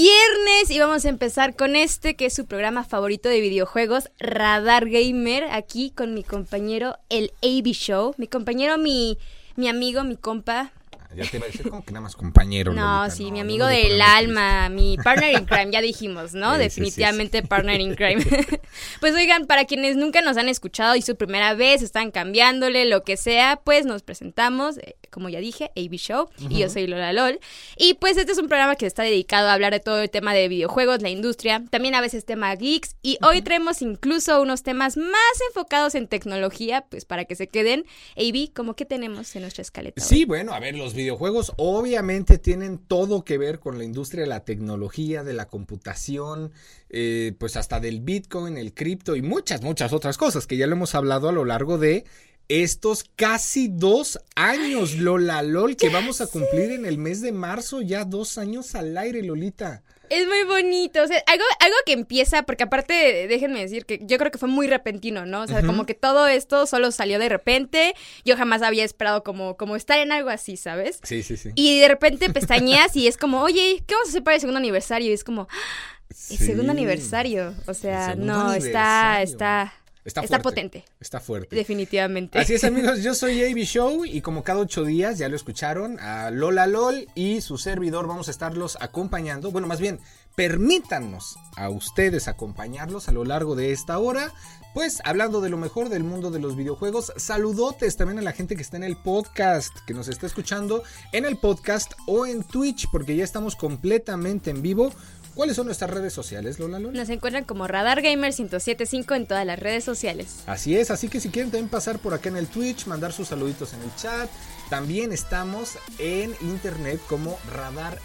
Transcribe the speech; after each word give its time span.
Viernes 0.00 0.70
y 0.70 0.78
vamos 0.78 1.04
a 1.04 1.10
empezar 1.10 1.54
con 1.54 1.76
este 1.76 2.16
que 2.16 2.24
es 2.24 2.32
su 2.32 2.46
programa 2.46 2.84
favorito 2.84 3.28
de 3.28 3.42
videojuegos, 3.42 4.10
Radar 4.18 4.88
Gamer, 4.88 5.44
aquí 5.50 5.90
con 5.90 6.14
mi 6.14 6.24
compañero 6.24 6.96
el 7.10 7.32
AB 7.42 7.74
Show, 7.74 8.14
mi 8.16 8.26
compañero, 8.26 8.78
mi, 8.78 9.18
mi 9.56 9.68
amigo, 9.68 10.02
mi 10.02 10.16
compa, 10.16 10.72
ya 11.14 11.24
te 11.24 11.38
iba 11.38 11.46
a 11.46 11.48
decir 11.48 11.68
como 11.68 11.84
que 11.84 11.90
nada 11.90 12.02
más 12.02 12.14
compañero. 12.14 12.72
No, 12.72 13.10
sí, 13.10 13.32
mi 13.32 13.40
amigo 13.40 13.66
del 13.66 14.00
alma, 14.00 14.68
mi 14.68 14.96
partner 14.96 15.32
in 15.36 15.44
crime, 15.44 15.72
ya 15.72 15.80
dijimos, 15.80 16.34
¿no? 16.34 16.56
Definitivamente 16.58 17.42
partner 17.42 17.80
in 17.80 17.96
crime. 17.96 18.24
pues 19.00 19.14
oigan, 19.14 19.46
para 19.46 19.64
quienes 19.64 19.96
nunca 19.96 20.22
nos 20.22 20.36
han 20.36 20.48
escuchado 20.48 20.94
y 20.94 21.02
su 21.02 21.16
primera 21.16 21.54
vez 21.54 21.82
están 21.82 22.12
cambiándole, 22.12 22.84
lo 22.84 23.02
que 23.02 23.16
sea, 23.16 23.60
pues 23.64 23.86
nos 23.86 24.02
presentamos, 24.02 24.78
eh, 24.78 24.94
como 25.10 25.28
ya 25.28 25.40
dije, 25.40 25.70
AB 25.76 25.96
Show, 25.96 26.28
y 26.48 26.58
yo 26.60 26.70
soy 26.70 26.86
Lola 26.86 27.12
LOL. 27.12 27.40
Y 27.76 27.94
pues 27.94 28.16
este 28.16 28.32
es 28.32 28.38
un 28.38 28.48
programa 28.48 28.76
que 28.76 28.86
está 28.86 29.02
dedicado 29.02 29.48
a 29.48 29.52
hablar 29.52 29.72
de 29.72 29.80
todo 29.80 30.00
el 30.00 30.10
tema 30.10 30.34
de 30.34 30.48
videojuegos, 30.48 31.02
la 31.02 31.10
industria, 31.10 31.62
también 31.70 31.94
a 31.94 32.00
veces 32.00 32.24
tema 32.24 32.54
geeks, 32.54 32.96
y 33.02 33.18
hoy 33.22 33.42
traemos 33.42 33.82
incluso 33.82 34.40
unos 34.40 34.62
temas 34.62 34.96
más 34.96 35.14
enfocados 35.48 35.94
en 35.94 36.06
tecnología, 36.06 36.86
pues 36.88 37.04
para 37.04 37.24
que 37.24 37.34
se 37.34 37.48
queden. 37.48 37.84
AB, 38.16 38.52
¿cómo 38.54 38.74
que 38.74 38.84
tenemos 38.84 39.34
en 39.36 39.42
nuestra 39.42 39.62
escaleta? 39.62 40.02
Sí, 40.02 40.24
bueno, 40.24 40.52
a 40.52 40.60
ver, 40.60 40.74
los 40.76 40.94
videojuegos 40.94 41.52
obviamente 41.56 42.38
tienen 42.38 42.78
todo 42.78 43.24
que 43.24 43.38
ver 43.38 43.58
con 43.58 43.78
la 43.78 43.84
industria 43.84 44.22
de 44.22 44.28
la 44.28 44.44
tecnología, 44.44 45.24
de 45.24 45.34
la 45.34 45.48
computación, 45.48 46.52
eh, 46.88 47.34
pues 47.38 47.56
hasta 47.56 47.80
del 47.80 48.00
Bitcoin, 48.00 48.56
el 48.56 48.74
cripto 48.74 49.16
y 49.16 49.22
muchas, 49.22 49.62
muchas 49.62 49.92
otras 49.92 50.18
cosas 50.18 50.46
que 50.46 50.56
ya 50.56 50.66
lo 50.66 50.74
hemos 50.74 50.94
hablado 50.94 51.28
a 51.28 51.32
lo 51.32 51.44
largo 51.44 51.78
de 51.78 52.04
estos 52.50 53.04
casi 53.14 53.68
dos 53.68 54.18
años, 54.34 54.96
Lola 54.96 55.40
LOL, 55.40 55.76
que 55.76 55.88
vamos 55.88 56.20
a 56.20 56.26
cumplir 56.26 56.72
en 56.72 56.84
el 56.84 56.98
mes 56.98 57.20
de 57.20 57.30
marzo, 57.30 57.80
ya 57.80 58.04
dos 58.04 58.38
años 58.38 58.74
al 58.74 58.98
aire, 58.98 59.22
Lolita. 59.22 59.84
Es 60.08 60.26
muy 60.26 60.42
bonito, 60.42 61.00
o 61.00 61.06
sea, 61.06 61.22
algo, 61.28 61.44
algo 61.60 61.76
que 61.86 61.92
empieza, 61.92 62.42
porque 62.42 62.64
aparte, 62.64 63.28
déjenme 63.28 63.60
decir 63.60 63.86
que 63.86 64.00
yo 64.02 64.18
creo 64.18 64.32
que 64.32 64.38
fue 64.38 64.48
muy 64.48 64.66
repentino, 64.66 65.26
¿no? 65.26 65.42
O 65.42 65.46
sea, 65.46 65.62
como 65.62 65.86
que 65.86 65.94
todo 65.94 66.26
esto 66.26 66.66
solo 66.66 66.90
salió 66.90 67.20
de 67.20 67.28
repente, 67.28 67.94
yo 68.24 68.36
jamás 68.36 68.62
había 68.62 68.82
esperado 68.82 69.22
como, 69.22 69.56
como 69.56 69.76
estar 69.76 70.00
en 70.00 70.10
algo 70.10 70.28
así, 70.28 70.56
¿sabes? 70.56 70.98
Sí, 71.04 71.22
sí, 71.22 71.36
sí. 71.36 71.50
Y 71.54 71.78
de 71.78 71.86
repente 71.86 72.28
pestañeas 72.30 72.96
y 72.96 73.06
es 73.06 73.16
como, 73.16 73.42
oye, 73.42 73.84
¿qué 73.86 73.94
vamos 73.94 74.08
a 74.08 74.10
hacer 74.10 74.24
para 74.24 74.34
el 74.34 74.40
segundo 74.40 74.58
aniversario? 74.58 75.10
Y 75.10 75.12
es 75.12 75.22
como, 75.22 75.46
¡Ah! 75.48 76.04
el 76.30 76.38
segundo 76.38 76.72
aniversario, 76.72 77.54
o 77.68 77.74
sea, 77.74 78.16
no, 78.16 78.52
está, 78.52 79.22
está... 79.22 79.72
Está, 80.18 80.42
potente. 80.42 80.84
Está 80.98 81.20
fuerte. 81.20 81.54
Definitivamente. 81.54 82.38
Así 82.38 82.54
es, 82.54 82.64
amigos. 82.64 83.00
Yo 83.02 83.14
soy 83.14 83.42
AB 83.42 83.58
Show 83.64 84.04
y 84.04 84.20
como 84.20 84.42
cada 84.42 84.60
ocho 84.60 84.84
días, 84.84 85.18
ya 85.18 85.28
lo 85.28 85.36
escucharon, 85.36 85.98
a 86.00 86.30
Lola 86.30 86.66
LOL 86.66 87.06
y 87.14 87.40
su 87.40 87.58
servidor 87.58 88.06
vamos 88.06 88.28
a 88.28 88.30
estarlos 88.30 88.76
acompañando. 88.80 89.50
Bueno, 89.50 89.68
más 89.68 89.80
bien, 89.80 90.00
permítanos 90.34 91.36
a 91.56 91.70
ustedes 91.70 92.28
acompañarlos 92.28 93.08
a 93.08 93.12
lo 93.12 93.24
largo 93.24 93.54
de 93.54 93.72
esta 93.72 93.98
hora. 93.98 94.32
Pues 94.72 95.00
hablando 95.04 95.40
de 95.40 95.48
lo 95.48 95.56
mejor 95.56 95.88
del 95.88 96.04
mundo 96.04 96.30
de 96.30 96.38
los 96.38 96.54
videojuegos, 96.54 97.12
saludotes 97.16 97.96
también 97.96 98.20
a 98.20 98.22
la 98.22 98.32
gente 98.32 98.54
que 98.54 98.62
está 98.62 98.76
en 98.76 98.84
el 98.84 98.96
podcast, 98.96 99.76
que 99.84 99.94
nos 99.94 100.06
está 100.06 100.26
escuchando 100.26 100.84
en 101.10 101.24
el 101.24 101.38
podcast 101.38 101.92
o 102.06 102.24
en 102.24 102.44
Twitch, 102.44 102.86
porque 102.92 103.16
ya 103.16 103.24
estamos 103.24 103.56
completamente 103.56 104.50
en 104.50 104.62
vivo 104.62 104.92
¿Cuáles 105.40 105.56
son 105.56 105.64
nuestras 105.64 105.88
redes 105.88 106.12
sociales, 106.12 106.58
Lola 106.58 106.78
Lola? 106.78 106.98
Nos 106.98 107.08
encuentran 107.08 107.44
como 107.44 107.66
Radar 107.66 108.02
Gamer 108.02 108.30
1075 108.30 109.14
en 109.14 109.24
todas 109.24 109.46
las 109.46 109.58
redes 109.58 109.82
sociales. 109.82 110.40
Así 110.44 110.76
es, 110.76 110.90
así 110.90 111.08
que 111.08 111.18
si 111.18 111.30
quieren 111.30 111.50
también 111.50 111.70
pasar 111.70 111.98
por 111.98 112.12
acá 112.12 112.28
en 112.28 112.36
el 112.36 112.46
Twitch, 112.46 112.86
mandar 112.86 113.14
sus 113.14 113.28
saluditos 113.28 113.72
en 113.72 113.80
el 113.80 113.88
chat. 113.96 114.28
También 114.68 115.12
estamos 115.12 115.78
en 115.98 116.34
internet 116.42 117.00
como 117.08 117.38
radarfm.mx 117.54 118.00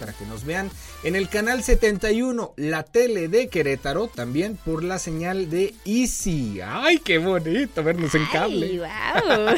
para 0.00 0.14
que 0.14 0.24
nos 0.24 0.46
vean 0.46 0.70
en 1.02 1.14
el 1.14 1.28
canal 1.28 1.62
71, 1.62 2.54
la 2.56 2.82
tele 2.82 3.28
de 3.28 3.48
Querétaro, 3.48 4.08
también 4.08 4.56
por 4.56 4.82
la 4.82 4.98
señal 4.98 5.50
de 5.50 5.74
Easy. 5.84 6.62
¡Ay, 6.64 7.00
qué 7.00 7.18
bonito 7.18 7.84
vernos 7.84 8.14
en 8.14 8.24
cable! 8.32 8.78
wow. 8.78 9.54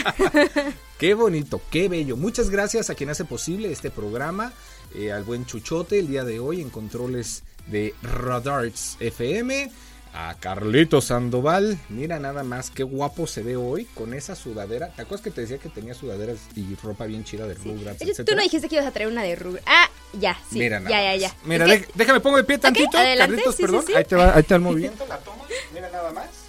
qué 0.98 1.14
bonito, 1.14 1.60
qué 1.70 1.88
bello. 1.88 2.16
Muchas 2.16 2.50
gracias 2.50 2.90
a 2.90 2.96
quien 2.96 3.10
hace 3.10 3.24
posible 3.24 3.70
este 3.70 3.92
programa. 3.92 4.52
Eh, 4.96 5.12
al 5.12 5.24
buen 5.24 5.44
Chuchote 5.44 5.98
el 5.98 6.08
día 6.08 6.24
de 6.24 6.40
hoy 6.40 6.62
en 6.62 6.70
controles 6.70 7.42
de 7.66 7.94
Radarts 8.02 8.96
FM. 8.98 9.70
A 10.14 10.34
Carlito 10.40 11.02
Sandoval, 11.02 11.78
mira 11.90 12.18
nada 12.18 12.42
más 12.42 12.70
qué 12.70 12.82
guapo 12.82 13.26
se 13.26 13.42
ve 13.42 13.56
hoy 13.56 13.84
con 13.84 14.14
esa 14.14 14.34
sudadera. 14.34 14.88
¿Te 14.88 15.02
acuerdas 15.02 15.20
que 15.22 15.30
te 15.30 15.42
decía 15.42 15.58
que 15.58 15.68
tenía 15.68 15.92
sudaderas 15.92 16.38
y 16.54 16.74
ropa 16.76 17.04
bien 17.04 17.22
chida 17.24 17.46
de 17.46 17.52
Rugrats? 17.52 18.02
Tú 18.24 18.34
no 18.34 18.40
dijiste 18.40 18.70
que 18.70 18.76
ibas 18.76 18.86
a 18.86 18.92
traer 18.92 19.10
una 19.10 19.22
de 19.22 19.36
Rugrats. 19.36 19.66
Ah, 19.68 19.90
ya, 20.18 20.40
sí. 20.50 20.58
Mira 20.58 20.80
nada 20.80 20.88
ya, 20.88 21.14
ya, 21.14 21.28
ya. 21.28 21.36
Mira, 21.44 21.66
déjame 21.94 22.20
pongo 22.20 22.38
de 22.38 22.44
pie 22.44 22.56
tantito. 22.56 22.92
Carlitos, 22.92 23.56
perdón. 23.56 23.84
ahí 23.94 24.04
te 24.04 24.16
va, 24.16 24.34
ahí 24.34 24.42
te 24.42 24.54
va 24.54 24.56
el 24.56 24.62
movimiento, 24.62 25.06
la 25.06 25.18
toma. 25.18 25.44
Mira 25.74 25.90
nada 25.90 26.10
más. 26.12 26.45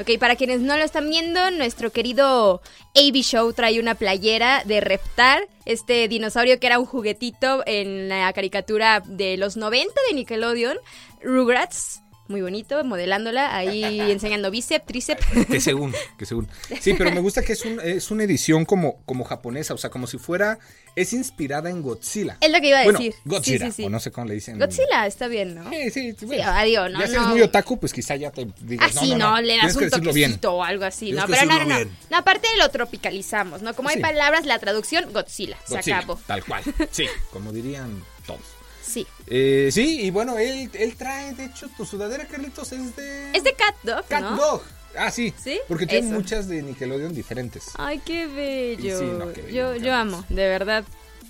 Ok, 0.00 0.16
para 0.20 0.36
quienes 0.36 0.60
no 0.60 0.76
lo 0.76 0.84
están 0.84 1.10
viendo, 1.10 1.50
nuestro 1.50 1.90
querido 1.90 2.62
AB 2.94 3.16
Show 3.22 3.52
trae 3.52 3.80
una 3.80 3.96
playera 3.96 4.62
de 4.64 4.80
Reptar, 4.80 5.48
este 5.64 6.06
dinosaurio 6.06 6.60
que 6.60 6.68
era 6.68 6.78
un 6.78 6.86
juguetito 6.86 7.64
en 7.66 8.08
la 8.08 8.32
caricatura 8.32 9.02
de 9.04 9.36
los 9.36 9.56
90 9.56 9.92
de 10.08 10.14
Nickelodeon, 10.14 10.78
Rugrats 11.20 12.02
muy 12.28 12.42
bonito, 12.42 12.84
modelándola, 12.84 13.56
ahí 13.56 14.00
enseñando 14.10 14.50
bíceps, 14.50 14.86
tríceps. 14.86 15.26
Que 15.48 15.60
según, 15.60 15.94
que 16.18 16.26
según. 16.26 16.48
Sí, 16.80 16.94
pero 16.94 17.10
me 17.10 17.20
gusta 17.20 17.42
que 17.42 17.54
es, 17.54 17.64
un, 17.64 17.80
es 17.80 18.10
una 18.10 18.24
edición 18.24 18.64
como, 18.64 19.02
como 19.04 19.24
japonesa, 19.24 19.74
o 19.74 19.78
sea, 19.78 19.90
como 19.90 20.06
si 20.06 20.18
fuera, 20.18 20.58
es 20.94 21.12
inspirada 21.12 21.70
en 21.70 21.82
Godzilla. 21.82 22.36
Es 22.40 22.50
lo 22.50 22.60
que 22.60 22.68
iba 22.68 22.80
a 22.80 22.84
decir. 22.84 23.14
Godzilla, 23.24 23.70
o 23.84 23.90
no 23.90 24.00
sé 24.00 24.12
cómo 24.12 24.26
le 24.26 24.34
dicen. 24.34 24.58
Godzilla, 24.58 25.06
está 25.06 25.28
bien, 25.28 25.54
¿no? 25.54 25.70
Sí, 25.70 25.90
sí. 25.90 26.14
sí 26.18 26.40
adiós, 26.40 26.90
¿no? 26.92 27.00
Ya 27.00 27.06
si 27.06 27.14
eres 27.14 27.26
muy 27.28 27.42
otaku, 27.42 27.78
pues 27.80 27.92
quizá 27.92 28.14
ya 28.16 28.30
te 28.30 28.46
digas, 28.60 28.96
así, 28.96 29.14
no, 29.14 29.30
no, 29.30 29.40
le 29.40 29.56
das 29.56 29.74
un 29.74 29.88
toquecito 29.90 30.54
o 30.54 30.62
algo 30.62 30.84
así, 30.84 31.12
¿no? 31.12 31.24
Pero 31.26 31.46
no, 31.46 31.64
no, 31.64 31.78
no. 32.10 32.16
aparte 32.16 32.48
lo 32.58 32.68
tropicalizamos, 32.70 33.62
¿no? 33.62 33.74
Como 33.74 33.88
hay 33.88 34.00
palabras, 34.00 34.44
la 34.44 34.58
traducción, 34.58 35.12
Godzilla, 35.12 35.56
se 35.66 35.78
acabó. 35.78 36.18
Tal 36.26 36.44
cual, 36.44 36.62
sí, 36.90 37.06
como 37.32 37.52
dirían 37.52 38.02
todos. 38.26 38.57
Sí. 38.88 39.06
Eh, 39.26 39.68
sí, 39.70 40.00
y 40.00 40.10
bueno, 40.10 40.38
él, 40.38 40.70
él 40.72 40.96
trae, 40.96 41.34
de 41.34 41.44
hecho, 41.44 41.68
tu 41.76 41.84
sudadera, 41.84 42.26
Carlitos, 42.26 42.72
es 42.72 42.96
de... 42.96 43.32
Es 43.32 43.44
de 43.44 43.52
Cat 43.52 43.74
Dog, 43.82 44.06
Cat 44.06 44.22
Dog. 44.36 44.62
Ah, 44.96 45.10
sí. 45.10 45.34
¿Sí? 45.36 45.60
Porque 45.68 45.86
tiene 45.86 46.10
muchas 46.10 46.48
de 46.48 46.62
Nickelodeon 46.62 47.14
diferentes. 47.14 47.70
Ay, 47.76 48.00
qué 48.04 48.26
bello. 48.26 49.32
yo, 49.50 49.76
yo 49.76 49.94
amo, 49.94 50.24
de 50.28 50.48
verdad. 50.48 50.84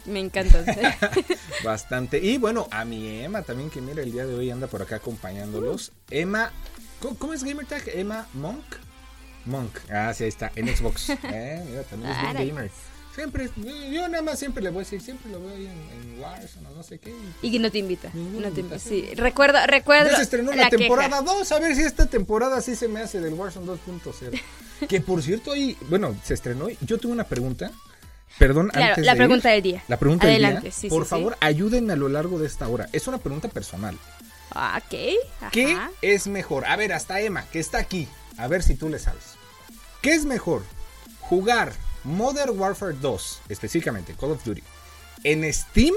Me 0.07 0.21
encanta. 0.21 0.65
Bastante. 1.65 2.19
Y 2.19 2.39
bueno, 2.39 2.67
a 2.71 2.85
mi 2.85 3.21
Emma 3.23 3.43
también, 3.43 3.69
que 3.69 3.81
mira, 3.81 4.03
el 4.03 4.13
día 4.13 4.25
de 4.25 4.35
hoy 4.35 4.51
anda 4.51 4.67
por 4.67 4.81
acá 4.81 4.97
acompañándolos. 4.97 5.93
Emma, 6.11 6.53
¿cómo, 7.19 7.35
es 7.35 7.45
Gamer 7.45 7.67
Tag? 7.67 7.83
Emma 7.89 8.27
Monk. 8.35 8.65
Monk. 9.45 9.79
Ah, 9.91 10.15
sí, 10.15 10.25
ahí 10.25 10.29
está, 10.29 10.51
en 10.55 10.75
Xbox. 10.75 11.11
eh, 11.25 11.63
mira, 11.69 11.83
también 11.83 12.13
es 12.13 12.23
bien 12.23 12.49
gamer. 12.49 12.71
Siempre, 13.19 13.51
yo 13.91 14.07
nada 14.07 14.23
más 14.23 14.39
siempre 14.39 14.63
le 14.63 14.71
voy 14.71 14.83
a 14.83 14.85
decir, 14.85 15.01
siempre 15.01 15.33
lo 15.33 15.41
veo 15.41 15.51
ahí 15.51 15.67
en, 15.67 15.73
en 15.73 16.21
Warzone 16.21 16.69
o 16.69 16.71
no 16.71 16.85
sé 16.85 17.01
qué. 17.01 17.13
Y 17.43 17.51
que 17.51 17.59
no 17.59 17.69
te 17.69 17.79
invita. 17.79 18.11
No 18.15 18.49
te 18.53 18.61
invita. 18.61 18.79
Sí, 18.79 19.11
recuerdo, 19.17 19.59
recuerdo. 19.67 20.11
Ya 20.11 20.19
se 20.19 20.23
estrenó 20.23 20.53
la, 20.53 20.71
temporada 20.71 21.21
2, 21.21 21.51
a 21.51 21.59
ver 21.59 21.75
si 21.75 21.83
esta 21.83 22.07
temporada 22.07 22.61
sí 22.61 22.77
se 22.77 22.87
me 22.87 23.01
hace 23.01 23.21
del 23.21 23.35
Warzone 23.35 23.67
2.0. 23.67 24.41
que 24.89 25.01
por 25.01 25.21
cierto, 25.21 25.51
ahí, 25.51 25.77
bueno, 25.89 26.15
se 26.23 26.35
estrenó. 26.35 26.69
Yo 26.81 26.99
tuve 26.99 27.11
una 27.11 27.25
pregunta. 27.25 27.73
Perdón, 28.39 28.69
claro, 28.69 28.91
antes 28.91 29.05
la 29.05 29.17
pregunta 29.17 29.49
del 29.49 29.63
día. 29.63 29.83
La 29.89 29.97
pregunta 29.97 30.29
Adelante, 30.29 30.55
del 30.55 30.63
día. 30.63 30.73
Sí, 30.73 30.89
por 30.89 31.03
sí, 31.03 31.11
favor, 31.11 31.37
ayúdenme 31.41 31.95
a 31.95 31.97
lo 31.97 32.09
largo 32.09 32.39
de 32.39 32.47
esta 32.47 32.69
hora. 32.69 32.89
Es 32.93 33.09
una 33.09 33.19
pregunta 33.19 33.49
personal. 33.49 33.99
Ah, 34.53 34.81
ok. 34.81 34.95
Ajá. 35.41 35.51
¿Qué 35.51 35.77
es 36.03 36.29
mejor? 36.29 36.67
A 36.67 36.77
ver, 36.77 36.93
hasta 36.93 37.21
Emma, 37.21 37.47
que 37.51 37.59
está 37.59 37.79
aquí. 37.79 38.07
A 38.37 38.47
ver 38.47 38.63
si 38.63 38.77
tú 38.77 38.89
le 38.89 39.01
sabes. 39.01 39.25
¿Qué 40.03 40.13
es 40.13 40.25
mejor? 40.25 40.63
¿Jugar 41.19 41.73
Modern 42.05 42.59
Warfare 42.59 42.95
2, 43.01 43.43
específicamente 43.49 44.15
Call 44.19 44.33
of 44.33 44.45
Duty, 44.45 44.63
en 45.25 45.53
Steam 45.53 45.95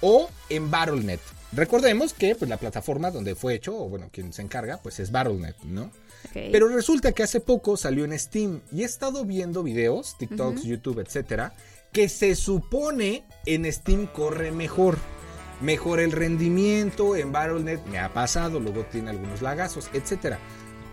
o 0.00 0.28
en 0.48 0.70
Battle.net. 0.70 1.20
Recordemos 1.52 2.12
que 2.14 2.34
pues, 2.34 2.48
la 2.48 2.56
plataforma 2.56 3.10
donde 3.10 3.34
fue 3.34 3.54
hecho, 3.54 3.76
o 3.76 3.88
bueno, 3.88 4.08
quien 4.10 4.32
se 4.32 4.42
encarga, 4.42 4.78
pues 4.82 4.98
es 4.98 5.12
Battle.net, 5.12 5.54
¿no? 5.64 5.90
Pero 6.32 6.68
resulta 6.68 7.12
que 7.12 7.22
hace 7.22 7.40
poco 7.40 7.76
salió 7.76 8.04
en 8.04 8.18
Steam 8.18 8.60
y 8.72 8.82
he 8.82 8.84
estado 8.84 9.24
viendo 9.24 9.62
videos, 9.62 10.16
TikToks, 10.18 10.64
YouTube, 10.64 11.00
etcétera, 11.00 11.54
que 11.92 12.08
se 12.08 12.34
supone 12.34 13.24
en 13.46 13.70
Steam 13.72 14.06
corre 14.06 14.50
mejor. 14.50 14.98
Mejor 15.60 16.00
el 16.00 16.10
rendimiento, 16.10 17.14
en 17.14 17.30
Battle.net 17.30 17.80
me 17.88 18.00
ha 18.00 18.12
pasado, 18.12 18.58
luego 18.58 18.84
tiene 18.86 19.10
algunos 19.10 19.40
lagazos, 19.42 19.88
etcétera. 19.92 20.40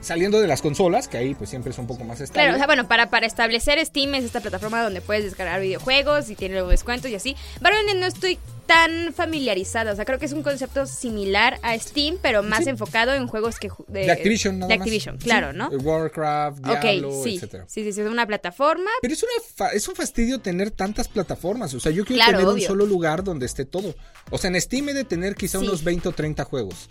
Saliendo 0.02 0.42
de 0.42 0.48
las 0.48 0.62
consolas, 0.64 1.08
que 1.08 1.18
ahí 1.18 1.36
pues 1.36 1.50
siempre 1.50 1.72
es 1.72 1.78
un 1.78 1.86
poco 1.88 2.04
más 2.04 2.20
estable. 2.22 2.42
Claro, 2.44 2.56
o 2.56 2.58
sea, 2.58 2.66
bueno, 2.66 2.88
para, 2.88 3.10
para 3.12 3.28
establecer 3.28 3.84
Steam 3.86 4.16
es 4.16 4.24
esta 4.24 4.42
plataforma 4.42 4.82
donde 4.84 5.00
puedes 5.00 5.24
descargar 5.24 5.62
videojuegos 5.62 6.30
y 6.32 6.36
tiene 6.36 6.56
luego 6.56 6.70
descuentos 6.70 7.12
y 7.12 7.16
así. 7.16 7.36
Battle.net 7.62 8.00
no 8.00 8.08
estoy 8.08 8.40
tan 8.66 9.14
familiarizada, 9.14 9.92
o 9.92 9.96
sea, 9.96 10.06
creo 10.06 10.18
que 10.18 10.26
es 10.26 10.32
un 10.34 10.44
concepto 10.44 10.86
similar 10.88 11.60
a 11.62 11.78
Steam, 11.78 12.18
pero 12.22 12.42
más 12.42 12.64
Sí. 12.64 12.70
enfocado 12.72 13.14
en 13.14 13.28
juegos 13.28 13.60
que 13.60 13.70
de 13.90 14.10
Activision, 14.10 14.60
nada 14.60 14.70
de 14.70 14.78
más. 14.80 14.86
Activision, 14.86 15.20
Sí, 15.20 15.26
claro, 15.26 15.54
¿no? 15.54 15.70
eh, 15.72 15.78
Warcraft, 15.78 16.60
Diablo, 16.66 17.10
ok, 17.10 17.24
sí, 17.24 17.36
etcétera. 17.36 17.66
sí, 17.68 17.84
sí, 17.84 17.94
sí, 17.94 18.02
es 18.02 18.08
una 18.08 18.26
plataforma. 18.26 18.90
Pero 19.02 19.14
es, 19.14 19.22
una 19.22 19.32
fa- 19.56 19.74
es 19.74 19.88
un 19.88 19.96
fastidio 19.96 20.40
tener 20.40 20.72
tantas 20.72 21.08
plataformas. 21.10 21.74
O 21.74 21.80
sea, 21.80 21.92
yo 21.92 22.06
quiero 22.06 22.24
Claro, 22.24 22.40
tener 22.40 22.54
un 22.54 22.62
solo 22.62 22.86
lugar 22.86 23.24
donde 23.24 23.46
esté 23.46 23.66
todo. 23.66 23.94
O 24.32 24.38
sea, 24.38 24.50
en 24.50 24.60
Steam 24.62 24.90
he 24.90 24.94
de 24.94 25.04
tener 25.04 25.36
quizá 25.36 25.60
Sí. 25.60 25.66
unos 25.68 25.84
20 25.84 26.08
o 26.10 26.12
30 26.14 26.44
juegos. 26.46 26.90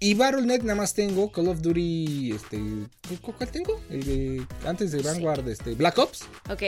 Y 0.00 0.14
Battle.net 0.14 0.62
nada 0.62 0.74
más 0.74 0.92
tengo 0.94 1.30
Call 1.32 1.48
of 1.48 1.60
Duty, 1.62 2.32
este, 2.32 2.58
¿cu- 3.22 3.32
¿cuál 3.32 3.48
tengo? 3.50 3.80
El 3.88 4.04
de, 4.04 4.46
antes 4.66 4.92
de 4.92 5.00
Vanguard, 5.02 5.48
este, 5.48 5.74
Black 5.74 5.96
Ops 5.98 6.24
Ok. 6.50 6.62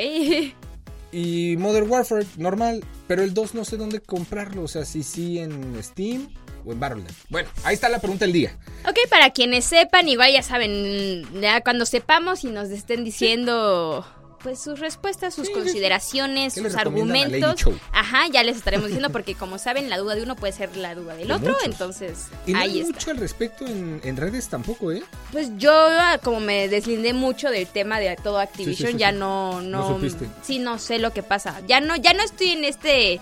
y 1.12 1.56
Modern 1.58 1.90
Warfare 1.90 2.26
normal, 2.38 2.84
pero 3.06 3.22
el 3.22 3.34
2 3.34 3.54
no 3.54 3.64
sé 3.64 3.76
dónde 3.76 4.00
comprarlo, 4.00 4.62
o 4.62 4.68
sea, 4.68 4.84
si 4.84 5.02
sí 5.02 5.38
en 5.38 5.82
Steam 5.82 6.28
o 6.64 6.72
en 6.72 6.80
Battle.net. 6.80 7.12
Bueno, 7.28 7.48
ahí 7.64 7.74
está 7.74 7.88
la 7.88 8.00
pregunta 8.00 8.24
del 8.24 8.32
día. 8.32 8.58
Ok, 8.88 8.96
para 9.10 9.30
quienes 9.30 9.64
sepan, 9.66 10.08
igual 10.08 10.32
ya 10.32 10.42
saben, 10.42 11.24
ya 11.40 11.60
cuando 11.62 11.84
sepamos 11.86 12.42
y 12.44 12.48
nos 12.48 12.70
estén 12.70 13.04
diciendo 13.04 14.06
pues 14.46 14.60
sus 14.60 14.78
respuestas, 14.78 15.34
sus 15.34 15.48
Sí, 15.48 15.52
consideraciones, 15.52 16.54
¿Qué 16.54 16.60
les 16.60 16.70
sus 16.70 16.80
argumentos. 16.80 17.64
Ajá, 17.90 18.28
ya 18.32 18.44
les 18.44 18.56
estaremos 18.56 18.86
diciendo 18.86 19.10
porque 19.10 19.34
como 19.34 19.58
saben, 19.58 19.90
la 19.90 19.98
duda 19.98 20.14
de 20.14 20.22
uno 20.22 20.36
puede 20.36 20.52
ser 20.52 20.76
la 20.76 20.94
duda 20.94 21.16
del 21.16 21.26
De 21.26 21.34
otro, 21.34 21.48
muchos. 21.50 21.64
entonces 21.64 22.26
Y 22.46 22.52
no 22.52 22.60
ahí 22.60 22.70
hay 22.74 22.80
está. 22.82 22.92
mucho 22.92 23.10
al 23.10 23.16
respecto 23.16 23.66
en, 23.66 24.00
en 24.04 24.16
redes 24.16 24.48
tampoco, 24.48 24.92
¿eh? 24.92 25.02
Pues 25.32 25.50
yo 25.56 25.72
ah, 25.74 26.20
como 26.22 26.38
me 26.38 26.68
deslindé 26.68 27.12
mucho 27.12 27.50
del 27.50 27.66
tema 27.66 27.98
de 27.98 28.14
todo 28.22 28.38
Activision, 28.38 28.76
Sí, 28.76 28.86
sí, 28.86 28.92
sí, 28.92 28.98
ya 29.00 29.10
no 29.10 29.60
No 29.62 29.98
no 29.98 30.08
sí 30.42 30.60
no 30.60 30.78
sé 30.78 31.00
lo 31.00 31.12
que 31.12 31.24
pasa. 31.24 31.60
Ya 31.66 31.80
no 31.80 31.96
ya 31.96 32.12
no 32.12 32.22
estoy 32.22 32.50
en 32.50 32.64
este 32.64 33.18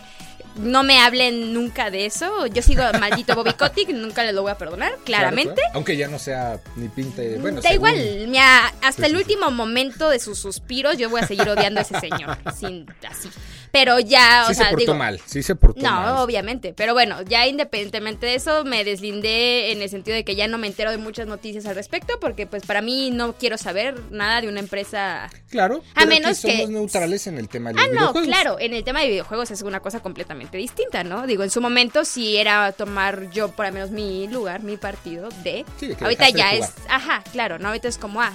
no 0.57 0.83
me 0.85 1.01
hablen 1.01 1.53
nunca 1.53 1.91
de 1.91 2.07
eso. 2.07 2.47
Yo 2.47 2.63
sigo 2.63 2.83
maldito 3.01 3.35
Bobby 3.35 3.53
Kotick, 3.59 3.89
nunca 3.91 4.23
le 4.25 4.33
lo 4.33 4.43
voy 4.43 4.53
a 4.53 4.59
perdonar, 4.59 4.93
claramente. 5.05 5.55
Claro, 5.55 5.57
claro. 5.63 5.75
Aunque 5.75 5.97
ya 5.97 6.09
no 6.09 6.19
sea 6.19 6.61
ni 6.77 6.89
pinte. 6.89 7.39
Bueno, 7.39 7.61
da 7.61 7.71
según- 7.71 7.91
igual, 7.91 8.29
mira, 8.29 8.73
hasta 8.83 9.07
el 9.07 9.17
último 9.17 9.51
momento 9.51 10.09
de 10.09 10.19
sus 10.21 10.39
suspiros 10.39 10.97
yo 10.97 11.11
voy 11.11 11.21
a 11.23 11.27
seguir 11.27 11.49
odiando 11.49 11.81
a 11.81 11.83
ese 11.83 11.99
señor, 12.01 12.37
sin 12.59 12.87
así. 13.09 13.29
Pero 13.75 13.99
ya, 13.99 14.45
o 14.45 14.49
Sí 14.51 14.55
sea, 14.55 14.67
se 14.67 14.71
portó 14.71 14.81
digo, 14.93 14.95
mal, 14.95 15.21
sí 15.27 15.43
se 15.43 15.57
portó 15.57 15.83
no, 15.83 15.91
mal. 15.91 16.17
obviamente. 16.19 16.73
Pero 16.77 16.93
bueno, 16.95 17.23
ya 17.23 17.45
independientemente 17.49 18.25
de 18.25 18.37
eso, 18.37 18.65
me 18.65 18.85
deslindé 18.85 19.73
en 19.73 19.83
el 19.83 19.89
sentido 19.91 20.15
de 20.15 20.25
que 20.25 20.37
ya 20.37 20.47
no 20.47 20.59
me 20.59 20.69
entero 20.69 20.93
de 20.93 20.97
muchas 20.99 21.27
noticias 21.27 21.67
al 21.67 21.75
respecto, 21.75 22.21
porque 22.21 22.47
pues 22.47 22.65
para 22.65 22.81
mí 22.83 23.11
no 23.11 23.33
quiero 23.33 23.59
saber 23.59 24.01
nada 24.13 24.41
de 24.41 24.47
una 24.49 24.61
empresa. 24.61 25.29
Claro, 25.51 25.83
A 25.97 26.07
menos 26.07 26.39
aquí 26.39 26.53
somos 26.53 26.69
que- 26.69 26.73
neutrales 26.73 27.27
en 27.27 27.37
el 27.37 27.49
tema 27.49 27.71
de 27.71 27.75
los 27.75 27.83
Ah, 27.85 27.87
no, 27.89 27.93
videojuegos. 28.13 28.29
claro, 28.29 28.57
en 28.61 28.75
el 28.75 28.85
tema 28.85 29.01
de 29.01 29.09
videojuegos 29.09 29.51
es 29.51 29.63
una 29.63 29.81
cosa 29.81 29.99
completamente 29.99 30.57
distinta, 30.57 31.03
¿no? 31.03 31.27
Digo, 31.27 31.43
en 31.43 31.51
su 31.51 31.61
momento 31.61 32.05
sí 32.05 32.37
era 32.37 32.71
tomar 32.71 33.29
yo 33.33 33.49
por 33.51 33.67
lo 33.67 33.73
menos 33.73 33.91
mi 33.91 34.29
lugar, 34.29 34.63
mi 34.63 34.77
partido 34.77 35.31
de... 35.43 35.65
Sí, 35.81 35.89
de 35.89 35.97
que 35.97 36.05
ahorita 36.05 36.27
de 36.27 36.33
ya 36.33 36.53
es... 36.55 36.73
Ajá, 36.89 37.25
claro, 37.33 37.59
¿no? 37.59 37.69
Ahorita 37.69 37.89
es 37.89 37.99
como, 37.99 38.23
ah, 38.23 38.33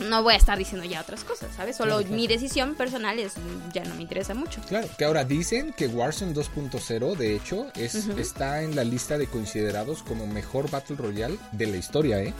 no 0.00 0.22
voy 0.22 0.34
a 0.34 0.36
estar 0.36 0.58
diciendo 0.58 0.86
ya 0.86 1.00
otras 1.00 1.24
cosas, 1.24 1.48
¿sabes? 1.56 1.76
Solo 1.76 1.88
Claro, 1.88 2.02
claro. 2.02 2.16
mi 2.16 2.26
decisión 2.26 2.74
personal 2.74 3.18
es 3.18 3.34
ya 3.72 3.84
no 3.84 3.94
me 3.94 4.02
interesa 4.02 4.34
mucho. 4.34 4.60
Claro, 4.68 4.88
que 4.96 5.04
ahora 5.04 5.24
dicen 5.24 5.72
que 5.72 5.86
Warzone 5.86 6.34
2.0, 6.34 7.16
de 7.16 7.36
hecho, 7.36 7.66
es, 7.74 7.94
está 7.94 8.62
en 8.62 8.76
la 8.76 8.84
lista 8.84 9.18
de 9.18 9.26
considerados 9.26 10.02
como 10.02 10.26
mejor 10.26 10.70
Battle 10.70 10.96
Royale 10.96 11.38
de 11.52 11.66
la 11.66 11.76
historia, 11.76 12.22
¿eh? 12.22 12.34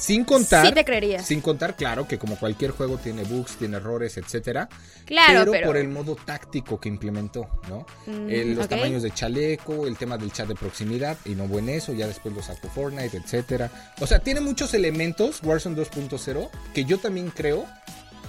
Sin 0.00 0.24
contar, 0.24 0.66
Sí 0.66 0.72
te 0.72 0.84
creería. 0.84 1.22
sin 1.22 1.40
contar, 1.42 1.76
claro, 1.76 2.08
que 2.08 2.18
como 2.18 2.36
cualquier 2.38 2.70
juego 2.70 2.96
tiene 2.96 3.22
bugs, 3.24 3.56
tiene 3.56 3.76
errores, 3.76 4.16
etcétera. 4.16 4.68
Claro, 5.04 5.40
pero, 5.40 5.52
pero... 5.52 5.66
por 5.66 5.76
el 5.76 5.88
modo 5.88 6.16
táctico 6.16 6.80
que 6.80 6.88
implementó, 6.88 7.46
¿no? 7.68 7.84
Mm, 8.06 8.30
El- 8.30 8.54
los 8.54 8.66
tamaños 8.68 9.02
de 9.02 9.10
chaleco, 9.10 9.86
el 9.86 9.96
tema 9.98 10.16
del 10.16 10.32
chat 10.32 10.48
de 10.48 10.54
proximidad, 10.54 11.18
y 11.26 11.34
no 11.34 11.44
en 11.58 11.68
eso, 11.68 11.92
ya 11.92 12.06
después 12.06 12.34
lo 12.34 12.42
sacó 12.42 12.68
Fortnite, 12.68 13.16
etcétera. 13.18 13.70
O 14.00 14.06
sea, 14.06 14.20
tiene 14.20 14.40
muchos 14.40 14.72
elementos, 14.72 15.40
Warzone 15.42 15.76
2.0, 15.76 16.48
que 16.72 16.84
yo 16.86 16.96
también 16.98 17.30
creo 17.30 17.66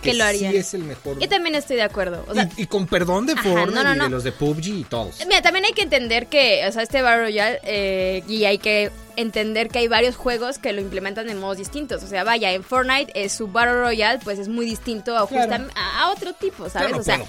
que, 0.02 0.12
Que 0.12 0.18
lo 0.18 0.24
harían. 0.26 0.52
sí 0.52 0.58
es 0.58 0.74
el 0.74 0.84
mejor. 0.84 1.20
Yo 1.20 1.30
también 1.30 1.56
estoy 1.56 1.76
de 1.78 1.84
acuerdo. 1.84 2.26
O 2.28 2.34
sea, 2.34 2.50
y, 2.58 2.64
y 2.64 2.66
con 2.68 2.88
perdón 2.88 3.26
de 3.28 3.36
Fortnite 3.36 3.72
no, 3.84 3.96
no, 3.96 3.96
y 3.96 4.00
de 4.08 4.10
los 4.10 4.24
de 4.24 4.32
PUBG 4.32 4.66
y 4.68 4.84
todos. 4.84 5.26
Mira, 5.28 5.42
también 5.42 5.66
hay 5.66 5.74
que 5.74 5.84
entender 5.84 6.28
que, 6.28 6.64
o 6.68 6.72
sea, 6.72 6.84
este 6.84 7.02
Battle 7.02 7.24
Royale, 7.24 7.60
eh, 7.64 8.24
y 8.28 8.46
hay 8.46 8.58
que 8.58 8.92
entender 9.16 9.70
que 9.70 9.80
hay 9.80 9.88
varios 9.88 10.16
juegos 10.16 10.58
que 10.58 10.74
lo 10.74 10.82
implementan 10.82 11.30
en 11.30 11.38
modos 11.40 11.58
distintos. 11.58 12.02
O 12.04 12.08
sea, 12.08 12.24
vaya, 12.24 12.52
en 12.52 12.64
Fortnite 12.64 13.12
eh, 13.14 13.30
su 13.30 13.48
Battle 13.48 13.82
Royale, 13.82 14.20
pues 14.24 14.40
es 14.40 14.48
muy 14.48 14.66
distinto 14.66 15.18
a, 15.18 15.28
Claro. 15.28 15.68
a, 15.76 16.02
a 16.04 16.12
otro 16.12 16.34
tipo, 16.34 16.70
¿sabes? 16.70 16.94
O 16.98 17.04
sea. 17.04 17.22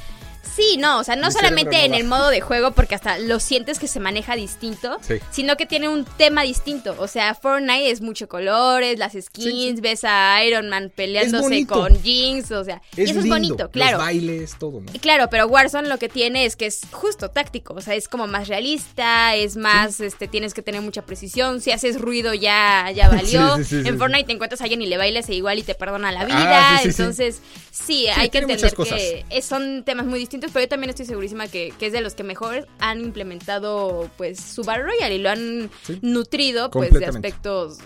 Sí, 0.54 0.76
no, 0.78 0.98
o 1.00 1.04
sea, 1.04 1.16
no 1.16 1.28
Mi 1.28 1.32
solamente 1.32 1.76
no 1.78 1.82
en 1.84 1.94
el 1.94 2.04
modo 2.04 2.28
de 2.30 2.40
juego, 2.40 2.72
porque 2.72 2.94
hasta 2.94 3.18
lo 3.18 3.40
sientes 3.40 3.78
que 3.78 3.88
se 3.88 4.00
maneja 4.00 4.36
distinto, 4.36 4.98
Sí. 5.00 5.14
sino 5.30 5.56
que 5.56 5.66
tiene 5.66 5.88
un 5.88 6.04
tema 6.04 6.42
distinto. 6.42 6.94
O 6.98 7.08
sea, 7.08 7.34
Fortnite 7.34 7.90
es 7.90 8.00
mucho 8.00 8.28
colores, 8.28 8.98
las 8.98 9.12
skins, 9.12 9.76
sí. 9.76 9.80
ves 9.80 10.00
a 10.04 10.42
Iron 10.44 10.68
Man 10.68 10.92
peleándose 10.94 11.66
con 11.66 12.00
Jinx, 12.02 12.50
o 12.52 12.64
sea, 12.64 12.82
y 12.96 13.02
eso 13.02 13.20
es 13.20 13.28
bonito, 13.28 13.70
claro. 13.70 13.98
Los 13.98 14.06
bailes, 14.06 14.58
todo, 14.58 14.80
¿no? 14.80 14.86
Y 14.92 14.98
Claro, 14.98 15.28
pero 15.30 15.46
Warzone 15.46 15.88
lo 15.88 15.98
que 15.98 16.08
tiene 16.08 16.44
es 16.44 16.56
que 16.56 16.66
es 16.66 16.80
justo 16.90 17.28
táctico, 17.30 17.74
o 17.74 17.80
sea, 17.80 17.94
es 17.94 18.08
como 18.08 18.26
más 18.26 18.48
realista, 18.48 19.34
es 19.36 19.56
más, 19.56 20.00
este, 20.00 20.28
tienes 20.28 20.54
que 20.54 20.62
tener 20.62 20.80
mucha 20.80 21.02
precisión, 21.02 21.60
si 21.60 21.70
haces 21.70 22.00
ruido 22.00 22.34
ya, 22.34 22.90
ya 22.94 23.08
valió. 23.10 23.56
En. 23.56 23.98
Fortnite 23.98 24.24
te 24.24 24.32
encuentras 24.32 24.60
a 24.60 24.64
alguien 24.64 24.82
y 24.82 24.86
le 24.86 24.96
bailes 24.96 25.28
e 25.28 25.34
igual 25.34 25.58
y 25.58 25.62
te 25.62 25.74
perdona 25.74 26.10
la 26.12 26.22
Ah, 26.22 26.24
vida, 26.24 26.80
entonces 26.84 27.40
sí, 27.70 28.06
hay 28.08 28.28
que 28.30 28.38
entender 28.38 28.74
que 28.74 29.42
son 29.42 29.82
temas 29.84 30.06
muy 30.06 30.18
distintos, 30.18 30.41
pero 30.50 30.64
yo 30.64 30.68
también 30.68 30.90
estoy 30.90 31.06
segurísima 31.06 31.46
que, 31.48 31.72
que 31.78 31.86
es 31.86 31.92
de 31.92 32.00
los 32.00 32.14
que 32.14 32.24
mejor 32.24 32.66
han 32.78 33.00
implementado 33.00 34.10
pues 34.16 34.40
su 34.40 34.62
Battle 34.64 34.84
Royale 34.84 35.14
y 35.14 35.18
lo 35.18 35.30
han 35.30 35.70
Sí. 35.86 35.98
nutrido 36.02 36.70
pues 36.70 36.90
de 36.92 37.04
aspectos 37.06 37.78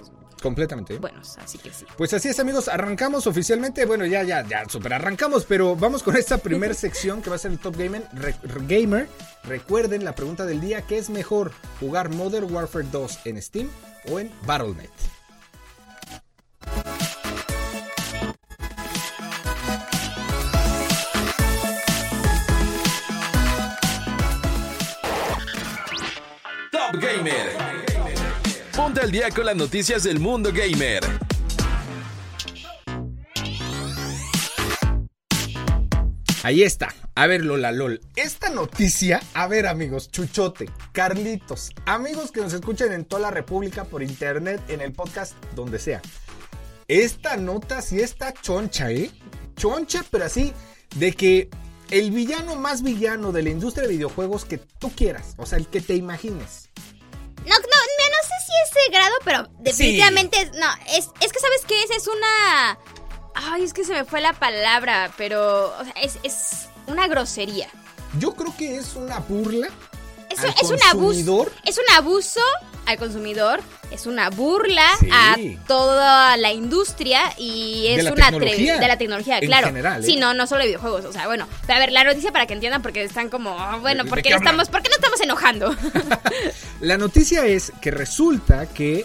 Completamente. 0.43 0.99
buenos, 0.99 1.39
así 1.39 1.59
que 1.59 1.73
sí. 1.73 1.85
Pues 1.97 2.13
así 2.13 2.29
es, 2.29 2.39
amigos. 2.39 2.69
Arrancamos 2.69 3.27
oficialmente. 3.27 3.85
Bueno, 3.87 4.05
ya, 4.07 4.23
ya, 4.23 4.47
ya, 4.47 4.69
super 4.69 4.93
arrancamos. 4.93 5.45
Pero 5.47 5.75
vamos 5.75 6.03
con 6.03 6.15
esta 6.17 6.39
primera 6.39 6.75
sección 6.75 7.21
que 7.23 7.31
va 7.31 7.37
a 7.37 7.39
ser 7.39 7.51
el 7.53 7.59
Top 7.59 7.75
Gamer. 7.77 8.05
Re- 8.13 8.37
Gamer. 8.69 9.09
Recuerden 9.45 10.05
la 10.05 10.15
pregunta 10.15 10.45
del 10.45 10.61
día: 10.61 10.83
¿qué 10.83 10.99
es 10.99 11.09
mejor, 11.11 11.53
jugar 11.81 12.11
Modern 12.11 12.53
Warfare 12.53 12.87
2 12.93 13.21
en 13.25 13.43
Steam 13.43 13.69
o 14.11 14.21
en 14.21 14.31
Battle.net? 14.47 14.91
Top 26.77 27.01
Gamer. 27.01 27.57
Ponte 28.77 29.01
al 29.01 29.11
día 29.11 29.31
con 29.31 29.47
las 29.47 29.57
noticias 29.57 30.03
del 30.03 30.21
mundo 30.21 30.53
gamer. 30.53 31.03
Ahí 36.43 36.63
está. 36.63 36.95
A 37.15 37.27
ver, 37.27 37.43
Lola 37.43 37.73
LOL. 37.73 38.03
Esta 38.15 38.51
noticia, 38.51 39.23
a 39.33 39.47
ver, 39.47 39.67
amigos, 39.67 40.11
Chuchote, 40.11 40.69
Carlitos, 40.93 41.71
amigos 41.87 42.31
que 42.31 42.43
nos 42.43 42.53
escuchan 42.53 42.93
en 42.93 43.07
toda 43.07 43.23
la 43.23 43.31
República 43.31 43.85
por 43.85 44.03
internet, 44.03 44.61
en 44.69 44.83
el 44.83 44.93
podcast, 44.93 45.33
donde 45.55 45.79
sea. 45.79 46.03
Esta 46.89 47.39
nota 47.39 47.81
sí 47.81 48.01
está 48.01 48.35
choncha, 48.35 48.91
¿eh? 48.91 49.11
Choncha, 49.57 50.05
pero 50.11 50.27
así, 50.27 50.53
de 50.97 51.13
que 51.15 51.49
el 51.91 52.11
villano 52.11 52.57
más 52.57 52.83
villano 52.83 53.33
de 53.33 53.43
la 53.43 53.51
industria 53.51 53.87
de 53.87 53.95
videojuegos 53.95 54.45
que 54.45 54.59
tú 54.59 54.91
quieras, 54.95 55.35
o 55.37 55.47
sea, 55.47 55.59
el 55.59 55.69
que 55.69 55.81
te 55.81 55.95
imagines. 55.95 56.69
No, 57.45 57.55
no, 57.55 57.55
no, 57.55 57.59
no 57.61 58.23
sé 58.23 58.35
si 58.45 58.53
ese 58.81 58.91
grado, 58.93 59.15
pero 59.25 59.49
definitivamente 59.61 60.41
es- 60.41 60.53
no, 60.53 60.67
es, 60.97 61.09
es 61.21 61.33
que 61.33 61.39
sabes 61.41 61.61
que 61.67 61.81
esa 61.85 61.95
es 61.95 62.09
una 62.09 62.79
ay, 63.35 63.63
es 63.65 63.73
que 63.73 63.85
se 63.85 63.93
me 63.93 64.05
fue 64.05 64.21
la 64.21 64.33
palabra, 64.33 65.13
pero 65.17 65.67
o 65.79 65.85
sea, 65.85 65.93
es, 66.03 66.19
es 66.23 66.69
una 66.87 67.07
grosería. 67.07 67.69
Yo 68.19 68.35
creo 68.35 68.57
que 68.57 68.77
es 68.77 68.95
una 68.97 69.19
burla 69.21 69.69
Es 70.39 70.45
es, 70.45 70.63
es 70.63 70.71
un 70.71 70.83
abuso. 70.83 71.47
Es 71.65 71.79
un 71.79 71.95
abuso 71.95 72.41
al 72.87 72.99
consumidor, 72.99 73.61
es 73.91 74.07
una 74.07 74.31
burla 74.31 74.89
a 75.13 75.37
toda 75.67 76.37
la 76.37 76.53
industria 76.53 77.21
y 77.37 77.87
es 77.89 78.11
una 78.11 78.31
de 78.31 78.89
la 78.89 78.97
tecnología, 78.97 79.41
claro. 79.41 79.67
General, 79.69 80.03
¿eh? 80.03 80.07
Sí, 80.07 80.17
no, 80.17 80.35
no 80.35 80.47
solo 80.47 80.61
de 80.61 80.69
videojuegos, 80.69 81.05
o 81.05 81.13
sea, 81.13 81.27
bueno, 81.27 81.49
a 81.69 81.79
ver, 81.79 81.93
la 81.93 82.05
noticia 82.05 82.33
para 82.33 82.47
que 82.47 82.55
entiendan 82.55 82.83
porque 82.83 83.03
están 83.03 83.29
como, 83.29 83.59
ah, 83.59 83.79
bueno, 83.81 84.05
¿por 84.05 84.23
qué, 84.23 84.31
no 84.31 84.37
estamos, 84.37 84.69
¿por 84.69 84.83
qué 84.83 84.89
no 84.89 84.95
estamos 84.95 85.21
enojando? 85.21 85.75
la 86.81 86.97
noticia 86.97 87.45
es 87.45 87.73
que 87.81 87.91
resulta 87.91 88.67
que 88.67 89.05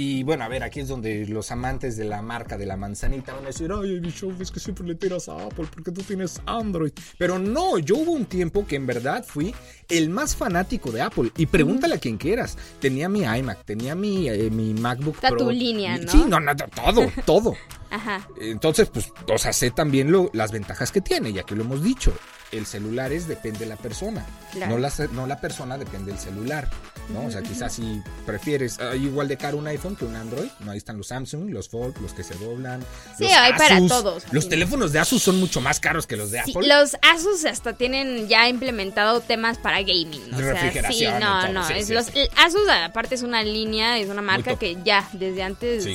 y 0.00 0.22
bueno, 0.22 0.44
a 0.44 0.48
ver, 0.48 0.62
aquí 0.62 0.78
es 0.78 0.86
donde 0.86 1.26
los 1.26 1.50
amantes 1.50 1.96
de 1.96 2.04
la 2.04 2.22
marca 2.22 2.56
de 2.56 2.66
la 2.66 2.76
manzanita 2.76 3.34
van 3.34 3.42
a 3.42 3.46
decir, 3.48 3.72
ay, 3.72 4.00
show 4.12 4.32
es 4.38 4.52
que 4.52 4.60
siempre 4.60 4.86
le 4.86 4.94
tiras 4.94 5.28
a 5.28 5.32
Apple 5.44 5.66
porque 5.74 5.90
tú 5.90 6.02
tienes 6.02 6.40
Android. 6.46 6.92
Pero 7.18 7.40
no, 7.40 7.80
yo 7.80 7.96
hubo 7.96 8.12
un 8.12 8.24
tiempo 8.24 8.64
que 8.64 8.76
en 8.76 8.86
verdad 8.86 9.24
fui 9.26 9.52
el 9.88 10.08
más 10.08 10.36
fanático 10.36 10.92
de 10.92 11.02
Apple. 11.02 11.32
Y 11.36 11.46
pregúntale 11.46 11.96
a 11.96 11.98
quien 11.98 12.16
quieras. 12.16 12.56
Tenía 12.78 13.08
mi 13.08 13.22
iMac, 13.22 13.64
tenía 13.64 13.96
mi, 13.96 14.28
eh, 14.28 14.50
mi 14.52 14.72
MacBook 14.72 15.18
Pro. 15.18 15.36
tu 15.36 15.50
línea, 15.50 15.98
¿no? 15.98 16.08
Sí, 16.08 16.22
no, 16.28 16.38
no, 16.38 16.54
todo, 16.54 17.10
todo. 17.26 17.56
Ajá. 17.90 18.26
Entonces, 18.40 18.88
pues, 18.88 19.12
o 19.28 19.38
sea, 19.38 19.52
sé 19.52 19.70
también 19.70 20.12
lo, 20.12 20.30
las 20.32 20.52
ventajas 20.52 20.92
que 20.92 21.00
tiene, 21.00 21.32
ya 21.32 21.42
que 21.42 21.54
lo 21.54 21.62
hemos 21.62 21.82
dicho 21.82 22.12
el 22.52 22.66
celular 22.66 23.12
es 23.12 23.28
depende 23.28 23.60
de 23.60 23.66
la 23.66 23.76
persona, 23.76 24.24
no, 24.68 24.78
la, 24.78 24.92
no 25.12 25.26
la 25.26 25.40
persona 25.40 25.76
depende 25.76 26.12
del 26.12 26.20
celular, 26.20 26.68
¿no? 27.10 27.26
O 27.26 27.30
sea, 27.30 27.42
quizás 27.42 27.74
si 27.74 28.02
prefieres, 28.24 28.78
hay 28.80 29.04
igual 29.04 29.28
de 29.28 29.36
caro 29.36 29.58
un 29.58 29.66
iPhone 29.66 29.96
que 29.96 30.04
un 30.04 30.16
Android, 30.16 30.48
¿no? 30.60 30.70
Ahí 30.70 30.78
están 30.78 30.96
los 30.96 31.08
Samsung, 31.08 31.50
los 31.50 31.68
Fold, 31.68 31.98
los 32.00 32.14
que 32.14 32.22
se 32.22 32.34
doblan. 32.34 32.82
Sí, 33.16 33.26
hay 33.26 33.52
para 33.52 33.86
todos. 33.86 34.24
Los 34.32 34.48
teléfonos 34.48 34.92
de 34.92 34.98
Asus 34.98 35.22
son 35.22 35.38
mucho 35.38 35.60
más 35.60 35.80
caros 35.80 36.06
que 36.06 36.16
los 36.16 36.30
de 36.30 36.40
Apple. 36.40 36.66
los 36.66 36.96
Asus 37.02 37.44
hasta 37.44 37.74
tienen 37.74 38.28
ya 38.28 38.48
implementado 38.48 39.20
temas 39.20 39.58
para 39.58 39.80
gaming, 39.80 40.32
o 40.32 40.38
sea, 40.38 40.90
sí, 40.90 41.06
no, 41.20 41.48
no, 41.52 41.68
es 41.68 41.90
los, 41.90 42.08
Asus 42.36 42.68
aparte 42.68 43.14
es 43.14 43.22
una 43.22 43.42
línea, 43.42 43.98
es 43.98 44.08
una 44.08 44.22
marca 44.22 44.56
que 44.56 44.78
ya 44.84 45.08
desde 45.12 45.42
antes... 45.42 45.86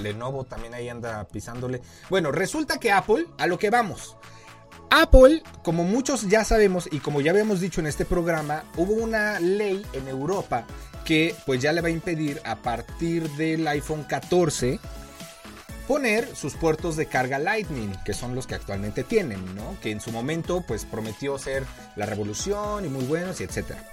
Lenovo 0.00 0.44
también 0.44 0.74
ahí 0.74 0.88
anda 0.88 1.24
pisándole. 1.24 1.80
Bueno, 2.08 2.32
resulta 2.32 2.78
que 2.78 2.92
Apple, 2.92 3.26
a 3.38 3.46
lo 3.46 3.58
que 3.58 3.70
vamos, 3.70 4.16
Apple, 4.90 5.42
como 5.62 5.84
muchos 5.84 6.28
ya 6.28 6.44
sabemos 6.44 6.88
y 6.90 6.98
como 6.98 7.20
ya 7.20 7.30
habíamos 7.30 7.60
dicho 7.60 7.80
en 7.80 7.86
este 7.86 8.04
programa, 8.04 8.64
hubo 8.76 8.94
una 8.94 9.38
ley 9.38 9.86
en 9.92 10.08
Europa 10.08 10.64
que 11.04 11.34
pues 11.46 11.60
ya 11.60 11.72
le 11.72 11.80
va 11.80 11.88
a 11.88 11.92
impedir 11.92 12.40
a 12.44 12.56
partir 12.56 13.28
del 13.30 13.66
iPhone 13.68 14.04
14 14.04 14.80
poner 15.90 16.36
sus 16.36 16.54
puertos 16.54 16.94
de 16.94 17.06
carga 17.06 17.40
Lightning, 17.40 17.92
que 18.04 18.14
son 18.14 18.36
los 18.36 18.46
que 18.46 18.54
actualmente 18.54 19.02
tienen, 19.02 19.56
¿no? 19.56 19.76
Que 19.82 19.90
en 19.90 20.00
su 20.00 20.12
momento 20.12 20.62
pues 20.66 20.84
prometió 20.84 21.36
ser 21.36 21.64
la 21.96 22.06
revolución 22.06 22.84
y 22.84 22.88
muy 22.88 23.04
buenos 23.04 23.40
y 23.40 23.44
etcétera. 23.44 23.84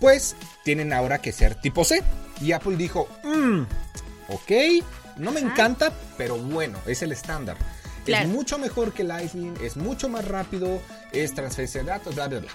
Pues 0.00 0.34
tienen 0.64 0.94
ahora 0.94 1.18
que 1.18 1.32
ser 1.32 1.54
tipo 1.54 1.84
C. 1.84 2.02
Y 2.40 2.52
Apple 2.52 2.76
dijo, 2.76 3.08
mm, 3.22 3.62
ok, 4.28 4.82
no 5.16 5.32
me 5.32 5.40
encanta, 5.40 5.92
pero 6.16 6.36
bueno, 6.36 6.78
es 6.86 7.02
el 7.02 7.12
estándar. 7.12 7.56
Es 8.06 8.28
mucho 8.28 8.58
mejor 8.58 8.92
que 8.92 9.02
Lightning, 9.02 9.54
es 9.62 9.76
mucho 9.76 10.08
más 10.08 10.26
rápido, 10.26 10.80
es 11.12 11.34
transferencia 11.34 11.82
de 11.82 11.88
datos, 11.88 12.14
bla, 12.14 12.28
bla, 12.28 12.40
bla. 12.40 12.50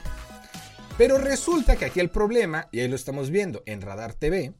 Pero 0.97 1.17
resulta 1.17 1.75
que 1.75 1.85
aquí 1.85 1.99
el 1.99 2.09
problema, 2.09 2.67
y 2.71 2.79
ahí 2.79 2.87
lo 2.87 2.95
estamos 2.95 3.29
viendo 3.29 3.63
en 3.65 3.81
Radar 3.81 4.13
TV, 4.13 4.53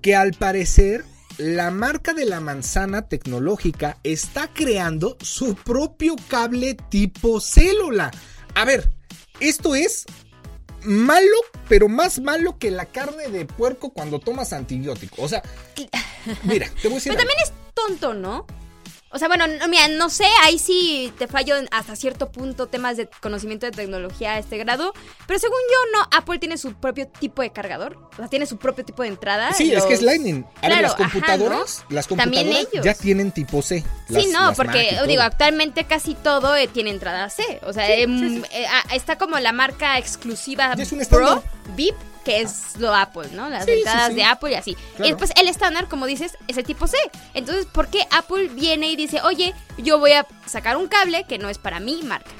que 0.00 0.16
al 0.16 0.32
parecer 0.32 1.04
la 1.38 1.70
marca 1.70 2.14
de 2.14 2.24
la 2.24 2.40
manzana 2.40 3.08
tecnológica 3.08 3.98
está 4.02 4.48
creando 4.48 5.16
su 5.20 5.54
propio 5.54 6.16
cable 6.28 6.74
tipo 6.88 7.40
célula. 7.40 8.10
A 8.54 8.64
ver, 8.64 8.90
esto 9.40 9.74
es 9.74 10.04
malo, 10.84 11.36
pero 11.68 11.88
más 11.88 12.20
malo 12.20 12.58
que 12.58 12.70
la 12.70 12.86
carne 12.86 13.28
de 13.28 13.46
puerco 13.46 13.92
cuando 13.92 14.18
tomas 14.18 14.52
antibiótico. 14.52 15.22
O 15.22 15.28
sea, 15.28 15.42
mira, 16.44 16.68
te 16.80 16.88
voy 16.88 16.92
a 16.92 16.94
decir. 16.96 17.12
Pero 17.12 17.18
también 17.18 17.38
es 17.42 17.52
tonto, 17.74 18.14
¿no? 18.14 18.46
O 19.14 19.18
sea, 19.18 19.28
bueno, 19.28 19.46
no, 19.46 19.68
mira, 19.68 19.88
no 19.88 20.08
sé, 20.08 20.24
ahí 20.42 20.58
sí 20.58 21.12
te 21.18 21.28
fallo 21.28 21.56
hasta 21.70 21.94
cierto 21.96 22.32
punto 22.32 22.66
temas 22.68 22.96
de 22.96 23.10
conocimiento 23.20 23.66
de 23.66 23.72
tecnología 23.72 24.32
a 24.32 24.38
este 24.38 24.56
grado, 24.56 24.94
pero 25.26 25.38
según 25.38 25.58
yo, 25.70 25.98
no, 25.98 26.08
Apple 26.16 26.38
tiene 26.38 26.56
su 26.56 26.72
propio 26.72 27.06
tipo 27.06 27.42
de 27.42 27.50
cargador, 27.50 27.98
o 28.14 28.16
sea, 28.16 28.28
tiene 28.28 28.46
su 28.46 28.56
propio 28.56 28.86
tipo 28.86 29.02
de 29.02 29.08
entrada. 29.08 29.52
Sí, 29.52 29.70
es 29.70 29.84
que 29.84 29.92
es 29.92 30.00
Lightning. 30.00 30.46
Ahora 30.62 30.80
las 30.80 30.94
computadoras, 30.94 31.84
las 31.90 32.06
computadoras 32.06 32.68
ya 32.82 32.94
tienen 32.94 33.32
tipo 33.32 33.60
C. 33.60 33.84
sí, 34.08 34.28
no, 34.32 34.54
porque 34.54 34.98
digo, 35.06 35.20
actualmente 35.20 35.84
casi 35.84 36.14
todo 36.14 36.56
eh, 36.56 36.66
tiene 36.66 36.88
entrada 36.88 37.28
C, 37.28 37.60
o 37.64 37.74
sea, 37.74 37.94
em, 37.94 38.42
eh, 38.44 38.64
ah, 38.66 38.94
está 38.94 39.18
como 39.18 39.38
la 39.38 39.52
marca 39.52 39.98
exclusiva 39.98 40.74
Pro, 41.10 41.42
VIP 41.76 41.96
que 42.24 42.40
es 42.40 42.76
lo 42.78 42.94
Apple, 42.94 43.28
¿no? 43.32 43.48
Las 43.48 43.66
entradas 43.66 44.14
de 44.14 44.24
Apple 44.24 44.52
y 44.52 44.54
así. 44.54 44.76
Y 45.02 45.14
pues 45.14 45.32
el 45.40 45.48
estándar, 45.48 45.88
como 45.88 46.06
dices, 46.06 46.36
es 46.48 46.56
el 46.56 46.64
tipo 46.64 46.86
C. 46.86 46.96
Entonces, 47.34 47.66
¿por 47.66 47.88
qué 47.88 48.06
Apple 48.10 48.48
viene 48.48 48.88
y 48.90 48.96
dice, 48.96 49.20
oye, 49.22 49.54
yo 49.78 49.98
voy 49.98 50.12
a 50.12 50.26
sacar 50.46 50.76
un 50.76 50.88
cable 50.88 51.24
que 51.28 51.38
no 51.38 51.48
es 51.48 51.58
para 51.58 51.80
mi 51.80 52.02
marca? 52.02 52.30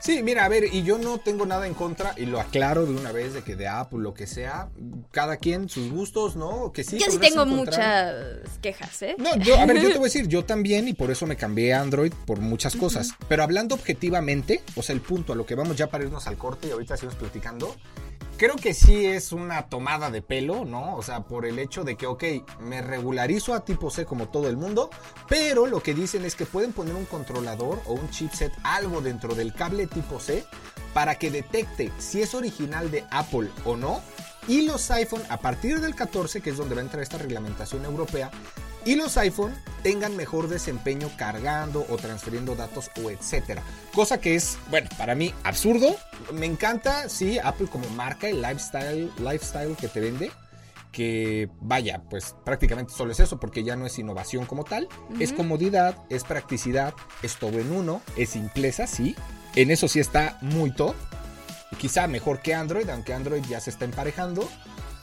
Sí, 0.00 0.22
mira, 0.22 0.44
a 0.44 0.48
ver, 0.48 0.72
y 0.72 0.84
yo 0.84 0.96
no 0.96 1.18
tengo 1.18 1.44
nada 1.44 1.66
en 1.66 1.74
contra, 1.74 2.14
y 2.16 2.24
lo 2.24 2.40
aclaro 2.40 2.86
de 2.86 2.94
una 2.94 3.10
vez, 3.10 3.34
de 3.34 3.42
que 3.42 3.56
de 3.56 3.66
Apple, 3.66 3.98
lo 3.98 4.14
que 4.14 4.28
sea, 4.28 4.68
cada 5.10 5.38
quien 5.38 5.68
sus 5.68 5.90
gustos, 5.90 6.36
¿no? 6.36 6.72
Que 6.72 6.84
sí. 6.84 6.98
Yo 6.98 7.10
sí 7.10 7.18
tengo 7.18 7.44
muchas 7.46 8.14
quejas, 8.62 9.02
¿eh? 9.02 9.16
No, 9.18 9.36
yo, 9.38 9.58
a 9.58 9.66
ver, 9.66 9.80
yo 9.80 9.88
te 9.90 9.98
voy 9.98 10.08
a 10.08 10.10
decir, 10.12 10.28
yo 10.28 10.44
también, 10.44 10.86
y 10.86 10.92
por 10.92 11.10
eso 11.10 11.26
me 11.26 11.36
cambié 11.36 11.74
a 11.74 11.80
Android 11.80 12.12
por 12.26 12.38
muchas 12.38 12.76
cosas. 12.76 13.10
Pero 13.28 13.42
hablando 13.42 13.74
objetivamente, 13.74 14.62
o 14.76 14.82
sea, 14.82 14.94
el 14.94 15.00
punto 15.00 15.32
a 15.32 15.36
lo 15.36 15.44
que 15.44 15.56
vamos 15.56 15.76
ya 15.76 15.88
para 15.88 16.04
irnos 16.04 16.28
al 16.28 16.38
corte 16.38 16.68
y 16.68 16.70
ahorita 16.70 16.96
seguimos 16.96 17.16
platicando, 17.16 17.74
creo 18.36 18.56
que 18.56 18.74
sí 18.74 19.06
es 19.06 19.32
una 19.32 19.68
tomada 19.68 20.10
de 20.10 20.22
pelo, 20.22 20.64
¿no? 20.64 20.96
O 20.96 21.02
sea, 21.02 21.20
por 21.20 21.46
el 21.46 21.58
hecho 21.58 21.84
de 21.84 21.96
que, 21.96 22.06
ok, 22.06 22.24
me 22.60 22.80
regularizo 22.82 23.54
a 23.54 23.64
tipo 23.64 23.90
C 23.90 24.04
como 24.04 24.28
todo 24.28 24.48
el 24.48 24.56
mundo, 24.56 24.90
pero 25.28 25.66
lo 25.66 25.82
que 25.82 25.94
dicen 25.94 26.24
es 26.24 26.34
que 26.34 26.46
pueden 26.46 26.72
poner 26.72 26.94
un 26.94 27.04
controlador 27.04 27.80
o 27.86 27.94
un 27.94 28.10
chipset, 28.10 28.52
algo 28.62 29.00
dentro 29.00 29.34
del 29.34 29.52
cable 29.52 29.86
tipo 29.86 30.20
C, 30.20 30.44
para 30.94 31.16
que 31.16 31.30
detecte 31.30 31.92
si 31.98 32.22
es 32.22 32.34
original 32.34 32.90
de 32.90 33.04
Apple 33.10 33.50
o 33.64 33.76
no. 33.76 34.00
Y 34.46 34.62
los 34.62 34.90
iPhone, 34.90 35.22
a 35.28 35.38
partir 35.38 35.80
del 35.80 35.94
14, 35.94 36.40
que 36.40 36.50
es 36.50 36.56
donde 36.56 36.74
va 36.74 36.80
a 36.80 36.84
entrar 36.84 37.02
esta 37.02 37.18
reglamentación 37.18 37.84
europea, 37.84 38.30
y 38.88 38.94
los 38.94 39.18
iPhone 39.18 39.54
tengan 39.82 40.16
mejor 40.16 40.48
desempeño 40.48 41.10
cargando 41.18 41.84
o 41.90 41.98
transfiriendo 41.98 42.56
datos 42.56 42.90
o 43.04 43.10
etcétera. 43.10 43.62
Cosa 43.94 44.18
que 44.18 44.34
es, 44.34 44.56
bueno, 44.70 44.88
para 44.96 45.14
mí 45.14 45.34
absurdo. 45.44 45.94
Me 46.32 46.46
encanta, 46.46 47.10
sí, 47.10 47.38
Apple 47.38 47.66
como 47.70 47.86
marca, 47.90 48.28
el 48.28 48.40
lifestyle, 48.40 49.12
lifestyle 49.18 49.76
que 49.76 49.88
te 49.88 50.00
vende. 50.00 50.32
Que 50.90 51.50
vaya, 51.60 52.00
pues 52.08 52.34
prácticamente 52.46 52.94
solo 52.94 53.12
es 53.12 53.20
eso, 53.20 53.38
porque 53.38 53.62
ya 53.62 53.76
no 53.76 53.84
es 53.84 53.98
innovación 53.98 54.46
como 54.46 54.64
tal. 54.64 54.88
Es 55.20 55.34
comodidad, 55.34 55.98
es 56.08 56.24
practicidad, 56.24 56.94
es 57.22 57.36
todo 57.36 57.58
en 57.58 57.70
uno, 57.70 58.00
es 58.16 58.30
simpleza, 58.30 58.86
sí. 58.86 59.14
En 59.54 59.70
eso 59.70 59.86
sí 59.86 60.00
está 60.00 60.38
muy 60.40 60.70
top. 60.70 60.94
Quizá 61.76 62.06
mejor 62.06 62.40
que 62.40 62.54
Android, 62.54 62.88
aunque 62.88 63.12
Android 63.12 63.44
ya 63.50 63.60
se 63.60 63.68
está 63.68 63.84
emparejando. 63.84 64.48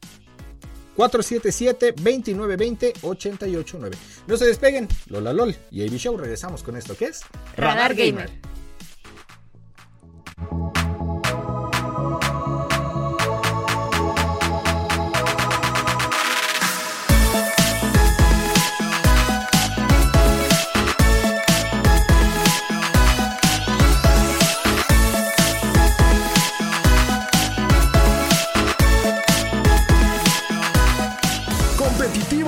477-2920-889. 0.98 3.96
No 4.28 4.38
se 4.38 4.46
despeguen. 4.46 4.88
Lola 5.08 5.34
LOL 5.34 5.56
y 5.72 5.88
AB 5.88 5.96
Show. 5.98 6.18
Regresamos 6.18 6.62
con 6.64 6.76
esto 6.76 6.98
que 6.98 7.06
es 7.06 7.22
Radar, 7.56 7.96
Gamer. 7.96 8.30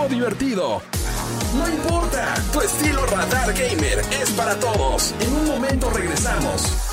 Divertido. 0.07 0.81
No 1.57 1.69
importa, 1.69 2.35
tu 2.51 2.61
estilo 2.61 3.05
Radar 3.05 3.53
Gamer 3.53 3.99
es 4.21 4.29
para 4.31 4.59
todos. 4.59 5.13
En 5.19 5.33
un 5.33 5.45
momento 5.45 5.89
regresamos. 5.89 6.85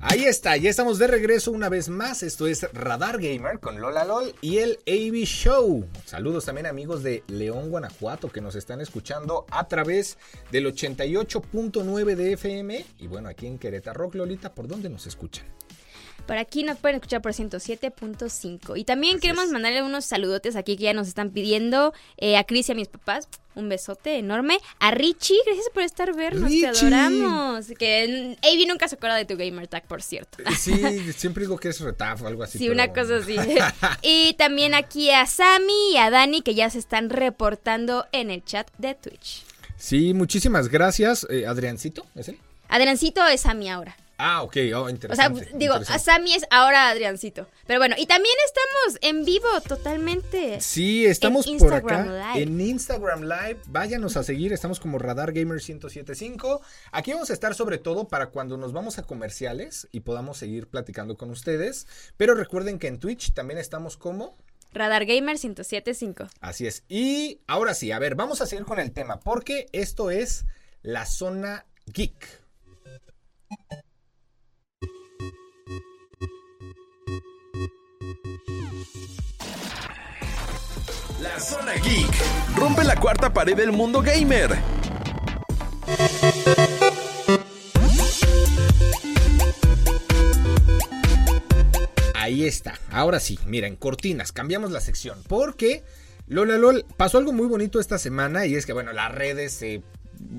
Ahí 0.00 0.24
está, 0.24 0.56
ya 0.56 0.70
estamos 0.70 0.98
de 0.98 1.08
regreso 1.08 1.50
una 1.50 1.68
vez 1.68 1.88
más. 1.90 2.22
Esto 2.22 2.46
es 2.46 2.66
Radar 2.72 3.20
Gamer 3.20 3.58
con 3.60 3.80
Lola 3.80 4.04
LOL 4.04 4.34
y 4.40 4.58
el 4.58 4.78
AB 4.86 5.26
Show. 5.26 5.84
Saludos 6.06 6.46
también 6.46 6.66
amigos 6.66 7.02
de 7.02 7.22
León, 7.26 7.68
Guanajuato, 7.68 8.30
que 8.30 8.40
nos 8.40 8.54
están 8.54 8.80
escuchando 8.80 9.44
a 9.50 9.68
través 9.68 10.16
del 10.50 10.66
88.9 10.66 12.14
de 12.14 12.32
FM. 12.32 12.86
Y 12.98 13.06
bueno, 13.08 13.28
aquí 13.28 13.46
en 13.46 13.58
Querétaro 13.58 14.04
Rock, 14.04 14.14
Lolita, 14.14 14.54
¿por 14.54 14.66
dónde 14.66 14.88
nos 14.88 15.06
escuchan? 15.06 15.44
Por 16.26 16.38
aquí 16.38 16.64
nos 16.64 16.78
pueden 16.78 16.96
escuchar 16.96 17.22
por 17.22 17.32
107.5. 17.32 18.76
Y 18.76 18.84
también 18.84 19.20
queremos 19.20 19.48
mandarle 19.50 19.82
unos 19.82 20.04
saludotes 20.04 20.56
aquí 20.56 20.76
que 20.76 20.84
ya 20.84 20.92
nos 20.92 21.06
están 21.06 21.30
pidiendo 21.30 21.94
eh, 22.16 22.36
a 22.36 22.44
Cris 22.44 22.68
y 22.68 22.72
a 22.72 22.74
mis 22.74 22.88
papás. 22.88 23.28
Un 23.54 23.70
besote 23.70 24.18
enorme. 24.18 24.58
A 24.80 24.90
Richie, 24.90 25.38
gracias 25.46 25.68
por 25.72 25.82
estar 25.82 26.14
vernos, 26.14 26.50
te 26.50 26.66
adoramos. 26.66 27.66
Que 27.78 28.36
Avi 28.42 28.66
nunca 28.66 28.86
se 28.86 28.96
acuerda 28.96 29.16
de 29.16 29.24
tu 29.24 29.36
gamer 29.36 29.66
tag, 29.66 29.86
por 29.86 30.02
cierto. 30.02 30.42
Eh, 30.42 30.54
sí, 30.58 31.12
siempre 31.16 31.44
digo 31.44 31.56
que 31.56 31.68
es 31.68 31.80
retaf 31.80 32.22
o 32.22 32.26
algo 32.26 32.42
así. 32.42 32.58
Sí, 32.58 32.68
una 32.68 32.92
cosa 32.92 33.16
así. 33.16 33.36
y 34.02 34.34
también 34.34 34.74
aquí 34.74 35.10
a 35.10 35.24
Sammy 35.24 35.92
y 35.92 35.96
a 35.96 36.10
Dani 36.10 36.42
que 36.42 36.54
ya 36.54 36.68
se 36.68 36.78
están 36.78 37.08
reportando 37.08 38.06
en 38.12 38.30
el 38.30 38.44
chat 38.44 38.68
de 38.76 38.94
Twitch. 38.94 39.44
Sí, 39.78 40.12
muchísimas 40.12 40.68
gracias. 40.68 41.26
Eh, 41.30 41.46
Adriancito, 41.46 42.04
¿es 42.14 42.28
él? 42.28 42.38
Adriancito 42.68 43.26
es 43.26 43.42
Sammy 43.42 43.70
ahora. 43.70 43.96
Ah, 44.18 44.42
ok, 44.42 44.56
oh, 44.74 44.88
interesante. 44.88 45.40
O 45.40 45.44
sea, 45.44 45.58
digo, 45.58 45.84
Sammy 45.84 46.34
es 46.34 46.46
ahora 46.50 46.88
Adriancito. 46.88 47.46
Pero 47.66 47.78
bueno, 47.78 47.96
y 47.98 48.06
también 48.06 48.34
estamos 48.46 48.98
en 49.02 49.24
vivo 49.24 49.48
totalmente. 49.68 50.60
Sí, 50.60 51.04
estamos 51.04 51.46
por 51.58 51.74
acá 51.74 52.32
en 52.34 52.60
Instagram 52.60 53.22
Live. 53.22 53.58
Váyanos 53.66 54.16
a 54.16 54.22
seguir, 54.22 54.52
estamos 54.52 54.80
como 54.80 54.98
Radar 54.98 55.32
Gamer 55.32 55.60
1075. 55.60 56.62
Aquí 56.92 57.12
vamos 57.12 57.30
a 57.30 57.34
estar 57.34 57.54
sobre 57.54 57.78
todo 57.78 58.08
para 58.08 58.30
cuando 58.30 58.56
nos 58.56 58.72
vamos 58.72 58.98
a 58.98 59.02
comerciales 59.02 59.88
y 59.92 60.00
podamos 60.00 60.38
seguir 60.38 60.68
platicando 60.68 61.16
con 61.16 61.30
ustedes. 61.30 61.86
Pero 62.16 62.34
recuerden 62.34 62.78
que 62.78 62.88
en 62.88 62.98
Twitch 62.98 63.34
también 63.34 63.58
estamos 63.58 63.98
como 63.98 64.36
Radar 64.72 65.04
Gamer 65.04 65.36
1075. 65.36 66.28
Así 66.40 66.66
es. 66.66 66.84
Y 66.88 67.40
ahora 67.46 67.74
sí, 67.74 67.92
a 67.92 67.98
ver, 67.98 68.14
vamos 68.14 68.40
a 68.40 68.46
seguir 68.46 68.64
con 68.64 68.78
el 68.78 68.92
tema 68.92 69.20
porque 69.20 69.66
esto 69.72 70.10
es 70.10 70.46
la 70.82 71.04
zona 71.04 71.66
geek. 71.86 72.46
La 81.28 81.40
zona 81.40 81.74
geek 81.74 82.10
rompe 82.56 82.84
la 82.84 82.94
cuarta 82.96 83.32
pared 83.32 83.56
del 83.56 83.72
mundo 83.72 84.02
gamer. 84.02 84.50
Ahí 92.14 92.44
está. 92.44 92.78
Ahora 92.90 93.18
sí, 93.20 93.38
miren, 93.46 93.76
cortinas, 93.76 94.32
cambiamos 94.32 94.70
la 94.70 94.80
sección 94.80 95.18
porque 95.28 95.82
Lola 96.26 96.58
LOL 96.58 96.84
pasó 96.96 97.18
algo 97.18 97.32
muy 97.32 97.46
bonito 97.46 97.80
esta 97.80 97.98
semana 97.98 98.46
y 98.46 98.54
es 98.54 98.66
que 98.66 98.72
bueno, 98.72 98.92
las 98.92 99.12
redes 99.12 99.52
se 99.52 99.82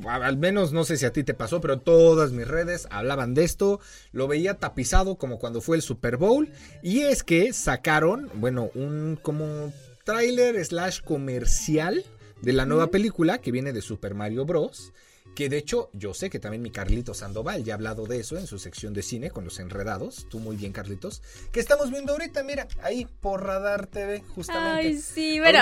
al 0.08 0.38
menos 0.38 0.74
no 0.74 0.86
sé 0.86 0.98
si 0.98 1.06
a 1.06 1.14
ti 1.14 1.24
te 1.24 1.34
pasó, 1.34 1.62
pero 1.62 1.80
todas 1.80 2.32
mis 2.32 2.48
redes 2.48 2.88
hablaban 2.92 3.34
de 3.34 3.44
esto. 3.44 3.80
Lo 4.12 4.28
veía 4.28 4.56
tapizado 4.56 5.18
como 5.18 5.40
cuando 5.40 5.62
fue 5.62 5.76
el 5.76 5.82
Super 5.82 6.18
Bowl. 6.18 6.50
Y 6.82 7.02
es 7.02 7.24
que 7.24 7.54
sacaron, 7.54 8.30
bueno, 8.36 8.70
un 8.74 9.20
como 9.22 9.72
tráiler 10.08 10.64
slash 10.64 11.02
comercial 11.02 12.06
de 12.42 12.54
la 12.54 12.66
nueva 12.66 12.88
película 12.88 13.40
que 13.40 13.52
viene 13.52 13.74
de 13.74 13.82
Super 13.82 14.14
Mario 14.14 14.46
Bros. 14.46 14.94
Que 15.36 15.50
de 15.50 15.58
hecho 15.58 15.90
yo 15.92 16.14
sé 16.14 16.30
que 16.30 16.40
también 16.40 16.64
mi 16.64 16.72
Carlito 16.72 17.14
Sandoval 17.14 17.66
ya 17.66 17.74
ha 17.74 17.76
hablado 17.76 18.06
de 18.06 18.22
eso 18.22 18.38
en 18.38 18.48
su 18.48 18.58
sección 18.58 18.94
de 18.94 19.04
cine 19.04 19.32
con 19.32 19.44
los 19.44 19.60
enredados. 19.60 20.26
Tú 20.30 20.40
muy 20.40 20.56
bien, 20.56 20.72
Carlitos. 20.72 21.22
Que 21.52 21.60
estamos 21.60 21.92
viendo 21.92 22.14
ahorita, 22.14 22.42
mira, 22.44 22.70
ahí 22.82 23.06
por 23.20 23.44
Radar 23.44 23.88
TV, 23.88 24.24
justamente. 24.34 24.88
Ay, 24.88 24.98
sí, 24.98 25.42
bueno. 25.42 25.60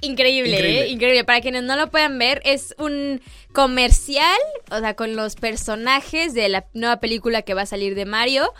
Increíble, 0.00 0.56
increíble. 0.56 0.80
¿eh? 0.80 0.88
Increíble. 0.88 1.24
Para 1.24 1.40
quienes 1.40 1.64
no 1.64 1.76
lo 1.76 1.90
puedan 1.90 2.18
ver, 2.18 2.40
es 2.44 2.74
un 2.78 3.20
comercial, 3.52 4.38
o 4.70 4.78
sea, 4.78 4.94
con 4.94 5.16
los 5.16 5.34
personajes 5.34 6.34
de 6.34 6.48
la 6.48 6.66
nueva 6.74 7.00
película 7.00 7.42
que 7.42 7.54
va 7.54 7.62
a 7.62 7.66
salir 7.66 7.96
de 7.96 8.04
Mario, 8.04 8.52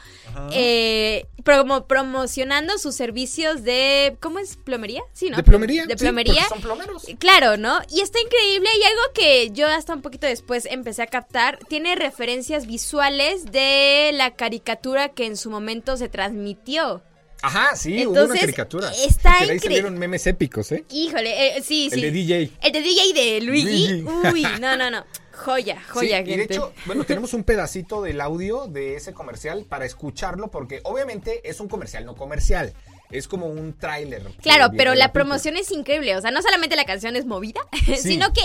eh, 0.53 1.27
promocionando 1.45 2.79
sus 2.79 2.97
servicios 2.97 3.63
de, 3.63 4.17
¿cómo 4.21 4.41
es? 4.41 4.57
¿Plomería? 4.57 5.03
Sí, 5.13 5.31
¿no? 5.31 5.37
De 5.37 5.45
plomería. 5.45 5.87
De 5.87 5.97
plomería. 5.97 6.49
son 6.49 6.61
plomeros. 6.61 7.07
Claro, 7.19 7.57
¿no? 7.57 7.79
Y 7.91 8.01
está 8.01 8.19
increíble 8.21 8.69
y 8.81 8.85
algo 8.85 9.03
que 9.15 9.51
yo 9.53 9.69
hasta 9.69 9.95
un 9.95 10.03
poquito 10.03 10.27
después 10.27 10.67
empecé 10.67 11.03
a 11.03 11.07
captar, 11.07 11.59
tiene 11.69 11.95
referencias 11.95 12.67
visuales 12.67 13.53
de 13.53 14.11
la 14.15 14.33
caricatura 14.33 15.11
que 15.11 15.27
en 15.27 15.37
su 15.37 15.51
momento 15.51 15.97
se 15.97 16.09
transmitió. 16.09 17.03
Ajá, 17.43 17.77
sí, 17.77 18.07
hubo 18.07 18.25
una 18.25 18.39
caricatura. 18.39 18.91
Está 18.91 19.31
increíble. 19.31 19.53
ahí 19.53 19.59
salieron 19.61 19.99
memes 19.99 20.27
épicos, 20.27 20.73
¿eh? 20.73 20.85
Híjole, 20.91 21.57
eh, 21.57 21.63
sí, 21.63 21.89
sí. 21.91 21.95
El 21.95 22.01
de 22.01 22.11
DJ. 22.11 22.53
El 22.61 22.73
de 22.73 22.81
DJ 22.83 23.13
de 23.13 23.41
Luigi. 23.43 24.05
Uy, 24.33 24.47
no, 24.61 24.77
no, 24.77 24.91
no. 24.91 25.05
Joya, 25.33 25.81
joya, 25.89 26.25
sí, 26.25 26.33
Y 26.33 26.37
de 26.37 26.43
hecho, 26.43 26.73
bueno, 26.87 27.05
tenemos 27.05 27.33
un 27.33 27.45
pedacito 27.45 28.03
del 28.03 28.21
audio 28.21 28.67
de 28.67 28.97
ese 28.97 29.13
comercial 29.13 29.67
para 29.69 29.85
escucharlo, 29.85 30.51
porque 30.51 30.81
obviamente 30.83 31.49
es 31.49 31.61
un 31.61 31.69
comercial 31.69 32.05
no 32.05 32.17
comercial. 32.17 32.73
Es 33.11 33.29
como 33.29 33.47
un 33.47 33.73
tráiler. 33.79 34.23
Claro, 34.43 34.73
pero 34.77 34.95
la 34.95 35.13
promoción 35.13 35.57
es 35.57 35.71
increíble. 35.71 36.17
O 36.17 36.21
sea, 36.21 36.33
no 36.33 36.43
solamente 36.43 36.75
la 36.77 36.85
canción 36.85 37.15
es 37.15 37.25
movida, 37.25 37.61
sino 38.03 38.33
que 38.33 38.43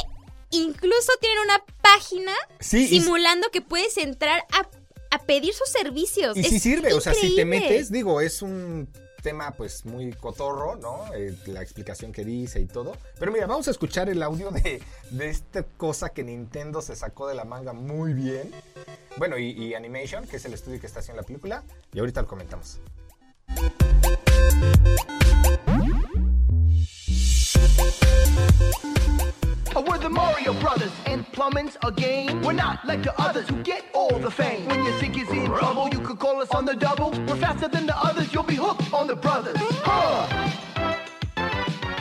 incluso 0.52 1.12
tienen 1.20 1.40
una 1.44 1.64
página 1.82 2.32
simulando 2.60 3.50
que 3.52 3.62
puedes 3.62 3.98
entrar 3.98 4.44
a 4.52 4.70
a 5.14 5.20
pedir 5.20 5.54
sus 5.54 5.70
servicios. 5.70 6.36
Y 6.36 6.44
si 6.44 6.60
sirve, 6.60 6.94
o 6.94 7.02
sea, 7.02 7.14
si 7.14 7.36
te 7.36 7.46
metes, 7.46 7.92
digo, 7.92 8.20
es 8.20 8.42
un 8.42 8.90
tema 9.22 9.52
pues 9.52 9.86
muy 9.86 10.12
cotorro, 10.12 10.76
¿no? 10.76 11.06
Eh, 11.14 11.36
la 11.46 11.62
explicación 11.62 12.12
que 12.12 12.26
dice 12.26 12.60
y 12.60 12.66
todo. 12.66 12.98
Pero 13.20 13.32
mira, 13.32 13.46
vamos 13.46 13.68
a 13.68 13.72
escuchar 13.72 14.10
el 14.10 14.24
audio 14.24 14.50
de, 14.50 14.82
de 15.12 15.30
esta 15.30 15.64
cosa 15.64 16.10
que 16.10 16.24
Nintendo 16.24 16.82
se 16.82 16.96
sacó 16.96 17.28
de 17.28 17.36
la 17.36 17.46
manga 17.46 17.74
muy 17.74 18.14
bien. 18.14 18.52
Bueno, 19.18 19.38
y, 19.38 19.52
y 19.52 19.76
Animation, 19.76 20.28
que 20.28 20.38
es 20.38 20.46
el 20.46 20.54
estudio 20.54 20.80
que 20.82 20.88
está 20.88 21.00
haciendo 21.00 21.22
la 21.22 21.28
película. 21.28 21.64
Y 21.94 22.00
ahorita 22.00 22.24
lo 22.24 22.28
comentamos. 22.28 22.80
We're 29.76 29.98
the 29.98 30.10
Mario 30.10 30.54
Brothers, 30.54 30.92
and 31.08 31.26
plumbing's 31.32 31.78
a 31.84 31.92
game. 31.92 32.42
We're 32.44 32.54
not 32.54 32.86
like 32.86 33.02
the 33.02 33.20
others 33.20 33.48
who 33.50 33.62
get 33.64 33.84
all 33.94 34.20
the 34.20 34.30
fame. 34.30 34.68
When 34.68 34.84
your 34.84 34.98
sink 35.00 35.18
is 35.18 35.30
in 35.30 35.46
trouble, 35.48 35.90
you 35.90 36.00
could 36.00 36.20
call 36.20 36.42
us 36.42 36.52
on 36.52 36.66
the 36.66 36.76
double. 36.76 37.10
We're 37.28 37.38
faster 37.38 37.68
than 37.68 37.88
the 37.88 37.98
others, 37.98 38.32
you'll 38.34 38.44
be 38.44 38.56
hooked 38.56 38.94
on 38.94 39.08
the 39.08 39.16
brothers. 39.16 39.58
Huh. 39.60 40.28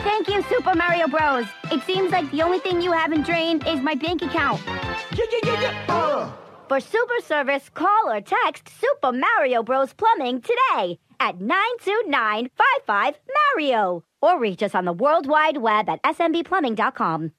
Thank 0.03 0.27
you, 0.27 0.43
Super 0.43 0.75
Mario 0.75 1.07
Bros. 1.07 1.45
It 1.71 1.81
seems 1.83 2.11
like 2.11 2.29
the 2.31 2.43
only 2.43 2.59
thing 2.59 2.79
you 2.81 2.91
haven't 2.91 3.25
drained 3.25 3.65
is 3.67 3.79
my 3.81 3.95
bank 3.95 4.21
account. 4.21 4.61
Yeah, 4.67 5.25
yeah, 5.31 5.39
yeah, 5.43 5.61
yeah. 5.61 5.85
Uh. 5.89 6.31
For 6.67 6.79
super 6.79 7.19
service, 7.25 7.69
call 7.69 8.09
or 8.11 8.21
text 8.21 8.69
Super 8.79 9.11
Mario 9.11 9.63
Bros. 9.63 9.93
Plumbing 9.93 10.41
today 10.41 10.99
at 11.19 11.41
92955 11.41 13.19
Mario. 13.55 14.03
Or 14.21 14.39
reach 14.39 14.61
us 14.63 14.75
on 14.75 14.85
the 14.85 14.93
World 14.93 15.27
Wide 15.27 15.57
Web 15.57 15.89
at 15.89 16.01
smbplumbing.com. 16.03 17.31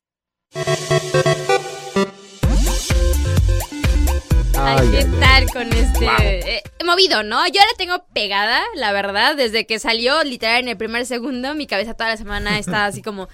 Ay, 4.56 4.88
¿qué 4.92 5.04
tal 5.18 5.50
con 5.52 5.72
este? 5.72 6.06
Eh, 6.06 6.62
movido, 6.84 7.24
¿no? 7.24 7.44
Yo 7.48 7.54
la 7.54 7.76
tengo 7.76 8.04
pegada, 8.14 8.62
la 8.76 8.92
verdad, 8.92 9.36
desde 9.36 9.66
que 9.66 9.80
salió 9.80 10.22
literal 10.22 10.62
en 10.62 10.68
el 10.68 10.76
primer 10.76 11.06
segundo, 11.06 11.54
mi 11.54 11.66
cabeza 11.66 11.94
toda 11.94 12.10
la 12.10 12.16
semana 12.16 12.58
está 12.58 12.86
así 12.86 13.02
como... 13.02 13.28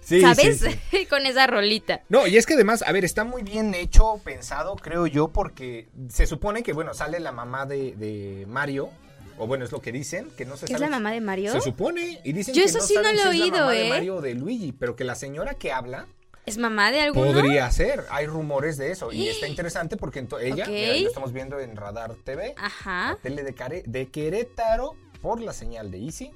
¿Sabes? 0.00 0.64
con 1.10 1.26
esa 1.26 1.46
rolita. 1.46 2.02
No, 2.08 2.26
y 2.26 2.36
es 2.36 2.44
que 2.44 2.54
además, 2.54 2.84
a 2.86 2.92
ver, 2.92 3.04
está 3.04 3.24
muy 3.24 3.42
bien 3.42 3.72
hecho, 3.74 4.20
pensado, 4.22 4.76
creo 4.76 5.06
yo, 5.06 5.28
porque 5.28 5.88
se 6.08 6.26
supone 6.26 6.62
que, 6.62 6.72
bueno, 6.72 6.92
sale 6.92 7.18
la 7.20 7.32
mamá 7.32 7.66
de, 7.66 7.94
de 7.96 8.44
Mario, 8.46 8.90
o 9.38 9.46
bueno, 9.46 9.64
es 9.64 9.72
lo 9.72 9.80
que 9.80 9.92
dicen, 9.92 10.30
que 10.36 10.44
no 10.44 10.56
se 10.56 10.66
¿Es 10.66 10.80
la 10.80 10.88
mamá 10.88 11.12
de 11.12 11.20
Mario? 11.20 11.52
Se 11.52 11.60
supone. 11.60 12.20
Y 12.24 12.32
dicen 12.32 12.54
Yo 12.54 12.62
que 12.62 12.68
eso 12.68 12.78
no 12.78 12.84
sí 12.84 12.94
no 12.94 13.12
lo 13.12 13.22
he 13.22 13.28
oído, 13.28 13.58
mamá 13.58 13.74
¿eh? 13.74 13.82
De 13.84 13.88
Mario 13.88 14.20
de 14.20 14.34
Luigi, 14.34 14.72
pero 14.72 14.96
que 14.96 15.04
la 15.04 15.14
señora 15.14 15.54
que 15.54 15.72
habla. 15.72 16.06
¿Es 16.44 16.58
mamá 16.58 16.90
de 16.90 17.00
alguno? 17.00 17.32
Podría 17.32 17.70
ser, 17.70 18.04
hay 18.10 18.26
rumores 18.26 18.76
de 18.76 18.90
eso. 18.90 19.12
Y 19.12 19.28
está 19.28 19.46
interesante 19.48 19.96
porque 19.96 20.26
ella, 20.40 20.64
okay. 20.64 21.04
estamos 21.04 21.32
viendo 21.32 21.60
en 21.60 21.76
Radar 21.76 22.14
TV, 22.24 22.54
Ajá. 22.56 23.12
la 23.12 23.18
tele 23.22 23.44
de, 23.44 23.54
Care, 23.54 23.82
de 23.86 24.08
Querétaro, 24.08 24.96
por 25.20 25.40
la 25.40 25.52
señal 25.52 25.90
de 25.90 26.04
Easy. 26.04 26.32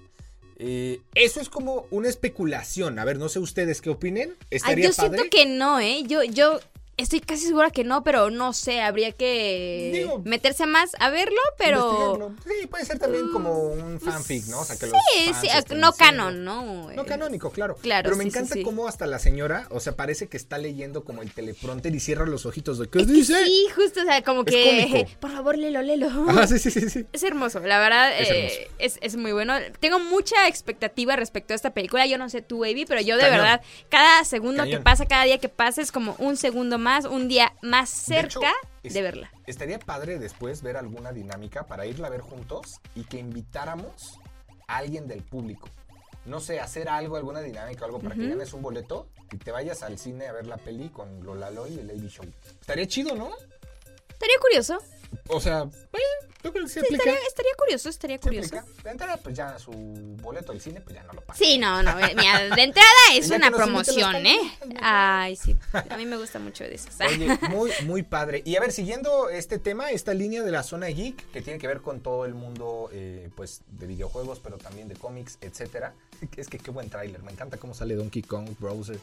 Eh, 0.58 1.00
eso 1.14 1.40
es 1.40 1.50
como 1.50 1.86
una 1.90 2.08
especulación. 2.08 2.98
A 2.98 3.04
ver, 3.04 3.18
no 3.18 3.28
sé 3.28 3.38
ustedes 3.40 3.82
qué 3.82 3.90
opinen. 3.90 4.34
Ay, 4.62 4.82
yo 4.82 4.92
siento 4.92 5.24
que 5.30 5.44
no, 5.44 5.80
¿eh? 5.80 6.04
Yo, 6.06 6.22
yo 6.22 6.60
Estoy 6.96 7.20
casi 7.20 7.46
segura 7.46 7.70
que 7.70 7.84
no, 7.84 8.02
pero 8.02 8.30
no 8.30 8.54
sé, 8.54 8.80
habría 8.80 9.12
que 9.12 10.08
meterse 10.24 10.66
más 10.66 10.92
a 10.98 11.10
verlo, 11.10 11.40
pero... 11.58 12.34
Sí, 12.42 12.66
puede 12.68 12.86
ser 12.86 12.98
también 12.98 13.28
como 13.28 13.64
un 13.68 14.00
fanfic, 14.00 14.46
¿no? 14.46 14.60
O 14.60 14.64
sea, 14.64 14.76
que 14.76 14.86
sí, 14.86 15.30
sí, 15.42 15.74
no 15.74 15.92
canon, 15.92 16.42
¿no? 16.42 16.90
No 16.92 17.04
canónico, 17.04 17.50
claro. 17.50 17.76
Claro, 17.76 18.04
Pero 18.04 18.16
me 18.16 18.24
encanta 18.24 18.56
cómo 18.64 18.88
hasta 18.88 19.06
la 19.06 19.18
señora, 19.18 19.66
o 19.70 19.80
sea, 19.80 19.94
parece 19.94 20.28
que 20.28 20.38
está 20.38 20.56
leyendo 20.56 21.04
como 21.04 21.20
el 21.20 21.32
teleprompter 21.32 21.94
y 21.94 22.00
cierra 22.00 22.24
los 22.24 22.46
ojitos 22.46 22.78
de 22.78 22.88
¿qué 22.88 23.04
dice? 23.04 23.44
Sí, 23.44 23.66
justo, 23.74 24.00
o 24.00 24.04
sea, 24.04 24.22
como 24.22 24.44
que, 24.44 25.06
por 25.20 25.30
favor, 25.30 25.58
léelo, 25.58 25.82
léelo. 25.82 26.08
Ah, 26.28 26.46
sí, 26.46 26.58
sí, 26.58 26.70
sí, 26.70 26.88
sí. 26.88 27.04
Es 27.12 27.22
hermoso, 27.22 27.60
la 27.60 27.78
verdad, 27.78 28.18
es, 28.18 28.30
eh, 28.30 28.68
es, 28.78 29.16
muy 29.16 29.32
bueno. 29.32 29.54
Tengo 29.80 29.98
mucha 29.98 30.48
expectativa 30.48 31.14
respecto 31.16 31.52
a 31.52 31.56
esta 31.56 31.74
película, 31.74 32.06
yo 32.06 32.16
no 32.16 32.30
sé 32.30 32.40
tú, 32.40 32.60
Baby, 32.60 32.86
pero 32.86 33.02
yo 33.02 33.18
de 33.18 33.24
verdad, 33.24 33.60
cada 33.90 34.24
segundo 34.24 34.64
que 34.64 34.78
pasa, 34.78 35.04
cada 35.04 35.24
día 35.24 35.38
que 35.38 35.50
pasa 35.50 35.82
es 35.82 35.92
como 35.92 36.16
un 36.18 36.38
segundo 36.38 36.78
más, 36.78 36.85
un 37.04 37.26
día 37.26 37.52
más 37.62 37.90
cerca 37.90 38.52
de, 38.82 39.02
verla. 39.02 39.32
Estaría 39.46 39.78
padre 39.80 40.20
después 40.20 40.62
ver 40.62 40.76
alguna 40.76 41.12
dinámica 41.12 41.66
para 41.66 41.84
irla 41.84 42.06
a 42.06 42.10
ver 42.10 42.20
juntos 42.20 42.80
y 42.94 43.02
que 43.04 43.18
invitáramos 43.18 44.20
a 44.68 44.76
alguien 44.76 45.08
del 45.08 45.22
público. 45.22 45.68
No 46.24 46.38
sé, 46.38 46.60
hacer 46.60 46.88
algo, 46.88 47.16
alguna 47.16 47.40
dinámica, 47.40 47.84
algo 47.84 47.98
para 47.98 48.14
que 48.14 48.28
ganes 48.28 48.52
un 48.52 48.62
boleto 48.62 49.08
y 49.32 49.36
te 49.36 49.50
vayas 49.50 49.82
al 49.82 49.98
cine 49.98 50.26
a 50.26 50.32
ver 50.32 50.46
la 50.46 50.58
peli 50.58 50.88
con 50.88 51.24
Lola 51.24 51.50
Loy 51.50 51.74
y 51.74 51.78
el 51.80 51.88
Lady 51.88 52.08
Show. 52.08 52.26
Estaría 52.60 52.86
chido, 52.86 53.16
¿no? 53.16 53.30
Estaría 54.08 54.38
curioso. 54.40 54.78
O 55.28 55.40
sea, 55.40 55.68
estaría, 56.44 57.54
curioso, 57.56 57.88
estaría 57.88 58.18
curioso. 58.18 58.56
De 58.82 58.90
entrada, 58.90 59.16
pues 59.16 59.36
ya 59.36 59.58
su 59.58 59.72
boleto 59.72 60.52
al 60.52 60.60
cine, 60.60 60.80
pues 60.80 60.94
ya 60.94 61.02
no 61.02 61.12
lo 61.12 61.20
paga. 61.20 61.38
Sí, 61.38 61.58
no, 61.58 61.82
no. 61.82 61.96
De 62.56 62.62
entrada 62.62 62.90
es 63.14 63.30
una 63.30 63.50
promoción, 63.50 64.26
¿eh? 64.26 64.38
Ay, 64.80 65.36
sí. 65.36 65.56
A 65.88 65.96
mí 65.96 66.06
me 66.06 66.16
gusta 66.16 66.38
mucho 66.38 66.64
de 66.64 66.74
eso. 66.74 66.88
Oye, 67.06 67.38
muy, 67.50 67.70
muy 67.84 68.02
padre. 68.02 68.42
Y 68.44 68.56
a 68.56 68.60
ver, 68.60 68.72
siguiendo 68.72 69.28
este 69.28 69.58
tema, 69.58 69.90
esta 69.90 70.14
línea 70.14 70.42
de 70.42 70.50
la 70.50 70.62
zona 70.62 70.86
geek, 70.86 71.30
que 71.30 71.42
tiene 71.42 71.58
que 71.58 71.66
ver 71.66 71.80
con 71.80 72.00
todo 72.00 72.24
el 72.24 72.34
mundo, 72.34 72.88
eh, 72.92 73.28
pues, 73.34 73.62
de 73.68 73.86
videojuegos, 73.86 74.40
pero 74.40 74.58
también 74.58 74.88
de 74.88 74.96
cómics, 74.96 75.38
etcétera. 75.40 75.94
Es 76.36 76.48
que 76.48 76.58
qué 76.58 76.70
buen 76.70 76.90
tráiler. 76.90 77.22
Me 77.22 77.32
encanta 77.32 77.56
cómo 77.56 77.74
sale 77.74 77.94
Donkey 77.94 78.22
Kong, 78.22 78.48
Browser 78.58 78.98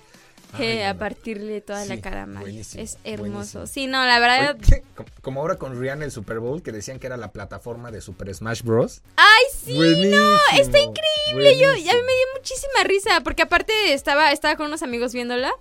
a 0.86 0.94
partirle 0.94 1.62
toda 1.62 1.86
la 1.86 2.00
cara 2.00 2.26
mal. 2.26 2.48
Es 2.48 2.98
hermoso. 3.04 3.66
Sí, 3.68 3.88
no, 3.88 4.06
la 4.06 4.20
verdad. 4.20 4.58
como 5.22 5.42
ahora 5.42 5.56
con 5.56 5.80
Rihanna 5.80 6.06
el 6.06 6.12
Super 6.12 6.40
Bowl, 6.40 6.62
que 6.62 6.72
decían 6.72 7.00
que 7.00 7.08
era 7.08 7.18
la 7.18 7.32
plataforma 7.32 7.92
de 7.92 8.02
Super 8.02 8.34
Smash 8.34 8.62
Bros. 8.62 9.02
¡Ay, 9.16 9.44
sí! 9.66 9.78
No, 10.10 10.36
está 10.60 10.80
increíble. 10.80 11.58
Yo, 11.58 11.76
ya 11.76 11.94
me 11.94 12.00
dio 12.00 12.28
muchísima 12.38 12.84
risa, 12.84 13.22
porque 13.24 13.42
aparte 13.42 13.94
estaba, 13.94 14.32
estaba 14.32 14.56
con 14.56 14.68
unos 14.68 14.84
amigos 14.84 15.14
viéndola. 15.14 15.52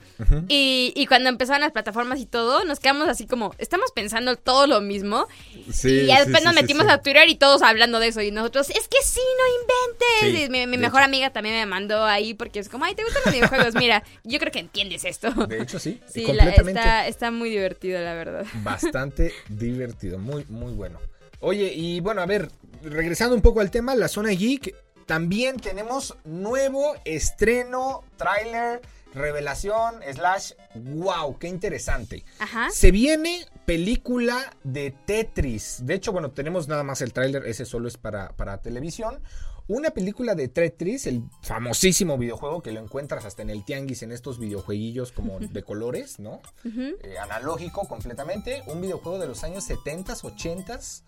y, 0.49 0.93
y, 0.95 1.07
cuando 1.07 1.29
empezaban 1.29 1.63
las 1.63 1.73
plataformas 1.73 2.21
y 2.21 2.27
todo, 2.27 2.65
nos 2.65 2.81
quedamos 2.81 3.09
así 3.09 3.27
como, 3.27 3.55
estamos 3.59 3.93
pensando 3.95 4.37
todo 4.37 4.67
lo 4.67 4.81
mismo. 4.81 5.27
y 5.85 6.07
ya 6.07 6.23
después 6.23 6.45
nos 6.45 6.55
metimos 6.55 6.87
a 6.89 6.99
Twitter 6.99 7.29
y 7.29 7.37
todos 7.37 7.63
hablando 7.63 7.99
de 7.99 8.09
eso. 8.09 8.21
Y 8.21 8.31
nosotros, 8.31 8.69
es 8.71 8.89
que 8.89 8.99
sí, 9.03 9.21
no 9.39 10.25
inventes. 10.27 10.51
mi, 10.51 10.67
mi 10.67 10.77
mejor 10.77 11.03
amiga 11.03 11.31
también 11.31 11.42
me 11.51 11.67
mandó 11.67 12.05
ahí 12.05 12.35
porque 12.35 12.61
es 12.61 12.69
como, 12.69 12.85
ay, 12.85 12.95
¿te 12.95 13.03
gustan 13.03 13.23
los 13.25 13.35
videojuegos? 13.35 13.75
Mira, 13.75 14.03
yo 14.25 14.39
creo 14.39 14.53
que 14.53 14.61
entiendes 14.61 15.05
esto. 15.05 15.31
De 15.47 15.63
hecho, 15.63 15.79
sí. 15.79 16.01
Sí, 16.07 16.25
completamente. 16.25 16.81
está, 16.81 17.07
está 17.07 17.31
muy 17.31 17.51
divertido, 17.51 18.01
la 18.01 18.15
verdad. 18.15 18.47
Bastante 18.63 19.33
divertido, 19.49 20.19
muy, 20.19 20.45
muy 20.49 20.73
bueno. 20.73 20.99
Oye, 21.41 21.73
y 21.75 22.01
bueno, 22.01 22.21
a 22.21 22.27
ver, 22.27 22.51
regresando 22.83 23.35
un 23.35 23.43
poco 23.43 23.61
al 23.61 23.71
tema, 23.71 23.95
la 23.97 24.09
zona 24.09 24.31
geek, 24.31 24.75
también 25.07 25.57
tenemos 25.59 26.17
nuevo 26.25 26.95
estreno, 27.05 28.05
tráiler, 28.17 28.81
revelación, 29.15 29.97
slash, 30.13 30.53
wow, 30.75 31.37
qué 31.39 31.49
interesante. 31.49 32.25
Ajá. 32.39 32.71
Se 32.71 32.91
viene 32.91 33.47
película 33.67 34.55
de 34.65 34.93
Tetris. 34.93 35.81
De 35.83 35.95
hecho, 35.95 36.13
bueno, 36.13 36.31
tenemos 36.31 36.69
nada 36.69 36.83
más 36.83 37.03
el 37.03 37.13
tráiler, 37.13 37.47
ese 37.47 37.65
solo 37.65 37.89
es 37.89 37.97
para, 37.97 38.31
para 38.37 38.59
televisión. 38.59 39.21
Una 39.69 39.91
película 39.91 40.35
de 40.35 40.49
Tetris, 40.49 41.07
el 41.07 41.23
famosísimo 41.43 42.19
videojuego 42.19 42.63
que 42.63 42.73
lo 42.73 42.81
encuentras 42.81 43.25
hasta 43.25 43.43
en 43.43 43.51
el 43.51 43.65
tianguis, 43.65 44.03
en 44.03 44.13
estos 44.13 44.39
videojueguillos 44.39 45.13
como 45.13 45.39
de 45.39 45.63
colores, 45.63 46.19
¿no? 46.19 46.41
Eh, 46.65 47.17
analógico 47.21 47.87
completamente. 47.87 48.63
Un 48.67 48.81
videojuego 48.81 49.19
de 49.19 49.29
los 49.29 49.45
años 49.45 49.69
70s, 49.69 50.23
80s. 50.23 51.03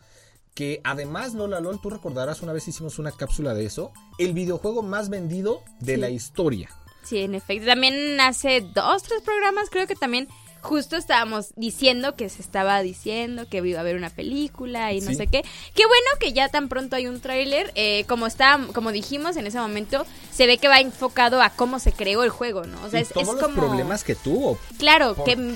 Que 0.54 0.80
además, 0.84 1.34
Lola 1.34 1.58
LOL, 1.58 1.80
tú 1.80 1.90
recordarás, 1.90 2.42
una 2.42 2.52
vez 2.52 2.68
hicimos 2.68 3.00
una 3.00 3.10
cápsula 3.10 3.54
de 3.54 3.66
eso. 3.66 3.92
El 4.18 4.34
videojuego 4.34 4.82
más 4.82 5.08
vendido 5.08 5.62
de 5.80 5.96
la 5.96 6.10
historia. 6.10 6.70
Sí, 7.02 7.18
en 7.18 7.34
efecto. 7.34 7.66
También 7.66 8.20
hace 8.20 8.60
dos, 8.60 9.02
tres 9.02 9.20
programas, 9.22 9.68
creo 9.68 9.88
que 9.88 9.96
también 9.96 10.28
justo 10.64 10.96
estábamos 10.96 11.52
diciendo 11.56 12.16
que 12.16 12.28
se 12.28 12.40
estaba 12.40 12.80
diciendo 12.80 13.46
que 13.48 13.58
iba 13.58 13.78
a 13.78 13.82
haber 13.82 13.96
una 13.96 14.10
película 14.10 14.92
y 14.92 15.00
no 15.00 15.12
sé 15.12 15.26
qué. 15.26 15.44
Qué 15.74 15.86
bueno 15.86 16.08
que 16.18 16.32
ya 16.32 16.48
tan 16.48 16.68
pronto 16.68 16.96
hay 16.96 17.06
un 17.06 17.20
tráiler. 17.20 17.70
Eh, 17.74 18.04
como 18.08 18.26
está, 18.26 18.58
como 18.72 18.90
dijimos 18.90 19.36
en 19.36 19.46
ese 19.46 19.58
momento, 19.58 20.06
se 20.32 20.46
ve 20.46 20.58
que 20.58 20.68
va 20.68 20.80
enfocado 20.80 21.42
a 21.42 21.50
cómo 21.50 21.78
se 21.78 21.92
creó 21.92 22.24
el 22.24 22.30
juego, 22.30 22.64
¿no? 22.64 22.82
O 22.82 22.90
sea, 22.90 23.00
es, 23.00 23.10
todos 23.10 23.40
los 23.40 23.52
problemas 23.52 24.04
que 24.04 24.14
tuvo. 24.14 24.58
Claro, 24.78 25.22
que 25.24 25.54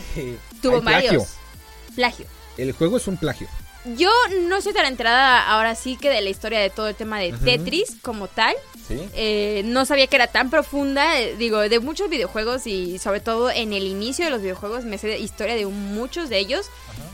tuvo 0.63 0.83
varios. 0.83 1.37
Plagio. 1.95 2.27
El 2.59 2.73
juego 2.73 2.99
es 2.99 3.09
un 3.09 3.17
plagio. 3.17 3.49
Yo 3.97 4.11
no 4.43 4.57
estoy 4.57 4.73
tan 4.73 4.87
enterada 4.87 5.49
ahora 5.49 5.75
sí 5.75 5.97
que 5.97 6.11
de 6.11 6.21
la 6.21 6.31
historia 6.31 6.61
de 6.61 6.71
todo 6.71 6.89
el 6.89 6.95
tema 6.95 7.21
de 7.21 7.33
Tetris 7.33 7.97
como 8.03 8.29
tal. 8.29 8.55
Eh, 8.91 9.63
no 9.67 9.85
sabía 9.85 10.07
que 10.07 10.17
era 10.17 10.27
tan 10.27 10.51
profunda. 10.51 11.21
Eh, 11.21 11.37
digo, 11.37 11.61
de 11.61 11.79
muchos 11.81 12.09
videojuegos 12.09 12.67
y 12.67 12.99
sobre 12.99 13.21
todo 13.21 13.51
en 13.51 13.73
el 13.73 13.85
inicio 13.85 14.25
de 14.25 14.31
los 14.31 14.41
videojuegos 14.41 14.85
me 14.85 14.99
sé 14.99 15.19
historia 15.19 15.55
de 15.55 15.67
muchos 15.67 16.29
de 16.29 16.39
ellos. 16.39 16.67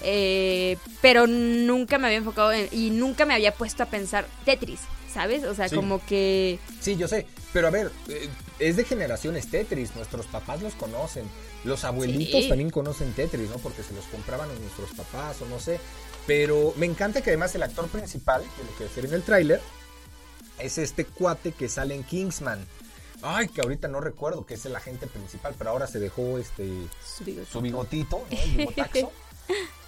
Eh, 0.03 0.77
pero 1.01 1.27
nunca 1.27 1.99
me 1.99 2.07
había 2.07 2.19
enfocado 2.19 2.53
y 2.55 2.91
nunca 2.91 3.25
me 3.25 3.35
había 3.35 3.53
puesto 3.53 3.83
a 3.83 3.87
pensar 3.87 4.27
Tetris. 4.45 4.81
¿Sabes? 5.13 5.45
O 5.45 5.55
sea, 5.55 5.69
como 5.69 6.05
que... 6.05 6.59
Sí, 6.81 6.97
yo 6.97 7.07
sé. 7.07 7.25
Pero 7.53 7.69
a 7.69 7.71
ver, 7.71 7.93
es 8.59 8.77
de 8.77 8.85
generaciones 8.85 9.49
Tetris. 9.49 9.95
Nuestros 9.95 10.27
papás 10.27 10.61
los 10.61 10.75
conocen. 10.75 11.25
Los 11.63 11.85
abuelitos 11.85 12.49
también 12.49 12.71
conocen 12.71 13.13
Tetris, 13.13 13.49
¿no? 13.49 13.59
Porque 13.59 13.85
se 13.85 13.95
los 13.95 14.05
compraban 14.07 14.51
a 14.51 14.55
nuestros 14.55 14.91
papás 14.91 15.41
o 15.41 15.47
no 15.47 15.61
sé. 15.61 15.79
Pero 16.27 16.73
me 16.77 16.87
encanta 16.87 17.21
que 17.23 17.31
además 17.31 17.55
el 17.55 17.63
actor 17.63 17.89
principal, 17.89 18.43
de 18.43 18.65
lo 18.65 18.77
que 18.77 18.85
decir 18.85 19.05
en 19.05 19.13
el 19.15 19.23
tráiler, 19.23 19.61
es 20.59 20.79
este 20.79 21.05
cuate 21.05 21.53
que 21.53 21.69
sale 21.69 21.95
en 21.95 22.05
Kingsman. 22.05 22.65
Ay, 23.23 23.49
que 23.49 23.63
ahorita 23.63 23.89
no 23.89 24.01
recuerdo 24.01 24.45
que 24.45 24.55
es 24.55 24.67
el 24.67 24.77
agente 24.77 25.07
principal, 25.07 25.55
pero 25.57 25.71
ahora 25.71 25.87
se 25.87 25.99
dejó 25.99 26.39
este 26.39 26.71
su 27.51 27.61
bigotito, 27.61 28.23
¿no? 28.31 29.11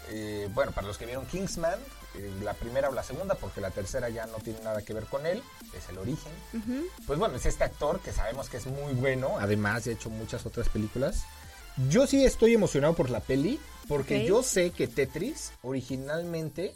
Eh, 0.09 0.49
bueno, 0.55 0.71
para 0.71 0.87
los 0.87 0.99
que 0.99 1.05
vieron 1.05 1.27
Kingsman, 1.27 1.81
eh, 2.15 2.33
la 2.43 2.55
primera 2.55 2.89
o 2.89 2.93
la 2.93 3.03
segunda, 3.03 3.35
porque 3.35 3.61
la 3.61 3.71
tercera 3.71 4.09
ya 4.09 4.27
no 4.27 4.39
tiene 4.39 4.61
nada 4.61 4.83
que 4.83 4.95
ver 4.95 5.07
con 5.07 5.27
él, 5.27 5.43
es 5.77 5.89
el 5.89 5.99
origen. 5.99 6.33
Pues 7.07 7.19
bueno, 7.19 7.35
es 7.35 7.45
este 7.45 7.65
actor 7.65 7.99
que 8.01 8.13
sabemos 8.13 8.49
que 8.49 8.59
es 8.59 8.67
muy 8.67 8.95
bueno, 8.95 9.37
además 9.41 9.87
ha 9.87 9.91
hecho 9.91 10.09
muchas 10.09 10.47
otras 10.47 10.69
películas. 10.69 11.25
Yo 11.91 12.07
sí 12.07 12.25
estoy 12.25 12.55
emocionado 12.55 12.95
por 12.95 13.11
la 13.11 13.21
peli, 13.21 13.61
porque 13.87 14.27
yo 14.27 14.43
sé 14.43 14.71
que 14.71 14.89
Tetris 14.89 15.53
originalmente, 15.63 16.75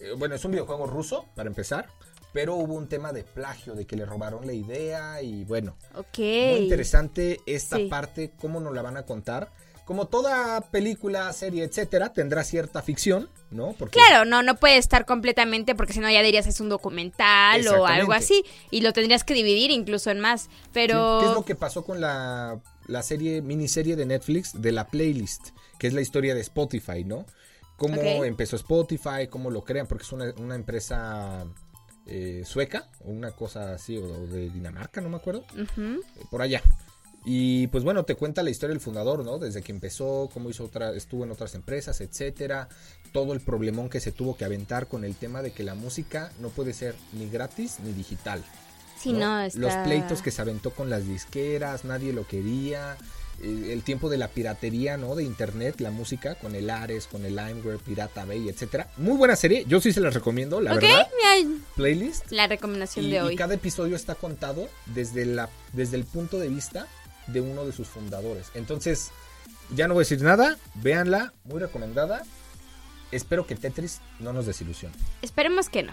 eh, 0.00 0.12
bueno, 0.16 0.34
es 0.34 0.44
un 0.44 0.52
videojuego 0.52 0.86
ruso, 0.86 1.26
para 1.34 1.48
empezar. 1.48 1.88
Pero 2.32 2.54
hubo 2.54 2.72
un 2.72 2.88
tema 2.88 3.12
de 3.12 3.24
plagio, 3.24 3.74
de 3.74 3.84
que 3.84 3.94
le 3.94 4.06
robaron 4.06 4.46
la 4.46 4.54
idea 4.54 5.20
y 5.20 5.44
bueno. 5.44 5.76
Ok. 5.94 6.18
Muy 6.18 6.60
interesante 6.60 7.40
esta 7.44 7.76
parte, 7.90 8.32
cómo 8.40 8.58
nos 8.58 8.74
la 8.74 8.80
van 8.80 8.96
a 8.96 9.02
contar. 9.02 9.50
Como 9.84 10.06
toda 10.06 10.60
película, 10.70 11.32
serie, 11.32 11.64
etcétera, 11.64 12.12
tendrá 12.12 12.44
cierta 12.44 12.82
ficción, 12.82 13.28
¿no? 13.50 13.74
Porque... 13.78 13.98
Claro, 13.98 14.24
no, 14.24 14.42
no 14.42 14.56
puede 14.56 14.76
estar 14.76 15.04
completamente 15.04 15.74
porque 15.74 15.92
si 15.92 16.00
no 16.00 16.10
ya 16.10 16.22
dirías 16.22 16.46
es 16.46 16.60
un 16.60 16.68
documental 16.68 17.66
o 17.68 17.86
algo 17.86 18.12
así 18.12 18.44
y 18.70 18.80
lo 18.82 18.92
tendrías 18.92 19.24
que 19.24 19.34
dividir 19.34 19.70
incluso 19.70 20.10
en 20.10 20.20
más, 20.20 20.50
pero... 20.72 21.18
¿Qué 21.20 21.26
es 21.26 21.32
lo 21.32 21.44
que 21.44 21.56
pasó 21.56 21.84
con 21.84 22.00
la, 22.00 22.60
la 22.86 23.02
serie, 23.02 23.42
miniserie 23.42 23.96
de 23.96 24.06
Netflix 24.06 24.60
de 24.60 24.72
la 24.72 24.86
playlist? 24.86 25.48
Que 25.78 25.88
es 25.88 25.94
la 25.94 26.00
historia 26.00 26.34
de 26.34 26.40
Spotify, 26.40 27.04
¿no? 27.04 27.26
Cómo 27.76 28.24
empezó 28.24 28.54
Spotify, 28.54 29.26
cómo 29.28 29.50
lo 29.50 29.64
crean, 29.64 29.88
porque 29.88 30.04
es 30.04 30.12
una, 30.12 30.32
una 30.38 30.54
empresa 30.54 31.44
eh, 32.06 32.42
sueca, 32.44 32.88
o 33.00 33.10
una 33.10 33.32
cosa 33.32 33.74
así, 33.74 33.96
o 33.96 34.26
de 34.26 34.50
Dinamarca, 34.50 35.00
no 35.00 35.08
me 35.08 35.16
acuerdo, 35.16 35.44
por 36.30 36.42
allá. 36.42 36.62
Y 37.24 37.68
pues 37.68 37.84
bueno, 37.84 38.04
te 38.04 38.16
cuenta 38.16 38.42
la 38.42 38.50
historia 38.50 38.72
del 38.74 38.80
fundador, 38.80 39.24
¿no? 39.24 39.38
Desde 39.38 39.62
que 39.62 39.72
empezó, 39.72 40.28
cómo 40.32 40.50
hizo 40.50 40.64
otra, 40.64 40.92
estuvo 40.92 41.24
en 41.24 41.30
otras 41.30 41.54
empresas, 41.54 42.00
etcétera. 42.00 42.68
Todo 43.12 43.32
el 43.32 43.40
problemón 43.40 43.88
que 43.88 44.00
se 44.00 44.12
tuvo 44.12 44.36
que 44.36 44.44
aventar 44.44 44.88
con 44.88 45.04
el 45.04 45.14
tema 45.14 45.42
de 45.42 45.52
que 45.52 45.62
la 45.62 45.74
música 45.74 46.32
no 46.40 46.48
puede 46.48 46.72
ser 46.72 46.94
ni 47.12 47.28
gratis 47.28 47.78
ni 47.80 47.92
digital. 47.92 48.42
Los 49.54 49.74
pleitos 49.84 50.22
que 50.22 50.30
se 50.30 50.42
aventó 50.42 50.70
con 50.70 50.88
las 50.90 51.06
disqueras, 51.06 51.84
nadie 51.84 52.12
lo 52.12 52.26
quería. 52.26 52.96
El 53.42 53.82
tiempo 53.82 54.08
de 54.08 54.18
la 54.18 54.28
piratería, 54.28 54.96
¿no? 54.96 55.16
De 55.16 55.24
internet, 55.24 55.80
la 55.80 55.90
música, 55.90 56.36
con 56.36 56.54
el 56.54 56.70
Ares, 56.70 57.08
con 57.08 57.24
el 57.24 57.34
Limeware, 57.34 57.78
Pirata 57.78 58.24
Bay, 58.24 58.48
etcétera. 58.48 58.88
Muy 58.98 59.16
buena 59.16 59.34
serie, 59.34 59.64
yo 59.66 59.80
sí 59.80 59.92
se 59.92 60.00
las 60.00 60.14
recomiendo, 60.14 60.60
la 60.60 60.74
verdad. 60.74 61.08
Playlist. 61.74 62.30
La 62.30 62.46
recomendación 62.46 63.10
de 63.10 63.20
hoy. 63.20 63.34
Y 63.34 63.36
cada 63.36 63.54
episodio 63.54 63.96
está 63.96 64.14
contado 64.14 64.68
desde, 64.94 65.24
la, 65.24 65.48
desde 65.72 65.96
el 65.96 66.04
punto 66.04 66.38
de 66.38 66.48
vista 66.48 66.86
de 67.26 67.40
uno 67.40 67.64
de 67.64 67.72
sus 67.72 67.88
fundadores. 67.88 68.50
Entonces, 68.54 69.10
ya 69.74 69.88
no 69.88 69.94
voy 69.94 70.02
a 70.02 70.04
decir 70.04 70.22
nada. 70.22 70.58
Véanla, 70.74 71.32
muy 71.44 71.60
recomendada. 71.60 72.22
Espero 73.10 73.46
que 73.46 73.54
Tetris 73.54 74.00
no 74.20 74.32
nos 74.32 74.46
desilusione. 74.46 74.94
Esperemos 75.20 75.68
que 75.68 75.82
no. 75.82 75.92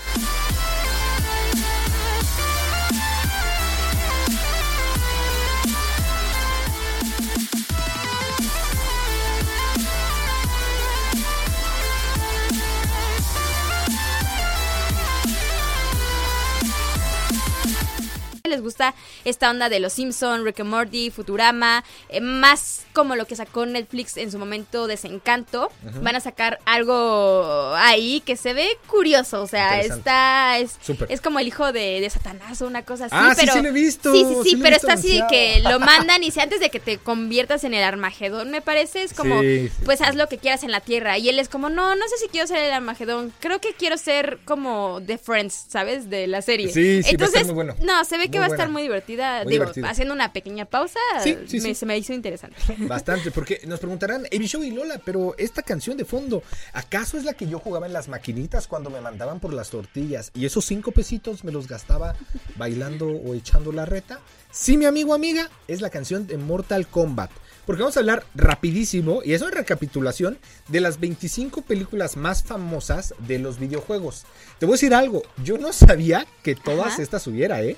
Les 18.49 18.61
gusta 18.63 18.95
esta 19.25 19.51
onda 19.51 19.69
de 19.69 19.81
los 19.81 19.93
Simpson, 19.93 20.45
Rick 20.45 20.61
and 20.61 20.71
Morty, 20.71 21.11
Futurama, 21.11 21.85
eh, 22.09 22.21
más 22.21 22.83
como 22.93 23.15
lo 23.17 23.27
que 23.27 23.37
sacó 23.37 23.65
Netflix 23.67 24.17
en 24.17 24.31
su 24.33 24.39
momento 24.39 24.87
Desencanto, 24.87 25.71
van 26.03 26.17
a 26.17 26.21
sacar 26.21 26.59
algo 26.65 27.75
ahí 27.77 28.21
que 28.25 28.37
se 28.37 28.53
ve 28.55 28.69
curioso, 28.87 29.43
o 29.43 29.47
sea, 29.47 29.81
está 29.81 30.59
es, 30.59 30.77
es 31.09 31.21
como 31.21 31.39
el 31.39 31.47
hijo 31.47 31.73
de, 31.73 32.01
de 32.01 32.11
Satanás 32.11 32.61
o 32.63 32.67
una 32.67 32.85
cosa 32.85 33.07
así, 33.07 33.15
Ah, 33.17 33.35
pero 33.37 33.53
sí 33.53 33.63
lo 33.63 33.69
he 33.69 33.73
visto, 33.73 34.13
Sí, 34.13 34.25
sí, 34.45 34.57
pero 34.63 34.77
está 34.77 34.95
así 34.95 35.13
de 35.19 35.25
que 35.31 35.61
lo 35.63 35.79
mandan 35.81 36.23
y 36.23 36.31
si 36.31 36.41
antes 36.41 36.61
de 36.61 36.71
que 36.71 36.81
te 36.81 36.99
conviertas 36.99 37.65
en 37.65 37.75
el 37.75 37.85
Armagedón, 37.85 38.51
me 38.51 38.61
parece, 38.63 39.03
es 39.03 39.13
como 39.15 39.41
pues 39.85 40.01
haz 40.01 40.15
lo 40.15 40.29
que 40.29 40.39
quieras 40.39 40.63
en 40.63 40.71
la 40.73 40.81
Tierra 40.81 41.19
y 41.19 41.29
él 41.29 41.39
es 41.39 41.49
como, 41.49 41.69
"No, 41.71 41.95
no 41.95 42.09
sé 42.09 42.17
si 42.19 42.29
quiero 42.29 42.47
ser 42.47 42.59
el 42.59 42.73
Armagedón, 42.73 43.33
creo 43.41 43.61
que 43.61 43.73
quiero 43.75 43.97
ser 43.99 44.39
como 44.45 45.01
The 45.07 45.19
Friends, 45.19 45.67
¿sabes? 45.69 46.09
De 46.11 46.27
la 46.27 46.43
serie." 46.43 46.73
Sí, 46.73 47.03
sí, 47.03 47.11
Entonces, 47.11 47.45
muy 47.47 47.55
bueno. 47.55 47.75
no, 47.83 48.05
se 48.05 48.19
ve 48.19 48.31
que 48.31 48.38
Va 48.39 48.47
a 48.47 48.49
estar 48.49 48.69
muy 48.69 48.83
divertida. 48.83 49.45
Muy 49.45 49.53
Digo, 49.53 49.65
divertida. 49.65 49.91
haciendo 49.91 50.15
una 50.15 50.33
pequeña 50.33 50.65
pausa, 50.65 50.99
Sí, 51.23 51.37
sí, 51.47 51.57
me- 51.61 51.69
sí. 51.71 51.75
se 51.75 51.87
me 51.87 51.97
hizo 51.99 52.13
interesante. 52.13 52.57
Bastante, 52.79 53.31
porque 53.31 53.61
nos 53.67 53.81
preguntarán, 53.81 54.27
AB 54.27 54.43
Show 54.47 54.63
y 54.65 54.71
Lola, 54.71 55.01
pero 55.05 55.35
esta 55.39 55.63
canción 55.63 55.97
de 55.97 56.05
fondo, 56.05 56.43
¿acaso 56.73 57.17
es 57.19 57.25
la 57.25 57.35
que 57.35 57.47
yo 57.47 57.59
jugaba 57.59 57.87
en 57.87 57.93
las 57.93 58.09
maquinitas 58.09 58.67
cuando 58.67 58.91
me 58.91 59.01
mandaban 59.01 59.41
por 59.41 59.53
las 59.53 59.71
tortillas 59.71 60.31
y 60.35 60.47
esos 60.47 60.65
cinco 60.65 60.93
pesitos 60.93 61.45
me 61.45 61.53
los 61.53 61.69
gastaba 61.69 62.15
bailando 62.57 63.07
o 63.09 63.35
echando 63.35 63.73
la 63.73 63.85
reta? 63.87 64.21
Sí, 64.51 64.77
mi 64.77 64.87
amigo, 64.87 65.15
amiga, 65.15 65.51
es 65.69 65.81
la 65.81 65.91
canción 65.91 66.27
de 66.27 66.37
Mortal 66.39 66.87
Kombat. 66.87 67.31
Porque 67.67 67.83
vamos 67.83 67.99
a 67.99 68.01
hablar 68.01 68.25
rapidísimo, 68.35 69.21
y 69.23 69.35
eso 69.35 69.47
es 69.47 69.55
recapitulación, 69.55 70.39
de 70.69 70.81
las 70.81 71.01
25 71.01 71.61
películas 71.63 72.17
más 72.17 72.43
famosas 72.43 73.15
de 73.19 73.39
los 73.39 73.59
videojuegos. 73.59 74.25
Te 74.59 74.65
voy 74.65 74.73
a 74.73 74.77
decir 74.77 74.95
algo, 74.95 75.23
yo 75.45 75.59
no 75.59 75.75
sabía 75.75 76.27
que 76.43 76.55
todas 76.55 76.95
Ajá. 76.95 77.03
estas 77.03 77.27
hubiera, 77.27 77.63
¿eh? 77.63 77.77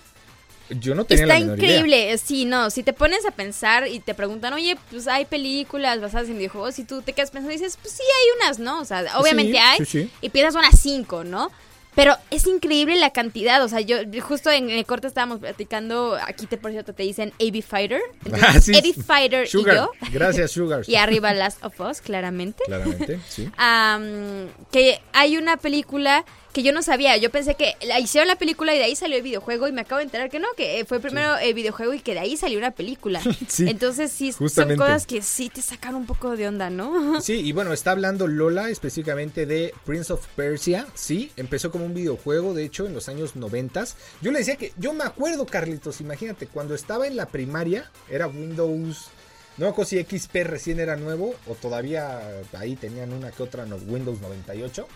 Yo 0.78 0.94
no 0.94 1.04
tenía 1.04 1.24
Está 1.24 1.34
la 1.34 1.40
menor 1.40 1.58
idea. 1.58 1.70
increíble, 1.78 2.18
sí, 2.18 2.44
no, 2.44 2.70
si 2.70 2.82
te 2.82 2.92
pones 2.92 3.26
a 3.26 3.30
pensar 3.32 3.88
y 3.88 4.00
te 4.00 4.14
preguntan, 4.14 4.52
oye, 4.52 4.76
pues 4.90 5.08
hay 5.08 5.24
películas 5.24 6.00
basadas 6.00 6.28
en 6.28 6.36
videojuegos 6.38 6.78
y 6.78 6.84
tú 6.84 7.02
te 7.02 7.12
quedas 7.12 7.30
pensando 7.30 7.52
y 7.54 7.58
dices, 7.58 7.78
pues 7.80 7.94
sí 7.94 8.02
hay 8.02 8.40
unas, 8.46 8.58
¿no? 8.58 8.80
O 8.80 8.84
sea, 8.84 9.04
obviamente 9.18 9.52
Sí, 9.52 9.58
hay 9.58 9.78
sí, 9.78 9.84
sí. 9.86 10.10
y 10.20 10.28
piensas 10.28 10.54
unas 10.54 10.78
cinco, 10.80 11.24
¿no? 11.24 11.50
Pero 11.96 12.16
es 12.30 12.46
increíble 12.46 12.94
la 12.94 13.10
cantidad, 13.10 13.60
o 13.64 13.68
sea, 13.68 13.80
yo 13.80 13.96
justo 14.22 14.48
en 14.48 14.70
el 14.70 14.86
corte 14.86 15.08
estábamos 15.08 15.40
platicando, 15.40 16.16
aquí 16.24 16.46
te 16.46 16.56
por 16.56 16.70
cierto 16.70 16.92
te 16.94 17.02
dicen 17.02 17.32
AB 17.40 17.62
Fighter, 17.64 18.00
entonces, 18.24 18.48
Ah, 18.48 18.60
sí. 18.60 18.72
AB 18.76 19.04
Fighter 19.04 19.48
Sugar, 19.48 19.74
y 19.74 19.78
yo, 19.78 19.90
gracias 20.12 20.52
Sugar. 20.52 20.82
y 20.86 20.94
arriba 20.94 21.34
Last 21.34 21.64
of 21.64 21.80
Us, 21.80 22.00
claramente. 22.00 22.62
Claramente, 22.64 23.18
sí. 23.28 23.50
Am, 23.56 24.46
que 24.70 25.00
hay 25.12 25.36
una 25.36 25.56
película 25.56 26.24
que 26.52 26.62
yo 26.62 26.72
no 26.72 26.82
sabía. 26.82 27.16
Yo 27.16 27.30
pensé 27.30 27.54
que 27.54 27.76
la 27.86 28.00
hicieron 28.00 28.28
la 28.28 28.36
película 28.36 28.74
y 28.74 28.78
de 28.78 28.84
ahí 28.84 28.96
salió 28.96 29.16
el 29.16 29.22
videojuego 29.22 29.68
y 29.68 29.72
me 29.72 29.82
acabo 29.82 29.98
de 29.98 30.04
enterar 30.04 30.30
que 30.30 30.38
no, 30.38 30.48
que 30.56 30.80
eh, 30.80 30.84
fue 30.84 31.00
primero 31.00 31.36
el 31.38 31.54
videojuego 31.54 31.94
y 31.94 32.00
que 32.00 32.14
de 32.14 32.20
ahí 32.20 32.36
salió 32.36 32.58
una 32.58 32.72
película. 32.72 33.20
Sí, 33.48 33.66
Entonces 33.68 34.12
sí, 34.12 34.32
justamente. 34.32 34.76
son 34.76 34.86
cosas 34.86 35.06
que 35.06 35.22
sí 35.22 35.48
te 35.48 35.60
sacan 35.60 35.94
un 35.94 36.06
poco 36.06 36.36
de 36.36 36.46
onda, 36.46 36.70
¿no? 36.70 37.20
Sí, 37.20 37.40
y 37.40 37.52
bueno, 37.52 37.72
está 37.72 37.90
hablando 37.90 38.26
Lola 38.28 38.70
específicamente 38.70 39.44
de 39.44 39.74
Prince 39.84 40.12
of 40.12 40.24
Persia. 40.36 40.86
Sí, 40.94 41.32
empezó 41.36 41.70
como 41.70 41.84
un 41.86 41.94
videojuego, 41.94 42.54
de 42.54 42.64
hecho, 42.64 42.86
en 42.86 42.94
los 42.94 43.08
años 43.08 43.34
90. 43.34 43.84
Yo 44.20 44.30
le 44.30 44.40
decía 44.40 44.56
que, 44.56 44.72
yo 44.76 44.92
me 44.92 45.04
acuerdo, 45.04 45.46
Carlitos, 45.46 46.00
imagínate, 46.00 46.46
cuando 46.46 46.74
estaba 46.74 47.06
en 47.06 47.16
la 47.16 47.26
primaria, 47.26 47.90
era 48.08 48.26
Windows. 48.26 49.08
No 49.56 49.66
me 49.66 49.70
acuerdo 49.70 49.90
si 49.90 50.02
XP 50.02 50.36
recién 50.44 50.80
era 50.80 50.96
nuevo 50.96 51.34
o 51.46 51.54
todavía 51.54 52.20
ahí 52.52 52.76
tenían 52.76 53.12
una 53.12 53.30
que 53.30 53.42
otra 53.42 53.66
no, 53.66 53.76
Windows 53.76 54.20
98. 54.20 54.86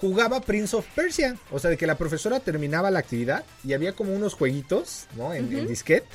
Jugaba 0.00 0.40
Prince 0.40 0.76
of 0.76 0.86
Persia, 0.94 1.36
o 1.50 1.58
sea, 1.58 1.70
de 1.70 1.76
que 1.76 1.86
la 1.86 1.96
profesora 1.96 2.40
terminaba 2.40 2.90
la 2.90 2.98
actividad 2.98 3.44
y 3.64 3.72
había 3.72 3.94
como 3.94 4.14
unos 4.14 4.34
jueguitos, 4.34 5.06
¿no? 5.16 5.32
En, 5.32 5.56
en 5.56 5.66
disquete 5.66 6.06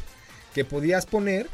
que 0.53 0.65
podías 0.65 1.05
poner 1.05 1.47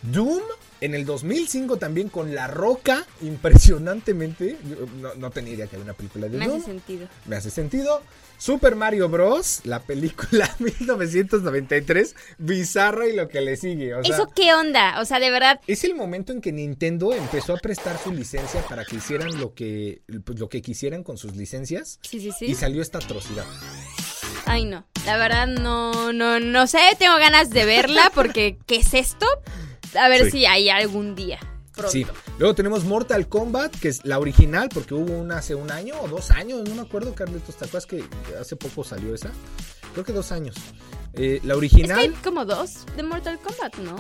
Doom, 0.04 0.42
en 0.80 0.96
el 0.96 1.06
2005 1.06 1.76
también 1.78 2.08
con 2.08 2.34
La 2.34 2.48
Roca, 2.48 3.06
impresionantemente. 3.22 4.58
Yo 4.70 4.86
no, 5.02 5.14
no 5.16 5.30
tenía 5.30 5.54
idea 5.56 5.68
que 5.68 5.76
había 5.76 5.84
una 5.84 5.94
película 5.94 6.30
de 6.30 6.38
Me 6.38 6.48
Doom. 6.48 6.58
hace 6.58 6.66
sentido. 6.68 7.08
Me 7.26 7.36
hace 7.36 7.50
sentido. 7.50 8.02
Super 8.38 8.76
Mario 8.78 9.10
Bros. 9.10 9.60
La 9.66 9.82
película 9.82 10.50
1993. 10.60 12.16
Bizarra 12.38 13.08
y 13.08 13.14
lo 13.16 13.28
que 13.28 13.42
le 13.42 13.58
sigue. 13.58 13.94
O 13.94 14.04
sea, 14.06 14.16
¿Eso 14.16 14.30
qué 14.34 14.54
onda? 14.54 15.02
O 15.02 15.06
sea, 15.06 15.20
de 15.20 15.30
verdad, 15.30 15.60
es 15.68 15.84
el 15.84 15.94
momento 15.94 16.32
en 16.32 16.40
que 16.40 16.54
Nintendo 16.54 17.14
empezó 17.14 17.54
a 17.54 17.58
prestar 17.58 17.98
su 18.02 18.14
licencia 18.14 18.62
para 18.68 18.86
que 18.86 18.96
hicieran 18.98 19.38
lo 19.38 19.54
que, 19.54 20.02
pues, 20.24 20.40
lo 20.40 20.48
que 20.48 20.62
quisieran 20.62 21.04
con 21.04 21.18
sus 21.18 21.36
licencias. 21.36 22.00
sí, 22.04 22.20
sí, 22.22 22.30
Y 22.42 22.48
sí. 22.48 22.56
salió 22.56 22.82
esta 22.82 23.00
atrocidad. 23.00 23.46
Ay, 24.46 24.66
no. 24.66 24.86
La 25.06 25.18
verdad, 25.18 25.48
no, 25.48 26.14
no, 26.14 26.40
no 26.40 26.68
sé. 26.68 26.80
Tengo 27.00 27.18
ganas 27.18 27.50
de 27.50 27.66
verla 27.66 28.12
porque 28.14 28.58
¿qué 28.68 28.78
es 28.78 28.94
esto? 28.94 29.26
A 30.00 30.08
ver 30.10 30.26
Sí. 30.26 30.32
si 30.32 30.46
hay 30.46 30.70
algún 30.70 31.16
día. 31.16 31.40
Pronto. 31.74 31.92
Sí. 31.92 32.06
Luego 32.38 32.54
tenemos 32.54 32.84
Mortal 32.84 33.28
Kombat, 33.28 33.76
que 33.80 33.88
es 33.90 34.06
la 34.06 34.20
original, 34.20 34.70
porque 34.72 34.94
hubo 34.94 35.14
una 35.14 35.38
hace 35.40 35.56
un 35.56 35.72
año 35.72 35.96
o 36.02 36.08
dos 36.08 36.30
años, 36.32 36.62
no 36.70 36.76
me 36.76 36.82
acuerdo, 36.82 37.16
Carlitos. 37.16 37.56
¿Te 37.56 37.66
acuerdas 37.66 37.86
que 37.88 38.04
hace 38.40 38.56
poco 38.56 38.84
salió 38.84 39.14
esa? 39.16 39.32
Creo 39.94 40.06
que 40.06 40.14
dos 40.14 40.32
años. 40.32 40.56
Eh, 41.14 41.40
la 41.44 41.54
Es 41.54 41.54
que 41.54 41.54
original. 41.54 42.00
hay 42.00 42.10
como 42.24 42.46
dos 42.46 42.86
de 42.96 43.04
Mortal 43.04 43.40
Kombat, 43.40 43.76
¿no? 43.78 43.96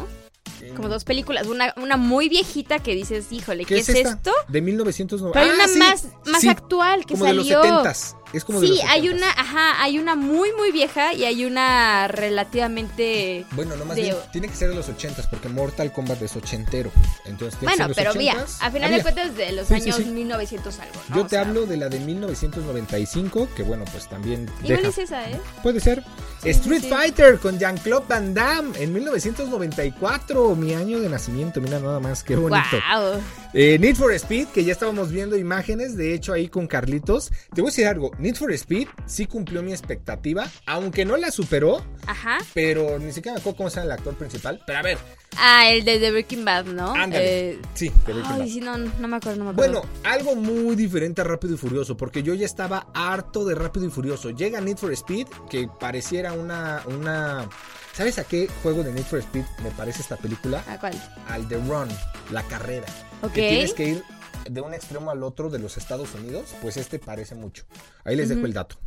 Como 0.78 0.88
dos 0.88 1.04
películas. 1.04 1.46
Una, 1.48 1.74
una 1.78 1.98
muy 1.98 2.30
viejita 2.30 2.80
que 2.80 2.96
dices, 2.96 3.32
híjole, 3.32 3.66
¿qué, 3.66 3.80
es, 3.80 3.90
esta? 3.90 4.10
esto? 4.12 4.32
De 4.48 4.62
1990. 4.62 5.38
Pero 5.38 5.46
hay 5.46 5.52
Ah, 5.52 5.56
una 5.56 5.68
sí, 5.68 5.78
más, 5.80 6.08
más 6.32 6.42
sí, 6.42 6.48
actual 6.48 7.06
que 7.06 7.16
como 7.16 7.26
salió. 7.26 7.62
de 7.62 7.70
los 7.70 7.86
70s. 7.86 8.16
Es 8.34 8.44
como 8.44 8.60
de 8.60 8.68
Sí, 8.68 8.82
hay 8.88 9.04
70s. 9.04 9.14
una, 9.16 9.30
ajá, 9.30 9.82
hay 9.84 10.00
una 10.00 10.16
muy, 10.16 10.52
muy 10.54 10.72
vieja 10.72 11.14
y 11.14 11.24
hay 11.24 11.46
una 11.46 12.08
relativamente... 12.08 13.46
Bueno, 13.52 13.76
no 13.76 13.86
más 13.86 13.96
de- 13.96 14.02
bien, 14.04 14.16
tiene 14.32 14.48
que 14.48 14.56
ser 14.56 14.70
de 14.70 14.76
los 14.76 14.90
80 14.90 15.22
porque 15.30 15.50
Mortal 15.50 15.92
Kombat 15.92 16.22
es 16.24 16.36
ochentero. 16.36 16.92
Entonces, 17.26 17.60
tiene 17.60 17.76
Bueno, 17.76 17.88
que 17.90 17.94
ser 17.94 18.04
pero 18.06 18.16
mira, 18.16 18.34
80s. 18.34 18.58
a 18.62 18.72
final 18.72 18.92
Ah, 18.94 18.98
de 18.98 19.02
cuentas 19.04 19.36
de 19.36 19.52
los 19.52 19.68
Sí, 19.68 19.76
sí, 19.76 19.82
años 19.84 19.96
sí. 19.98 20.06
1900 20.06 20.80
algo, 20.80 20.94
¿no? 21.10 21.16
Yo 21.16 21.22
O 21.22 21.26
te 21.26 21.30
sea, 21.32 21.42
hablo 21.42 21.66
de 21.66 21.78
la 21.78 21.90
de 21.90 22.00
1995, 22.00 23.48
que 23.56 23.64
bueno, 23.64 23.86
pues 23.92 24.08
también 24.10 24.50
Igual 24.64 24.78
deja- 24.78 24.90
es 24.90 24.98
esa, 24.98 25.30
¿eh? 25.30 25.40
Puede 25.62 25.80
ser. 25.80 26.04
Street. 26.44 26.84
Fighter 26.90 27.40
con 27.40 27.58
Jean-Claude 27.58 28.06
Van 28.10 28.34
Damme 28.34 28.78
en 28.78 28.92
1994, 28.94 30.56
mi 30.56 30.74
año 30.74 31.00
de 31.00 31.08
nacimiento. 31.10 31.62
Mira 31.62 31.80
nada 31.80 32.00
más, 32.00 32.24
qué 32.24 32.36
bonito. 32.36 32.62
Wow. 32.94 33.22
Eh, 33.56 33.78
Need 33.78 33.96
for 33.98 34.12
Speed, 34.14 34.48
que 34.48 34.64
ya 34.64 34.72
estábamos 34.72 35.12
viendo 35.12 35.38
imágenes, 35.38 35.96
de 35.96 36.16
hecho 36.16 36.34
ahí 36.34 36.48
con 36.48 36.66
Carlitos. 36.66 37.30
Te 37.54 37.62
voy 37.62 37.70
a 37.70 37.72
decir 37.72 37.86
algo, 37.86 38.12
Need 38.18 38.36
for 38.36 38.52
Speed 38.52 38.88
sí 39.06 39.28
cumplió 39.28 39.62
mi 39.62 39.72
expectativa, 39.72 40.50
aunque 40.66 41.06
no 41.06 41.18
la 41.18 41.30
superó, 41.30 41.84
Ajá. 42.08 42.40
pero 42.56 42.98
ni 42.98 43.12
siquiera 43.12 43.36
me 43.36 43.42
acuerdo 43.42 43.58
cómo 43.58 43.70
se 43.70 43.76
llama 43.78 43.86
el 43.86 43.92
actor 44.00 44.16
principal. 44.16 44.62
Pero 44.66 44.80
a 44.80 44.82
ver, 44.82 44.98
Ah, 45.38 45.68
el 45.72 45.84
de 45.84 45.98
The 46.00 46.12
Breaking 46.12 46.46
Bad, 46.46 46.66
¿no? 46.66 46.94
ándale. 46.94 47.52
Eh, 47.52 47.60
sí, 47.74 47.90
de 48.06 48.14
Breaking 48.14 48.32
Ay, 48.34 48.40
Bad. 48.40 48.48
sí, 48.48 48.60
no, 48.62 48.78
no 48.78 49.08
me 49.08 49.18
acuerdo, 49.18 49.38
no 49.40 49.46
me 49.46 49.52
acuerdo. 49.52 49.82
Bueno, 49.82 49.88
algo 50.04 50.36
muy 50.36 50.76
diferente 50.76 51.22
a 51.22 51.24
Rápido 51.24 51.56
y 51.56 51.58
Furioso, 51.58 51.96
porque 51.98 52.22
yo 52.24 52.34
ya 52.36 52.46
estaba 52.46 52.88
harto 52.94 53.44
de 53.46 53.56
Rápido 53.56 53.86
y 53.88 53.90
Furioso. 53.90 54.30
Llega 54.32 54.62
Need 54.62 54.78
for 54.78 54.92
Speed, 54.94 55.28
que 55.50 55.68
pareciera 55.80 56.34
una, 56.34 56.84
una... 56.88 57.50
¿Sabes 57.94 58.18
a 58.18 58.24
qué 58.24 58.48
juego 58.64 58.84
de 58.84 58.92
Need 58.92 59.04
for 59.06 59.20
Speed 59.20 59.44
me 59.64 59.70
parece 59.72 60.02
esta 60.02 60.18
película? 60.18 60.64
¿A 60.68 60.80
cuál? 60.80 60.94
Al 61.28 61.48
The 61.48 61.58
Run, 61.58 61.88
la 62.32 62.42
carrera. 62.44 62.86
Ok. 63.22 63.34
Que 63.34 63.50
tienes 63.50 63.74
que 63.74 63.88
ir 63.90 64.04
de 64.50 64.62
un 64.62 64.74
extremo 64.74 65.12
al 65.12 65.24
otro 65.24 65.50
de 65.50 65.60
los 65.60 65.78
Estados 65.78 66.14
Unidos, 66.16 66.56
pues 66.62 66.78
este 66.78 66.98
parece 67.00 67.36
mucho. 67.36 67.66
Ahí 68.04 68.16
les 68.16 68.30
dejo 68.30 68.46
el 68.46 68.54
dato. 68.54 68.78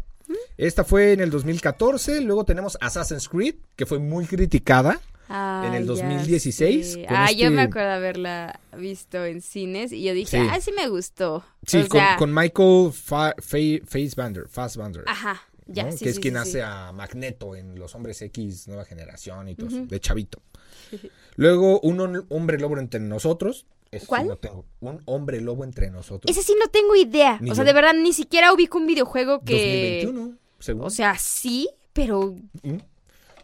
Esta 0.57 0.83
fue 0.85 1.13
en 1.13 1.21
el 1.21 1.31
2014, 1.31 2.21
luego 2.23 2.45
tenemos 2.45 2.77
Assassin's 2.81 3.29
Creed, 3.29 3.55
que 3.77 3.87
fue 3.87 3.99
muy 4.01 4.27
criticada. 4.27 5.01
Ah, 5.29 5.65
en 5.67 5.75
el 5.75 5.83
ya 5.83 5.87
2016, 5.89 6.93
sé. 6.93 7.05
con 7.07 7.17
Ah, 7.17 7.33
yo 7.33 7.47
este- 7.47 7.51
me 7.51 7.63
acuerdo 7.63 7.91
haberla 7.91 8.61
visto 8.77 9.25
en 9.25 9.41
cines 9.43 9.91
y 9.91 10.05
yo 10.05 10.15
dije, 10.15 10.41
Sí. 10.41 10.49
ah, 10.49 10.61
sí 10.61 10.71
me 10.71 10.89
gustó. 10.89 11.45
Sí, 11.67 11.79
O 11.79 11.89
con, 11.89 12.01
sea, 12.01 12.17
con 12.17 12.33
Michael 12.33 12.93
Fa 12.93 13.35
Fa-. 13.43 14.71
Ajá, 15.07 15.43
ya, 15.67 15.85
¿no? 15.85 15.93
sí, 15.93 16.05
que 16.05 16.11
es 16.11 16.17
sí, 16.17 16.23
quien 16.23 16.35
sí, 16.35 16.41
hace 16.41 16.63
a 16.63 16.93
Magneto 16.93 17.55
en 17.57 17.79
Los 17.79 17.95
Hombres 17.95 18.21
X 18.23 18.67
Nueva 18.69 18.85
Generación 18.85 19.49
y 19.49 19.55
todo 19.55 19.69
eso, 19.69 19.87
de 19.87 20.01
Chavito. 20.01 20.41
Luego, 21.37 21.81
un 21.81 21.99
hom- 21.99 22.27
hombre 22.31 22.59
lobo 22.59 22.79
entre 22.79 23.01
nosotros. 23.01 23.67
Eso 23.91 24.07
¿Cuál? 24.09 24.27
no 24.29 24.37
tengo. 24.37 24.65
Un 24.81 25.01
hombre 25.07 25.41
lobo 25.41 25.63
entre 25.65 25.91
nosotros. 25.91 26.31
Ese 26.31 26.43
sí 26.45 26.55
no 26.59 26.69
tengo 26.71 26.97
idea. 26.97 27.39
Ni 27.41 27.51
o 27.51 27.55
sea, 27.55 27.63
yo. 27.65 27.69
de 27.69 27.73
verdad, 27.73 27.95
ni 27.95 28.13
siquiera 28.13 28.53
ubico 28.53 28.79
un 28.79 28.87
videojuego 28.87 29.41
que... 29.45 30.03
2021, 30.05 30.39
según. 30.59 30.85
O 30.87 30.91
sea, 30.91 31.17
sí, 31.19 31.69
pero 31.93 32.35
Mm. 32.63 32.77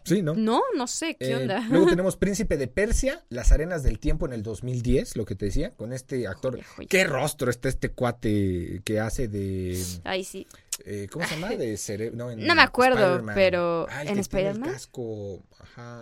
Sí, 0.03 0.21
¿no? 0.21 0.33
no, 0.35 0.61
no 0.75 0.87
sé, 0.87 1.15
¿qué 1.15 1.31
Eh, 1.31 1.35
onda? 1.35 1.65
luego 1.69 1.85
tenemos 1.89 2.17
Príncipe 2.17 2.57
de 2.57 2.67
Persia, 2.67 3.23
Las 3.29 3.51
Arenas 3.51 3.83
del 3.83 3.99
Tiempo 3.99 4.25
en 4.25 4.33
el 4.33 4.43
2010, 4.43 5.15
lo 5.15 5.25
que 5.25 5.35
te 5.35 5.45
decía, 5.45 5.71
con 5.71 5.93
este 5.93 6.27
actor. 6.27 6.59
¿Qué 6.89 7.03
rostro 7.05 7.49
está 7.49 7.69
este 7.69 7.89
cuate 7.89 8.81
que 8.83 8.99
hace 8.99 9.27
de. 9.27 9.81
Ay, 10.03 10.23
sí. 10.23 10.45
eh, 10.85 11.07
¿Cómo 11.11 11.25
se 11.27 11.35
llama? 11.35 11.49
De 11.55 11.73
cere- 11.75 12.11
no, 12.11 12.31
en 12.31 12.45
No 12.45 12.55
me 12.55 12.61
acuerdo, 12.61 13.23
pero 13.33 13.87
Ah, 13.89 14.03
¿en 14.03 14.19
Spider-Man? 14.19 14.75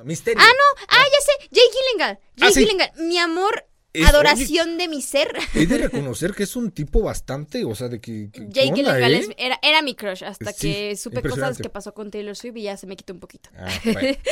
Misterio. 0.03 0.41
Ah, 0.43 0.47
no, 0.49 0.81
ah, 0.89 1.03
ya 1.03 1.21
sé, 1.21 1.49
Jake 1.51 1.67
Gyllenhaal. 1.71 2.19
Jake 2.35 2.49
Ah, 2.49 2.51
sí. 2.51 2.59
Gyllenhaal, 2.65 2.91
mi 3.07 3.17
amor, 3.17 3.65
Es- 3.93 4.07
adoración 4.07 4.77
de 4.77 4.87
mi 4.87 5.01
ser. 5.01 5.33
He 5.53 5.65
de 5.67 5.77
reconocer 5.89 6.33
que 6.33 6.43
es 6.43 6.55
un 6.55 6.71
tipo 6.71 7.01
bastante, 7.01 7.65
o 7.65 7.75
sea, 7.75 7.89
de 7.89 7.99
que... 7.99 8.29
que- 8.31 8.47
¿qué 8.47 8.67
Jake 8.67 8.81
onda, 8.81 9.09
eh? 9.09 9.17
es- 9.19 9.29
era, 9.37 9.59
era 9.61 9.81
mi 9.81 9.95
crush 9.95 10.23
hasta 10.23 10.53
Sí, 10.53 10.71
que 10.71 10.95
supe 10.95 11.21
cosas 11.21 11.57
que 11.57 11.69
pasó 11.69 11.93
con 11.93 12.09
Taylor 12.11 12.35
Swift 12.35 12.55
y 12.57 12.63
ya 12.63 12.77
se 12.77 12.87
me 12.87 12.95
quitó 12.95 13.13
un 13.13 13.19
poquito. 13.19 13.49
Ah, 13.57 13.67
bueno, 13.83 13.99
bueno, 14.01 14.17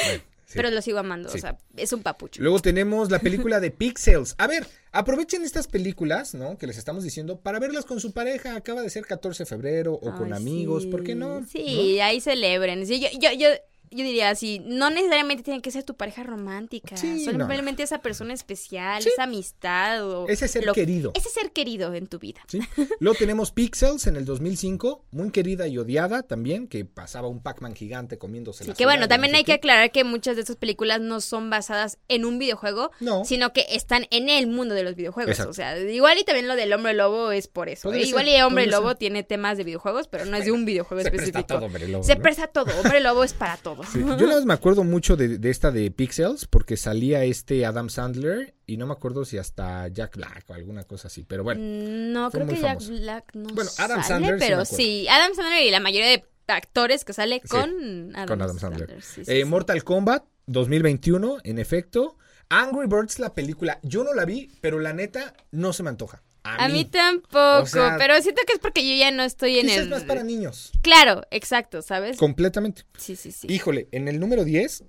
sí. 0.46 0.54
Pero 0.56 0.72
lo 0.72 0.82
sigo 0.82 0.98
amando, 0.98 1.30
Sí. 1.30 1.38
o 1.38 1.42
sea, 1.42 1.58
es 1.78 1.94
un 1.94 2.02
papucho. 2.02 2.42
Luego 2.42 2.60
tenemos 2.60 3.12
la 3.12 3.20
película 3.20 3.60
de 3.60 3.70
Pixels. 3.72 4.34
A 4.40 4.48
ver, 4.48 4.66
aprovechen 4.92 5.44
estas 5.44 5.68
películas, 5.68 6.34
¿no? 6.34 6.58
Que 6.58 6.66
les 6.66 6.78
estamos 6.78 7.04
diciendo 7.04 7.40
para 7.40 7.60
verlas 7.60 7.86
con 7.86 8.00
su 8.00 8.14
pareja. 8.14 8.56
Acaba 8.56 8.82
de 8.82 8.90
ser 8.90 9.06
14 9.06 9.44
de 9.44 9.46
febrero 9.46 9.94
o 9.94 10.16
con 10.16 10.34
amigos. 10.34 10.86
¿por 10.88 11.04
qué 11.04 11.14
no? 11.16 11.46
Sí, 11.46 12.00
ahí 12.00 12.20
celebren. 12.22 12.88
Sí, 12.88 13.00
yo, 13.00 13.10
yo, 13.20 13.32
yo, 13.38 13.50
yo 13.92 14.04
diría 14.04 14.30
así, 14.30 14.60
no 14.66 14.90
necesariamente 14.90 15.44
tiene 15.44 15.62
que 15.62 15.72
ser 15.72 15.84
tu 15.84 15.96
pareja 15.96 16.24
romántica. 16.24 16.98
Sí, 16.98 17.26
no. 17.26 17.32
simplemente 17.32 17.84
esa 17.84 18.00
persona 18.02 18.34
especial, 18.34 19.02
Sí. 19.02 19.10
esa 19.10 19.24
amistad 19.24 20.04
o... 20.08 20.28
Ese 20.28 20.48
ser 20.48 20.66
lo- 20.66 20.74
querido. 20.74 21.12
Ese 21.16 21.30
ser 21.30 21.52
querido 21.52 21.94
en 21.94 22.08
tu 22.08 22.20
vida. 22.20 22.42
¿Sí? 22.48 22.60
Luego 23.00 23.18
tenemos 23.18 23.52
Pixels 23.52 24.08
en 24.08 24.16
el 24.16 24.26
2005, 24.26 25.06
muy 25.12 25.32
querida 25.32 25.68
y 25.68 25.78
odiada 25.78 26.24
también, 26.24 26.68
que 26.68 26.86
pasaba 26.86 27.28
un 27.28 27.42
Pac-Man 27.42 27.76
gigante 27.76 28.18
comiéndose 28.18 28.64
Sí, 28.64 28.74
que 28.74 28.86
bueno, 28.86 29.08
también 29.08 29.32
no 29.32 29.38
hay 29.38 29.44
que 29.44 29.54
aclarar 29.54 29.92
que 29.92 30.04
muchas 30.04 30.36
de 30.36 30.42
estas 30.42 30.56
películas 30.58 31.00
no 31.02 31.22
son 31.22 31.50
basadas 31.50 31.98
en 32.08 32.26
un 32.26 32.40
videojuego, 32.40 32.92
No. 33.00 33.26
sino 33.26 33.54
que 33.54 33.66
están 33.70 34.06
en 34.12 34.30
el 34.30 34.48
mundo 34.48 34.76
de 34.76 34.84
los 34.84 34.96
videojuegos. 34.96 35.32
Exacto. 35.32 35.52
O 35.52 35.54
sea, 35.54 35.78
igual 35.80 36.18
y 36.18 36.24
también 36.24 36.48
lo 36.48 36.56
del 36.56 36.72
hombre 36.74 36.94
lobo 36.94 37.32
es 37.32 37.48
por 37.48 37.70
eso. 37.70 37.92
¿eh? 37.94 38.02
Igual 38.04 38.28
y 38.28 38.42
hombre 38.42 38.64
podría 38.66 38.78
lobo 38.80 38.90
ser. 38.90 38.98
tiene 38.98 39.24
temas 39.24 39.58
de 39.58 39.64
videojuegos, 39.64 40.08
pero 40.08 40.26
no 40.26 40.38
es 40.38 40.46
de 40.46 40.52
un 40.52 40.66
videojuego 40.66 41.04
Se 41.04 41.10
presta 41.10 41.26
específico. 41.28 41.56
todo, 41.56 41.66
hombre 41.66 41.88
lobo, 41.88 42.04
Se 42.04 42.16
¿no? 42.16 42.22
presta 42.22 42.48
todo. 42.48 42.72
Hombre 42.82 43.00
lobo 43.00 43.24
es 43.24 43.34
para 43.34 43.58
todo. 43.58 43.79
Sí, 43.92 44.00
Yo 44.00 44.06
nada 44.16 44.36
más 44.36 44.46
me 44.46 44.54
acuerdo 44.54 44.84
mucho 44.84 45.16
de, 45.16 45.38
de 45.38 45.50
esta 45.50 45.72
de 45.72 45.92
Pixels 45.92 46.46
porque 46.48 46.78
salía 46.78 47.24
este 47.24 47.66
Adam 47.66 47.90
Sandler 47.90 48.54
y 48.66 48.78
no 48.78 48.88
me 48.88 48.94
acuerdo 48.94 49.26
si 49.26 49.38
hasta 49.38 49.88
Jack 49.90 50.18
Black 50.18 50.46
o 50.48 50.54
alguna 50.54 50.84
cosa 50.84 51.08
así, 51.08 51.24
pero 51.24 51.44
bueno. 51.44 51.62
No, 51.64 52.32
Fue 52.32 52.42
creo 52.42 52.54
que 52.56 52.62
Jack. 52.62 52.86
Black 52.88 53.32
no 53.34 53.50
Bueno, 53.54 53.70
Adam 53.78 54.04
sale, 54.04 54.26
Sandler 54.28 54.36
pero 54.40 54.66
sí, 54.66 55.08
Adam 55.08 55.34
Sandler 55.36 55.66
y 55.66 55.72
la 55.72 55.80
mayoría 55.80 56.10
de 56.10 56.24
actores 56.48 57.06
que 57.06 57.14
sale 57.14 57.42
con 57.42 58.16
Adam, 58.16 58.28
con 58.28 58.42
Adam 58.42 58.60
Sandler. 58.60 59.02
Sí, 59.02 59.22
Eh. 59.28 59.46
Mortal 59.46 59.84
Kombat 59.84 60.24
2021, 60.48 61.38
en 61.44 61.60
efecto. 61.60 62.18
Angry 62.50 62.88
Birds, 62.88 63.20
la 63.20 63.36
película, 63.36 63.80
yo 63.84 64.04
no 64.04 64.14
la 64.16 64.26
vi, 64.26 64.50
pero 64.62 64.80
la 64.80 64.92
neta 64.94 65.36
no 65.52 65.72
se 65.74 65.84
me 65.84 65.90
antoja. 65.90 66.24
A, 66.58 66.66
A 66.66 66.70
mí 66.70 66.86
tampoco, 66.86 67.62
O 67.64 67.66
sea, 67.66 67.96
pero 67.98 68.20
siento 68.22 68.42
que 68.48 68.54
es 68.54 68.60
porque 68.60 68.88
yo 68.88 68.96
ya 68.96 69.12
no 69.12 69.24
estoy 69.24 69.60
en 69.60 69.70
el... 69.70 69.90
más 69.90 70.04
para 70.04 70.24
niños, 70.24 70.72
Claro, 70.82 71.22
exacto, 71.32 71.82
¿sabes? 71.82 72.18
completamente. 72.18 72.84
Sí, 72.98 73.16
sí, 73.16 73.32
sí. 73.32 73.48
Híjole, 73.50 73.88
en 73.92 74.08
el 74.08 74.20
número 74.20 74.44
10, 74.44 74.84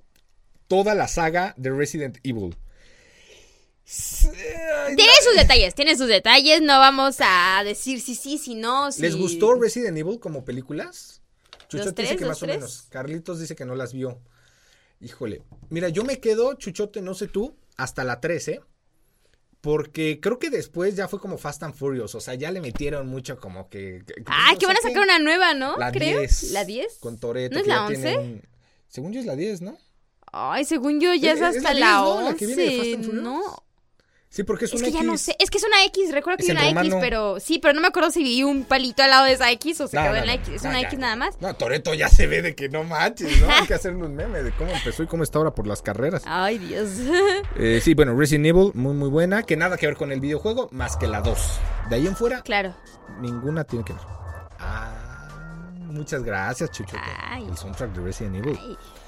toda 0.69 0.95
la 0.95 1.09
saga 1.09 1.55
de 1.57 1.71
Resident 1.71 2.19
Evil. 2.23 2.57
Tiene 4.95 5.13
sus 5.25 5.35
detalles, 5.37 5.75
tiene 5.75 5.97
sus 5.97 6.07
detalles, 6.07 6.63
no 6.63 6.79
vamos 6.79 7.17
a 7.21 7.63
decir 7.65 8.01
sí, 8.01 8.15
sí, 8.15 8.39
si 8.39 8.55
no. 8.55 8.93
si- 8.93 9.03
¿Les 9.03 9.17
gustó 9.17 9.55
Resident 9.55 9.97
Evil 9.99 10.21
como 10.21 10.45
películas? 10.45 11.23
Chuchote 11.69 12.03
dice 12.03 12.17
que 12.17 12.25
más 12.25 12.43
o 12.43 12.47
menos. 12.47 12.83
Carlitos 12.91 13.41
dice 13.41 13.55
que 13.57 13.65
no 13.65 13.75
las 13.75 13.93
vio. 13.93 14.21
Híjole. 15.01 15.43
Mira, 15.71 15.89
yo 15.89 16.05
me 16.05 16.21
quedo, 16.21 16.55
Chuchote, 16.55 17.01
no 17.01 17.15
sé 17.15 17.27
tú, 17.29 17.57
hasta 17.77 18.05
la 18.05 18.21
13. 18.21 18.61
Porque 19.61 20.21
creo 20.21 20.39
que 20.39 20.49
después 20.49 20.97
ya 20.97 21.07
fue 21.07 21.21
como 21.21 21.37
Fast 21.37 21.63
and 21.63 21.75
Furious. 21.75 22.15
O 22.15 22.21
sea, 22.21 22.35
ya 22.35 22.51
le 22.51 22.61
metieron 22.61 23.07
mucho 23.09 23.39
como 23.39 23.69
que. 23.69 24.03
que- 24.07 24.23
Ah, 24.27 24.51
no 24.55 24.59
que 24.59 24.67
van 24.67 24.77
a 24.77 24.81
sacar 24.81 24.95
qué. 24.95 25.01
una 25.01 25.19
nueva, 25.19 25.53
¿no? 25.55 25.77
La 25.77 25.93
Creo. 25.93 26.19
10. 26.21 26.53
¿La 26.53 26.65
10? 26.65 26.99
Con 27.01 27.19
Toreto. 27.19 27.55
¿No 27.55 27.61
es 27.61 27.67
la 27.67 27.87
11? 27.87 28.43
Según 28.89 29.13
yo 29.13 29.21
es 29.21 29.27
la 29.27 29.37
10, 29.37 29.61
¿no? 29.61 29.77
Ay, 30.33 30.65
según 30.65 31.01
yo 31.01 31.13
ya 31.15 31.33
Es- 31.33 31.41
es, 31.41 31.57
hasta 31.57 31.75
la 31.75 31.81
la 31.81 31.87
10, 32.03 32.15
¿no? 32.15 32.21
La 32.23 32.35
que 32.35 32.47
viene 32.47 32.63
de 32.63 32.69
11. 32.69 32.79
Fast 32.79 32.95
and 32.95 33.05
Furious. 33.05 33.23
no, 33.25 33.65
Sí, 34.33 34.45
porque 34.45 34.67
es, 34.67 34.73
es 34.73 34.81
una 34.81 34.87
que 34.89 34.93
ya 34.93 35.03
no 35.03 35.19
sé. 35.19 35.35
Es 35.41 35.51
que 35.51 35.59
es 35.59 35.65
una 35.65 35.85
X, 35.87 36.13
recuerdo 36.13 36.37
que 36.39 36.45
Es 36.45 36.51
una 36.51 36.71
X, 36.71 36.95
pero 37.01 37.41
sí, 37.41 37.59
pero 37.59 37.75
no 37.75 37.81
me 37.81 37.89
acuerdo 37.89 38.13
si 38.13 38.23
vi 38.23 38.45
un 38.45 38.63
palito 38.63 39.03
al 39.03 39.11
lado 39.11 39.25
de 39.25 39.33
esa 39.33 39.51
X 39.51 39.81
o 39.81 39.89
se 39.89 39.97
No, 39.97 40.03
quedó 40.05 40.13
no, 40.13 40.19
en 40.19 40.27
la. 40.29 40.35
X. 40.35 40.49
¿Es 40.51 40.63
No, 40.63 40.71
una 40.71 40.81
ya, 40.83 40.87
X 40.87 40.99
nada 41.01 41.17
más? 41.17 41.41
No, 41.41 41.53
Toreto 41.55 41.95
ya 41.95 42.09
se 42.09 42.29
ve 42.29 42.41
de 42.41 42.55
que 42.55 42.69
no 42.69 42.85
manches, 42.85 43.41
¿no? 43.41 43.51
Hay 43.51 43.67
que 43.67 43.75
hacer 43.81 43.93
un 43.93 44.15
meme 44.15 44.45
de 44.45 44.53
cómo 44.53 44.71
empezó 44.71 45.03
y 45.03 45.09
cómo 45.09 45.25
está 45.25 45.39
ahora 45.39 45.51
por 45.53 45.67
las 45.67 45.83
carreras. 45.83 46.23
Ay, 46.27 46.59
Dios. 46.59 46.91
Eh, 47.57 47.81
sí, 47.83 47.95
bueno, 47.95 48.17
Resident 48.17 48.47
Evil, 48.47 48.71
muy 48.75 48.95
muy 48.95 49.09
buena, 49.09 49.43
que 49.43 49.57
nada 49.57 49.77
que 49.77 49.87
ver 49.89 49.97
con 49.97 50.13
el 50.13 50.21
videojuego, 50.21 50.69
más 50.71 50.97
que 50.97 51.09
la 51.09 51.21
2. 51.23 51.39
De 51.91 51.97
ahí 51.97 52.07
en 52.07 52.15
fuera, 52.15 52.41
claro. 52.43 52.73
ninguna 53.21 53.65
tiene 53.65 53.85
que 53.85 53.95
ver. 53.95 54.03
Ah, 54.61 55.69
muchas 55.87 56.23
gracias, 56.23 56.71
Chucho. 56.71 56.97
Ay. 57.29 57.45
El 57.49 57.57
soundtrack 57.57 57.93
de 57.95 58.01
Resident 58.01 58.37
Evil. 58.37 58.59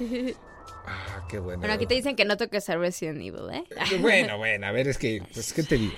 Ay. 0.01 0.37
Ah, 0.87 1.25
qué 1.29 1.39
bueno. 1.39 1.61
Bueno, 1.61 1.75
aquí 1.75 1.87
te 1.87 1.95
dicen 1.95 2.17
que 2.17 2.25
no 2.25 2.37
toques 2.37 2.69
a 2.69 2.77
Resident 2.77 3.19
Evil, 3.19 3.51
¿eh? 3.53 3.65
Eh, 3.71 3.99
Bueno, 4.01 4.37
bueno, 4.39 4.67
a 4.67 4.73
ver, 4.73 4.89
es 4.89 4.99
que, 4.99 5.23
pues, 5.33 5.53
¿qué 5.53 5.63
te 5.63 5.77
digo? 5.77 5.93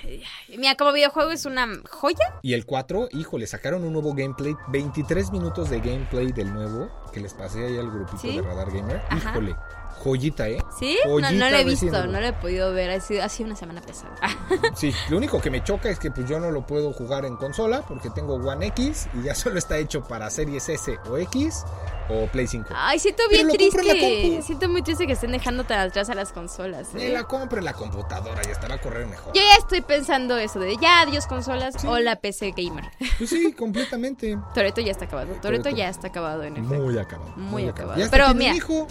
Mira, 0.57 0.75
como 0.75 0.91
videojuego 0.93 1.31
es 1.31 1.45
una 1.45 1.67
joya. 1.89 2.33
Y 2.41 2.53
el 2.53 2.65
4, 2.65 3.09
híjole, 3.11 3.47
sacaron 3.47 3.83
un 3.83 3.93
nuevo 3.93 4.13
gameplay, 4.13 4.55
23 4.67 5.31
minutos 5.31 5.69
de 5.69 5.79
gameplay 5.79 6.31
del 6.31 6.53
nuevo, 6.53 6.89
que 7.11 7.19
les 7.19 7.33
pasé 7.33 7.65
ahí 7.65 7.77
al 7.77 7.89
grupito 7.89 8.17
¿Sí? 8.17 8.35
de 8.35 8.41
Radar 8.41 8.71
Gamer. 8.71 9.01
Ajá. 9.09 9.31
Híjole, 9.31 9.55
joyita, 10.03 10.47
¿eh? 10.49 10.57
¿Sí? 10.79 10.97
No, 11.05 11.11
Joyita 11.11 11.31
no 11.31 11.49
lo 11.49 11.57
he 11.57 11.63
visto, 11.63 12.07
no 12.07 12.19
lo 12.19 12.27
he 12.27 12.33
podido 12.33 12.73
ver. 12.73 12.91
Ha 12.91 12.99
sido, 12.99 13.23
ha 13.23 13.29
sido 13.29 13.47
una 13.47 13.55
semana 13.55 13.81
pesada. 13.81 14.15
Sí, 14.75 14.93
lo 15.09 15.17
único 15.17 15.39
que 15.39 15.49
me 15.49 15.63
choca 15.63 15.89
es 15.89 15.99
que 15.99 16.11
pues 16.11 16.27
yo 16.27 16.39
no 16.39 16.51
lo 16.51 16.65
puedo 16.65 16.91
jugar 16.91 17.25
en 17.25 17.37
consola 17.37 17.81
porque 17.87 18.09
tengo 18.09 18.35
One 18.35 18.67
X 18.67 19.07
y 19.13 19.23
ya 19.23 19.35
solo 19.35 19.57
está 19.57 19.77
hecho 19.77 20.03
para 20.03 20.29
Series 20.29 20.67
S 20.69 20.97
o 21.09 21.17
X 21.17 21.63
o 22.09 22.27
Play 22.27 22.47
5. 22.47 22.69
Ay, 22.75 22.99
siento 22.99 23.23
bien 23.29 23.47
compro 23.47 23.57
triste. 23.57 24.41
Siento 24.41 24.69
muy 24.69 24.81
triste 24.81 25.07
que 25.07 25.13
estén 25.13 25.31
dejando 25.31 25.63
tan 25.63 25.79
atrás 25.79 26.09
a 26.09 26.13
las 26.13 26.31
consolas. 26.31 26.89
¿eh? 26.95 27.09
la 27.09 27.23
compre 27.23 27.59
en 27.59 27.65
la 27.65 27.73
computadora 27.73 28.41
y 28.47 28.51
estará 28.51 28.75
a 28.75 28.81
correr 28.81 29.07
mejor. 29.07 29.33
Yo 29.33 29.41
ya 29.41 29.55
estoy 29.57 29.81
pensando 29.81 30.37
eso 30.37 30.59
de 30.59 30.77
ya 30.77 31.01
adiós 31.01 31.25
consolas 31.27 31.83
o 31.85 31.97
la 31.99 32.17
PC 32.17 32.53
gamer. 32.55 32.85
Pues 33.17 33.29
sí, 33.29 33.53
completamente. 33.53 34.37
Toreto 34.53 34.81
ya 34.81 34.91
está 34.91 35.05
acabado. 35.05 35.33
Toreto 35.41 35.69
ya 35.69 35.87
está 35.87 36.07
acabado 36.07 36.43
en 36.43 36.57
efecto. 36.57 36.83
Muy 36.83 36.97
acabado. 36.97 37.31
Muy, 37.37 37.67
acabado. 37.67 38.01
Pero 38.11 38.33
mira. 38.33 38.53
Hijo. 38.53 38.87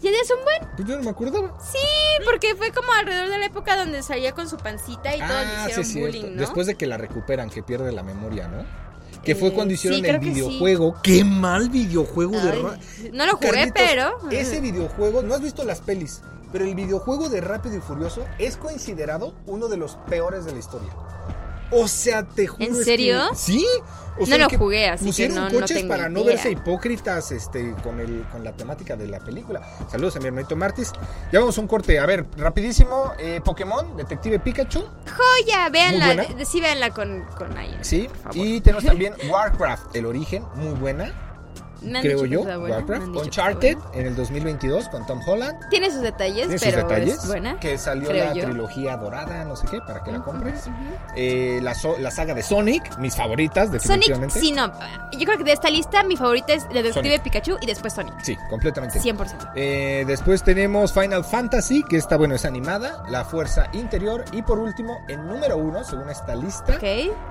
¿Ya 0.00 0.10
es 0.10 0.30
un 0.30 0.44
buen? 0.44 0.76
Pues 0.76 0.88
yo 0.88 0.96
no 0.96 1.02
me 1.02 1.10
acordaba. 1.10 1.58
Sí, 1.60 1.78
porque 2.24 2.54
fue 2.54 2.70
como 2.70 2.92
alrededor 2.92 3.30
de 3.30 3.38
la 3.38 3.46
época 3.46 3.76
donde 3.76 4.02
salía 4.02 4.32
con 4.32 4.48
su 4.48 4.56
pancita 4.56 5.14
y 5.14 5.20
todo 5.20 5.28
le 5.28 5.34
ah, 5.34 5.66
hicieron 5.68 5.94
bullying, 5.94 6.34
¿no? 6.34 6.40
Después 6.40 6.66
de 6.66 6.74
que 6.74 6.86
la 6.86 6.98
recuperan, 6.98 7.50
que 7.50 7.62
pierde 7.62 7.92
la 7.92 8.02
memoria, 8.02 8.48
¿no? 8.48 8.64
Que 9.24 9.34
fue 9.34 9.52
cuando 9.52 9.74
hicieron 9.74 10.04
el 10.04 10.18
videojuego. 10.18 10.96
¡Qué 11.02 11.24
mal 11.24 11.68
videojuego 11.70 12.38
de 12.38 13.10
No 13.12 13.26
lo 13.26 13.36
jugué, 13.36 13.72
pero. 13.74 14.18
Ese 14.30 14.60
videojuego, 14.60 15.22
no 15.22 15.34
has 15.34 15.40
visto 15.40 15.64
las 15.64 15.80
pelis, 15.80 16.22
pero 16.52 16.64
el 16.64 16.74
videojuego 16.74 17.28
de 17.28 17.40
Rápido 17.40 17.76
y 17.76 17.80
Furioso 17.80 18.24
es 18.38 18.56
considerado 18.56 19.34
uno 19.46 19.68
de 19.68 19.78
los 19.78 19.96
peores 20.08 20.44
de 20.44 20.52
la 20.52 20.58
historia. 20.58 20.90
O 21.70 21.88
sea, 21.88 22.24
te 22.24 22.46
juro. 22.46 22.64
¿En 22.64 22.84
serio? 22.84 23.20
sí. 23.34 23.66
no 24.26 24.38
lo 24.38 24.48
jugué, 24.48 24.88
así 24.88 25.12
que 25.12 25.28
no, 25.28 25.50
coches 25.50 25.82
no 25.82 25.88
para 25.88 26.08
no 26.08 26.24
verse 26.24 26.50
hipócritas 26.50 27.32
este, 27.32 27.74
con, 27.82 28.00
el, 28.00 28.24
con 28.32 28.44
la 28.44 28.52
temática 28.52 28.96
de 28.96 29.08
la 29.08 29.18
película. 29.20 29.60
Saludos 29.90 30.16
a 30.16 30.20
mi 30.20 30.26
hermanito 30.26 30.56
Martis. 30.56 30.92
Ya 31.32 31.40
vamos 31.40 31.58
a 31.58 31.60
un 31.60 31.66
corte. 31.66 31.98
A 31.98 32.06
ver, 32.06 32.26
rapidísimo. 32.36 33.12
Eh, 33.18 33.40
Pokémon, 33.44 33.96
Detective 33.96 34.38
Pikachu. 34.38 34.80
Joya, 34.80 35.68
véanla. 35.70 36.44
Sí, 36.44 36.60
véanla 36.60 36.90
con, 36.90 37.24
con 37.36 37.54
Sí, 37.82 38.08
y 38.32 38.60
tenemos 38.60 38.84
también 38.84 39.14
Warcraft, 39.28 39.94
El 39.96 40.06
Origen, 40.06 40.44
muy 40.54 40.74
buena 40.74 41.26
creo 42.00 42.24
yo, 42.24 42.42
Warcraft. 42.42 43.08
Uncharted 43.08 43.76
en 43.94 44.06
el 44.06 44.16
2022 44.16 44.88
con 44.88 45.06
Tom 45.06 45.20
Holland. 45.26 45.68
Tiene 45.70 45.90
sus 45.90 46.00
detalles, 46.00 46.48
pero 46.62 46.88
detalles, 46.88 47.14
es 47.14 47.26
buena. 47.26 47.58
Que 47.60 47.78
salió 47.78 48.12
la 48.12 48.32
trilogía 48.32 48.96
dorada, 48.96 49.44
no 49.44 49.56
sé 49.56 49.66
qué, 49.70 49.80
para 49.80 50.02
que 50.02 50.12
la 50.12 50.22
compres. 50.22 50.64
Eh, 51.16 51.60
la, 51.62 51.74
la, 51.98 52.10
saga 52.10 52.34
de 52.34 52.42
Sonic, 52.42 52.98
mis 52.98 53.14
favoritas, 53.16 53.70
definitivamente. 53.70 54.38
Sonic, 54.38 54.48
sí, 54.48 54.52
no. 54.52 54.72
Yo 55.18 55.24
creo 55.24 55.38
que 55.38 55.44
de 55.44 55.52
esta 55.52 55.70
lista 55.70 56.02
mi 56.02 56.16
favorita 56.16 56.52
es 56.52 56.66
la 56.72 56.82
Detective 56.82 57.20
Pikachu 57.20 57.56
y 57.60 57.66
después 57.66 57.92
Sonic. 57.92 58.14
Sí, 58.22 58.36
completamente. 58.50 59.00
100%. 59.00 59.52
Eh, 59.54 60.04
después 60.06 60.42
tenemos 60.42 60.92
Final 60.92 61.24
Fantasy, 61.24 61.82
que 61.82 61.96
está, 61.96 62.16
bueno, 62.16 62.34
es 62.34 62.44
animada. 62.44 63.04
La 63.08 63.24
Fuerza 63.24 63.68
Interior. 63.72 64.24
Y 64.32 64.42
por 64.42 64.58
último, 64.58 64.98
en 65.08 65.26
número 65.26 65.56
uno, 65.56 65.84
según 65.84 66.10
esta 66.10 66.34
lista 66.34 66.78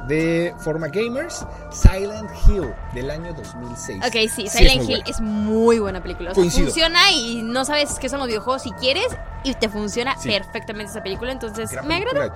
de 0.08 0.54
Forma 0.60 0.88
Gamers, 0.88 1.46
Silent 1.72 2.30
Hill, 2.48 2.74
del 2.94 3.10
año 3.10 3.34
2006. 3.34 4.04
Ok, 4.06 4.30
sí, 4.36 4.48
Silent 4.48 4.90
Hill 4.90 5.04
es 5.06 5.22
muy 5.22 5.78
buena 5.80 6.02
película. 6.02 6.34
funciona 6.34 7.12
y 7.12 7.44
no 7.44 7.66
sabes 7.66 8.00
qué 8.00 8.10
son 8.10 8.20
los 8.20 8.28
videojuegos 8.28 8.64
si 8.64 8.72
quieres 8.74 9.08
y 9.44 9.54
te 9.54 9.70
funciona 9.70 10.16
perfectamente 10.24 10.92
esa 10.92 11.04
película. 11.04 11.32
Entonces, 11.32 11.72
me 11.86 11.96
agrada. 11.96 12.34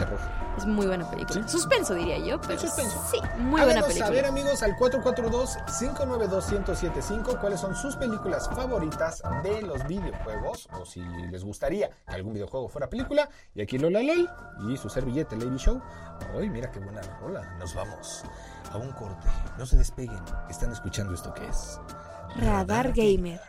Es 0.58 0.66
muy 0.66 0.88
buena 0.88 1.10
película. 1.10 1.48
Suspenso, 1.48 1.94
diría 1.96 2.18
yo. 2.20 2.40
Pero 2.42 2.60
Suspenso. 2.60 3.02
Sí, 3.10 3.18
muy 3.38 3.62
buena 3.62 3.82
película. 3.82 4.08
a 4.08 4.12
ver, 4.12 4.26
amigos, 4.26 4.62
al 4.62 4.76
442-592-1075 4.78 7.40
cuáles 7.40 7.62
son 7.62 7.76
sus 7.76 7.96
películas 7.96 8.48
favoritas 8.50 9.24
de 9.42 9.62
los 9.62 9.88
videojuegos. 9.88 10.68
O 10.80 10.86
si 10.86 11.02
les 11.32 11.44
gustaría 11.44 11.90
que 12.08 12.16
algún 12.16 12.34
videojuego 12.34 12.68
fuera 12.70 12.90
película. 12.90 13.30
Y 13.56 13.62
aquí 13.62 13.78
Lola 13.78 14.02
LOL 14.04 14.30
y 14.70 14.78
su 14.78 14.90
servillete 14.90 15.36
Lady 15.36 15.58
Show. 15.58 15.82
Uy, 16.36 16.50
mira 16.50 16.72
qué 16.72 16.80
buena 16.80 17.02
rola. 17.22 17.56
Nos 17.58 17.74
vamos 17.74 18.24
a 18.72 18.78
un 18.78 18.92
corte. 18.92 19.28
No 19.58 19.66
se 19.66 19.78
despeguen. 19.78 20.22
Están 20.50 20.72
escuchando 20.72 21.14
esto 21.14 21.34
que 21.34 21.48
es 21.48 21.80
Radar, 22.38 22.94
Gamer. 22.94 23.40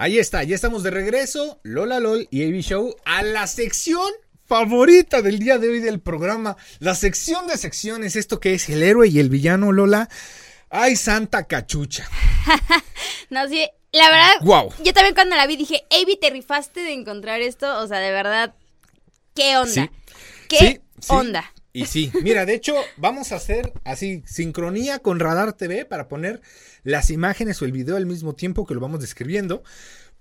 Ahí 0.00 0.20
está, 0.20 0.44
ya 0.44 0.54
estamos 0.54 0.84
de 0.84 0.92
regreso, 0.92 1.58
Lola 1.64 1.98
LOL 1.98 2.28
y 2.30 2.44
AB 2.44 2.60
Show, 2.60 2.94
a 3.04 3.24
la 3.24 3.48
sección 3.48 4.08
favorita 4.46 5.22
del 5.22 5.40
día 5.40 5.58
de 5.58 5.68
hoy 5.68 5.80
del 5.80 5.98
programa, 5.98 6.56
la 6.78 6.94
sección 6.94 7.48
de 7.48 7.56
secciones, 7.56 8.14
esto 8.14 8.38
que 8.38 8.54
es 8.54 8.68
el 8.68 8.84
héroe 8.84 9.08
y 9.08 9.18
el 9.18 9.28
villano, 9.28 9.72
Lola. 9.72 10.08
Ay, 10.70 10.94
santa 10.94 11.48
cachucha. 11.48 12.08
no, 13.30 13.48
sí, 13.48 13.68
la 13.90 14.08
verdad, 14.08 14.34
wow. 14.42 14.72
yo 14.84 14.92
también 14.92 15.16
cuando 15.16 15.34
la 15.34 15.48
vi 15.48 15.56
dije, 15.56 15.84
AB, 15.90 16.20
te 16.20 16.30
rifaste 16.30 16.78
de 16.78 16.92
encontrar 16.92 17.40
esto, 17.40 17.80
o 17.80 17.88
sea, 17.88 17.98
de 17.98 18.12
verdad, 18.12 18.54
¿qué 19.34 19.56
onda? 19.56 19.90
¿Qué 20.48 20.80
onda? 21.08 21.52
Y 21.78 21.86
sí, 21.86 22.10
mira, 22.24 22.44
de 22.44 22.54
hecho, 22.54 22.74
vamos 22.96 23.30
a 23.30 23.36
hacer 23.36 23.72
así 23.84 24.24
sincronía 24.26 24.98
con 24.98 25.20
Radar 25.20 25.52
TV 25.52 25.84
para 25.84 26.08
poner 26.08 26.40
las 26.82 27.08
imágenes 27.10 27.62
o 27.62 27.66
el 27.66 27.70
video 27.70 27.94
al 27.94 28.04
mismo 28.04 28.34
tiempo 28.34 28.66
que 28.66 28.74
lo 28.74 28.80
vamos 28.80 29.00
describiendo. 29.00 29.62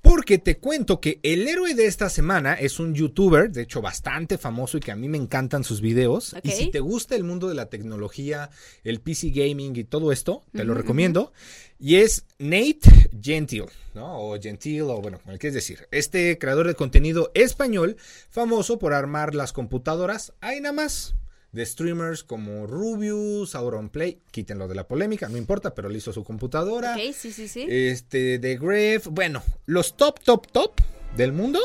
Porque 0.04 0.38
te 0.38 0.60
cuento 0.60 1.02
que 1.02 1.20
el 1.24 1.48
héroe 1.48 1.74
de 1.74 1.88
esta 1.88 2.12
semana 2.12 2.54
es 2.54 2.80
un 2.80 2.94
youtuber, 2.94 3.52
de 3.52 3.64
hecho 3.64 3.82
bastante 3.82 4.38
famoso 4.38 4.78
y 4.78 4.82
que 4.82 4.92
a 4.92 4.96
mí 4.96 5.10
me 5.10 5.18
encantan 5.18 5.64
sus 5.64 5.82
videos. 5.82 6.36
Y 6.44 6.52
si 6.52 6.70
te 6.70 6.80
gusta 6.80 7.16
el 7.16 7.24
mundo 7.24 7.50
de 7.50 7.56
la 7.56 7.72
tecnología, 7.72 8.52
el 8.84 9.02
PC 9.02 9.32
gaming 9.32 9.76
y 9.76 9.84
todo 9.84 10.12
esto, 10.12 10.44
te 10.54 10.64
lo 10.64 10.76
recomiendo. 10.76 11.34
Y 11.80 11.96
es 11.96 12.26
Nate 12.38 13.10
Gentil, 13.20 13.66
¿no? 13.96 14.20
O 14.20 14.40
Gentil, 14.40 14.84
o 14.84 15.02
bueno, 15.02 15.20
como 15.24 15.36
quieres 15.40 15.56
decir. 15.56 15.88
Este 15.90 16.38
creador 16.38 16.68
de 16.68 16.76
contenido 16.76 17.32
español, 17.34 17.98
famoso 18.30 18.78
por 18.78 18.94
armar 18.94 19.34
las 19.34 19.54
computadoras. 19.54 20.34
Ahí 20.40 20.62
nada 20.62 20.74
más 20.74 21.16
de 21.52 21.66
streamers 21.66 22.24
como 22.24 22.68
Rubius, 22.68 23.56
Auronplay, 23.56 24.20
quítenlo 24.32 24.68
de 24.68 24.76
la 24.76 24.88
polémica, 24.88 25.30
no 25.30 25.38
importa, 25.38 25.74
pero 25.74 25.90
le 25.90 25.98
hizo 25.98 26.14
su 26.14 26.24
computadora. 26.24 26.96
Ok, 26.96 27.14
sí, 27.14 27.32
sí, 27.32 27.48
sí. 27.48 27.66
Este, 27.68 28.40
de 28.40 28.58
Gref, 28.58 29.08
bueno, 29.08 29.44
los 29.66 29.96
top, 29.98 30.20
top, 30.24 30.48
top 30.52 30.82
del 31.16 31.34
mundo. 31.34 31.60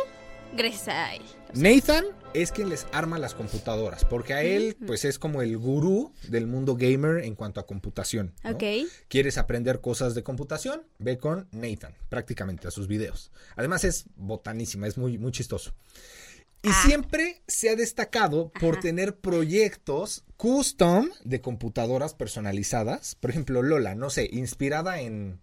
Gracias 0.55 1.20
Nathan 1.55 2.05
es 2.35 2.51
quien 2.51 2.70
les 2.70 2.87
arma 2.93 3.18
las 3.18 3.35
computadoras, 3.35 4.07
porque 4.07 4.33
a 4.33 4.43
él, 4.43 4.76
pues 4.87 5.05
es 5.05 5.18
como 5.18 5.43
el 5.43 5.59
gurú 5.59 6.12
del 6.28 6.47
mundo 6.47 6.76
gamer 6.76 7.24
en 7.24 7.35
cuanto 7.35 7.61
a 7.61 7.66
computación. 7.66 8.33
Ok. 8.45 8.62
¿Quieres 9.09 9.37
aprender 9.37 9.80
cosas 9.80 10.14
de 10.14 10.22
computación? 10.22 10.83
Ve 10.99 11.18
con 11.18 11.49
Nathan, 11.53 11.95
prácticamente 12.09 12.68
a 12.68 12.70
sus 12.70 12.87
videos. 12.87 13.30
Además 13.57 13.85
es 13.85 14.07
botanísima, 14.16 14.87
es 14.87 14.97
muy, 14.97 15.18
muy 15.18 15.33
chistoso. 15.33 15.74
Y 16.62 16.68
ah. 16.68 16.82
siempre 16.86 17.42
se 17.48 17.70
ha 17.70 17.76
destacado 17.76 18.52
por 18.60 18.78
tener 18.78 19.16
proyectos 19.16 20.24
custom 20.36 21.10
de 21.24 21.40
computadoras 21.40 22.14
personalizadas. 22.14 23.16
Por 23.16 23.30
ejemplo, 23.30 23.62
Lola, 23.62 23.94
no 23.96 24.10
sé, 24.10 24.28
inspirada 24.32 25.00
en, 25.00 25.40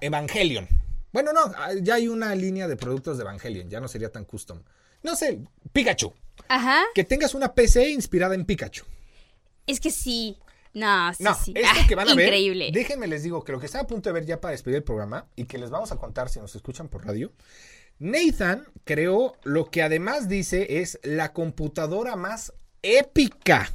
Evangelion. 0.00 0.68
Bueno, 1.12 1.32
no, 1.32 1.40
ah, 1.56 1.70
ya 1.80 1.94
hay 1.94 2.08
una 2.08 2.34
línea 2.34 2.68
de 2.68 2.76
productos 2.76 3.16
de 3.16 3.24
Evangelion, 3.24 3.68
ya 3.68 3.80
no 3.80 3.88
sería 3.88 4.12
tan 4.12 4.24
custom. 4.24 4.62
No 5.02 5.16
sé, 5.16 5.40
Pikachu. 5.72 6.12
Ajá. 6.48 6.82
Que 6.94 7.04
tengas 7.04 7.34
una 7.34 7.54
PC 7.54 7.90
inspirada 7.90 8.34
en 8.34 8.44
Pikachu. 8.44 8.84
Es 9.66 9.80
que 9.80 9.90
sí. 9.90 10.38
No, 10.72 11.12
sí, 11.14 11.24
no, 11.24 11.34
sí. 11.34 11.54
Esto 11.56 11.88
que 11.88 11.94
van 11.94 12.08
a 12.08 12.12
Increíble. 12.12 12.70
déjenme 12.70 13.06
les 13.06 13.22
digo 13.22 13.42
que 13.42 13.50
lo 13.50 13.58
que 13.58 13.66
está 13.66 13.80
a 13.80 13.86
punto 13.86 14.10
de 14.10 14.12
ver 14.12 14.26
ya 14.26 14.40
para 14.40 14.52
despedir 14.52 14.76
el 14.76 14.82
programa 14.84 15.26
y 15.34 15.44
que 15.46 15.56
les 15.56 15.70
vamos 15.70 15.90
a 15.90 15.96
contar 15.96 16.28
si 16.28 16.38
nos 16.38 16.54
escuchan 16.54 16.88
por 16.88 17.06
radio 17.06 17.32
Nathan 17.98 18.66
creó 18.84 19.36
lo 19.42 19.70
que 19.70 19.82
además 19.82 20.28
dice 20.28 20.80
es 20.80 20.98
la 21.02 21.32
computadora 21.32 22.16
más 22.16 22.52
épica 22.82 23.70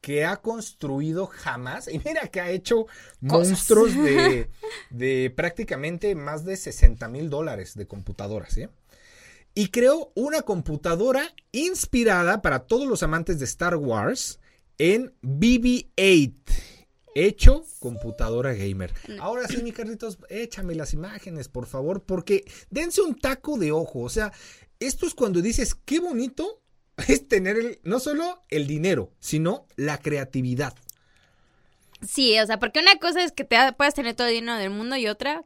que 0.00 0.24
ha 0.24 0.36
construido 0.36 1.26
jamás. 1.26 1.88
Y 1.88 2.00
mira 2.04 2.28
que 2.28 2.40
ha 2.40 2.50
hecho 2.50 2.86
monstruos 3.20 3.92
de, 4.90 5.32
prácticamente 5.34 6.14
más 6.14 6.44
de 6.44 6.56
60 6.56 7.08
mil 7.08 7.30
dólares 7.30 7.74
de 7.74 7.86
computadoras. 7.86 8.58
¿eh? 8.58 8.68
Y 9.54 9.68
creó 9.68 10.12
una 10.14 10.42
computadora 10.42 11.32
inspirada 11.52 12.42
para 12.42 12.66
todos 12.66 12.86
los 12.86 13.02
amantes 13.02 13.38
de 13.38 13.44
Star 13.46 13.76
Wars 13.76 14.40
en 14.78 15.14
BB-8 15.22 16.71
hecho 17.14 17.64
computadora 17.78 18.54
gamer. 18.54 18.92
Ahora 19.20 19.46
sí, 19.48 19.62
mi 19.62 19.72
Carlitos, 19.72 20.18
échame 20.28 20.74
las 20.74 20.92
imágenes, 20.92 21.48
por 21.48 21.66
favor, 21.66 22.02
porque 22.02 22.44
dense 22.70 23.02
un 23.02 23.14
taco 23.18 23.58
de 23.58 23.72
ojo. 23.72 24.00
O 24.00 24.08
sea, 24.08 24.32
esto 24.80 25.06
es 25.06 25.14
cuando 25.14 25.40
dices, 25.40 25.74
qué 25.74 26.00
bonito 26.00 26.62
es 27.08 27.28
tener 27.28 27.80
no 27.84 28.00
solo 28.00 28.42
el 28.48 28.66
dinero, 28.66 29.12
sino 29.20 29.66
la 29.76 29.98
creatividad. 29.98 30.74
Sí, 32.06 32.38
o 32.40 32.46
sea, 32.46 32.58
porque 32.58 32.80
una 32.80 32.96
cosa 32.96 33.22
es 33.22 33.32
que 33.32 33.44
te 33.44 33.56
puedas 33.74 33.94
tener 33.94 34.14
todo 34.14 34.26
el 34.26 34.34
dinero 34.34 34.58
del 34.58 34.70
mundo 34.70 34.96
y 34.96 35.06
otra 35.06 35.44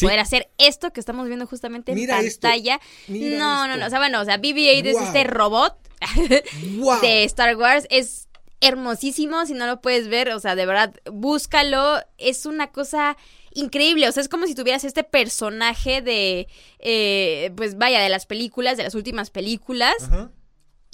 poder 0.00 0.18
hacer 0.20 0.50
esto 0.58 0.92
que 0.92 1.00
estamos 1.00 1.26
viendo 1.26 1.46
justamente 1.46 1.92
en 1.92 2.06
pantalla. 2.06 2.80
no, 3.08 3.66
no, 3.66 3.76
no, 3.76 3.86
o 3.86 3.90
sea, 3.90 3.98
bueno, 3.98 4.20
o 4.20 4.24
sea, 4.24 4.38
BB-8 4.38 4.86
es 4.86 4.96
este 4.96 5.24
robot 5.24 5.76
de 7.02 7.24
Star 7.24 7.56
Wars, 7.56 7.86
es 7.90 8.28
hermosísimo, 8.62 9.44
si 9.44 9.52
no 9.52 9.66
lo 9.66 9.82
puedes 9.82 10.08
ver, 10.08 10.30
o 10.30 10.40
sea, 10.40 10.54
de 10.54 10.64
verdad, 10.64 10.94
búscalo, 11.12 11.98
es 12.16 12.46
una 12.46 12.68
cosa 12.68 13.18
increíble, 13.52 14.08
o 14.08 14.12
sea, 14.12 14.22
es 14.22 14.28
como 14.28 14.46
si 14.46 14.54
tuvieras 14.54 14.84
este 14.84 15.04
personaje 15.04 16.00
de, 16.00 16.48
eh, 16.78 17.52
pues 17.56 17.76
vaya, 17.76 18.00
de 18.00 18.08
las 18.08 18.24
películas, 18.24 18.76
de 18.76 18.84
las 18.84 18.94
últimas 18.94 19.30
películas. 19.30 19.94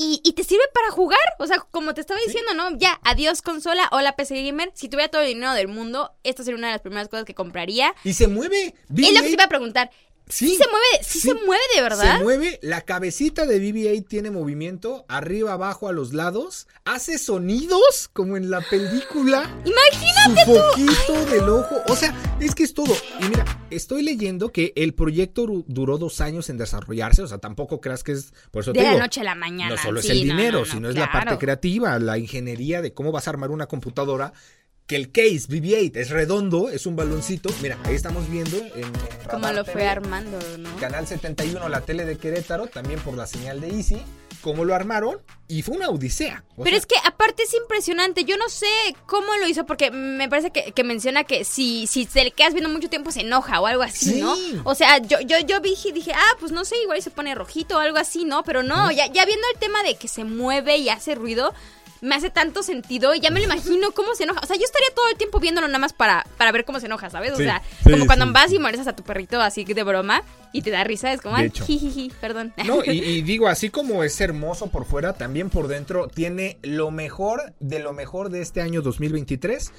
Y, 0.00 0.20
y, 0.24 0.34
te 0.34 0.44
sirve 0.44 0.62
para 0.72 0.92
jugar, 0.92 1.18
o 1.40 1.46
sea, 1.48 1.58
como 1.72 1.92
te 1.92 2.00
estaba 2.00 2.20
diciendo, 2.24 2.54
¿no? 2.54 2.78
Ya, 2.78 3.00
adiós 3.02 3.42
consola, 3.42 3.88
hola 3.90 4.14
PC 4.14 4.44
Gamer. 4.44 4.70
Si 4.72 4.88
tuviera 4.88 5.10
todo 5.10 5.22
el 5.22 5.28
dinero 5.28 5.54
del 5.54 5.66
mundo, 5.66 6.12
esta 6.22 6.44
sería 6.44 6.56
una 6.56 6.68
de 6.68 6.74
las 6.74 6.82
primeras 6.82 7.08
cosas 7.08 7.24
que 7.24 7.34
compraría. 7.34 7.92
Y 8.04 8.12
se 8.12 8.28
mueve. 8.28 8.76
Es 8.96 9.12
lo 9.12 9.22
que 9.22 9.30
iba 9.30 9.42
a 9.42 9.48
preguntar. 9.48 9.90
Sí, 10.30 10.56
se 10.56 10.64
mueve, 10.68 11.04
sí, 11.04 11.20
se 11.20 11.34
mueve 11.34 11.62
de 11.74 11.82
verdad. 11.82 12.18
Se 12.18 12.22
mueve, 12.22 12.58
la 12.62 12.82
cabecita 12.82 13.46
de 13.46 13.60
BB-8 13.60 14.06
tiene 14.06 14.30
movimiento, 14.30 15.04
arriba, 15.08 15.54
abajo, 15.54 15.88
a 15.88 15.92
los 15.92 16.12
lados, 16.12 16.66
hace 16.84 17.18
sonidos 17.18 18.10
como 18.12 18.36
en 18.36 18.50
la 18.50 18.60
película. 18.60 19.50
Imagínate 19.64 20.44
su 20.44 20.52
poquito 20.52 21.24
del 21.30 21.48
ojo, 21.48 21.76
o 21.88 21.96
sea, 21.96 22.14
es 22.40 22.54
que 22.54 22.64
es 22.64 22.74
todo. 22.74 22.94
Y 23.20 23.24
mira, 23.28 23.44
estoy 23.70 24.02
leyendo 24.02 24.50
que 24.50 24.72
el 24.76 24.94
proyecto 24.94 25.46
duró 25.66 25.98
dos 25.98 26.20
años 26.20 26.50
en 26.50 26.58
desarrollarse, 26.58 27.22
o 27.22 27.26
sea, 27.26 27.38
tampoco 27.38 27.80
creas 27.80 28.04
que 28.04 28.12
es 28.12 28.32
por 28.50 28.62
eso 28.62 28.72
de 28.72 28.82
la 28.82 28.98
noche 28.98 29.20
a 29.20 29.24
la 29.24 29.34
mañana. 29.34 29.70
No 29.70 29.82
solo 29.82 30.00
es 30.00 30.10
el 30.10 30.22
dinero, 30.22 30.64
sino 30.64 30.88
es 30.88 30.96
la 30.96 31.10
parte 31.10 31.38
creativa, 31.38 31.98
la 31.98 32.18
ingeniería 32.18 32.82
de 32.82 32.92
cómo 32.92 33.12
vas 33.12 33.26
a 33.26 33.30
armar 33.30 33.50
una 33.50 33.66
computadora 33.66 34.32
que 34.88 34.96
el 34.96 35.12
case 35.12 35.46
BB-8 35.48 35.96
es 35.96 36.08
redondo, 36.08 36.70
es 36.70 36.86
un 36.86 36.96
baloncito. 36.96 37.50
Mira, 37.60 37.78
ahí 37.84 37.94
estamos 37.94 38.28
viendo 38.30 38.56
en, 38.56 38.90
cómo 39.30 39.52
lo 39.52 39.64
fue 39.66 39.86
armando, 39.86 40.38
¿no? 40.58 40.74
Canal 40.78 41.06
71, 41.06 41.68
la 41.68 41.82
tele 41.82 42.06
de 42.06 42.16
Querétaro, 42.16 42.68
también 42.68 42.98
por 43.00 43.14
la 43.14 43.26
señal 43.26 43.60
de 43.60 43.68
Easy, 43.68 44.02
cómo 44.40 44.64
lo 44.64 44.74
armaron 44.74 45.18
y 45.46 45.60
fue 45.60 45.76
una 45.76 45.90
odisea. 45.90 46.42
Pero 46.62 46.74
es 46.74 46.86
que 46.86 46.94
aparte 47.04 47.42
es 47.42 47.52
impresionante, 47.52 48.24
yo 48.24 48.38
no 48.38 48.48
sé 48.48 48.66
cómo 49.04 49.36
lo 49.36 49.46
hizo 49.46 49.66
porque 49.66 49.90
me 49.90 50.26
parece 50.30 50.50
que, 50.50 50.84
menciona 50.84 51.24
que 51.24 51.44
si, 51.44 51.86
si 51.86 52.06
se 52.06 52.24
le 52.24 52.30
quedas 52.30 52.54
viendo 52.54 52.70
mucho 52.70 52.88
tiempo 52.88 53.12
se 53.12 53.20
enoja 53.20 53.60
o 53.60 53.66
algo 53.66 53.82
así, 53.82 54.20
¿no? 54.20 54.34
O 54.64 54.74
sea, 54.74 54.98
yo, 54.98 55.20
yo, 55.20 55.38
yo 55.40 55.60
vi 55.60 55.74
y 55.84 55.92
dije, 55.92 56.12
ah, 56.14 56.36
pues 56.40 56.50
no 56.50 56.64
sé, 56.64 56.76
igual 56.82 57.02
se 57.02 57.10
pone 57.10 57.34
rojito 57.34 57.76
o 57.76 57.80
algo 57.80 57.98
así, 57.98 58.24
¿no? 58.24 58.42
Pero 58.42 58.62
no, 58.62 58.90
ya, 58.90 59.06
ya 59.06 59.26
viendo 59.26 59.46
el 59.52 59.60
tema 59.60 59.82
de 59.82 59.96
que 59.96 60.08
se 60.08 60.24
mueve 60.24 60.78
y 60.78 60.88
hace 60.88 61.14
ruido, 61.14 61.52
me 62.00 62.14
hace 62.14 62.30
tanto 62.30 62.62
sentido 62.62 63.14
y 63.14 63.20
ya 63.20 63.30
me 63.30 63.40
lo 63.40 63.46
imagino 63.46 63.92
cómo 63.92 64.14
se 64.14 64.24
enoja. 64.24 64.40
O 64.42 64.46
sea, 64.46 64.56
yo 64.56 64.64
estaría 64.64 64.88
todo 64.94 65.08
el 65.10 65.16
tiempo 65.16 65.40
viéndolo 65.40 65.66
nada 65.66 65.78
más 65.78 65.92
para, 65.92 66.26
para 66.36 66.52
ver 66.52 66.64
cómo 66.64 66.80
se 66.80 66.86
enoja, 66.86 67.10
¿sabes? 67.10 67.32
O 67.32 67.36
sea, 67.36 67.62
como 67.82 68.06
cuando 68.06 68.30
vas 68.32 68.52
y 68.52 68.58
molestas 68.58 68.88
a 68.88 68.96
tu 68.96 69.02
perrito 69.02 69.40
así 69.40 69.64
de 69.64 69.82
broma 69.82 70.22
y 70.52 70.62
te 70.62 70.70
da 70.70 70.84
risa, 70.84 71.12
es 71.12 71.20
como, 71.20 71.36
ay, 71.36 71.50
jijiji, 71.50 72.12
perdón. 72.20 72.52
No, 72.64 72.84
y, 72.84 72.90
y, 72.90 73.22
digo, 73.22 73.48
así 73.48 73.70
como 73.70 74.04
es 74.04 74.20
hermoso 74.20 74.68
por 74.68 74.84
fuera, 74.84 75.12
también 75.12 75.50
por 75.50 75.68
dentro 75.68 76.08
tiene 76.08 76.58
lo 76.62 76.90
mejor 76.90 77.54
de 77.60 77.80
lo 77.80 77.92
mejor 77.92 78.30
de 78.30 78.40
este 78.40 78.60
año 78.60 78.82
2023. 78.82 79.72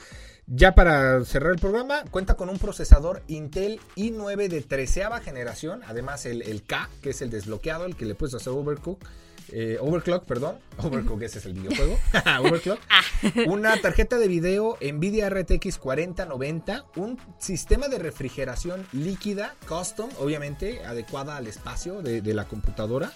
Ya 0.52 0.74
para 0.74 1.24
cerrar 1.26 1.54
el 1.54 1.60
programa, 1.60 2.04
cuenta 2.10 2.34
con 2.34 2.50
un 2.50 2.58
procesador 2.58 3.22
Intel 3.28 3.80
i9 3.96 4.48
de 4.48 4.62
treceava 4.62 5.20
generación, 5.20 5.82
además 5.86 6.26
el, 6.26 6.42
el 6.42 6.64
K, 6.64 6.90
que 7.04 7.12
es 7.12 7.22
el 7.22 7.30
desbloqueado, 7.30 7.86
el 7.86 7.96
que 7.96 8.06
le 8.06 8.16
puedes 8.16 8.34
hacer 8.34 8.52
overcook 8.54 9.06
eh, 9.54 9.78
Overclock, 9.80 10.26
perdón. 10.26 10.58
Overclock, 10.78 11.22
ese 11.24 11.40
es 11.40 11.46
el 11.46 11.54
videojuego. 11.54 11.98
Overclock. 12.42 12.80
Ah. 12.90 13.02
Una 13.48 13.80
tarjeta 13.82 14.18
de 14.18 14.28
video 14.28 14.78
Nvidia 14.82 15.30
RTX 15.30 15.78
4090. 15.78 16.86
Un 16.96 17.20
sistema 17.38 17.88
de 17.88 18.00
refrigeración 18.00 18.86
líquida, 18.92 19.56
custom, 19.68 20.10
obviamente, 20.20 20.84
adecuada 20.86 21.38
al 21.38 21.48
espacio 21.48 22.02
de, 22.02 22.34
la 22.34 22.46
computadora. 22.46 23.12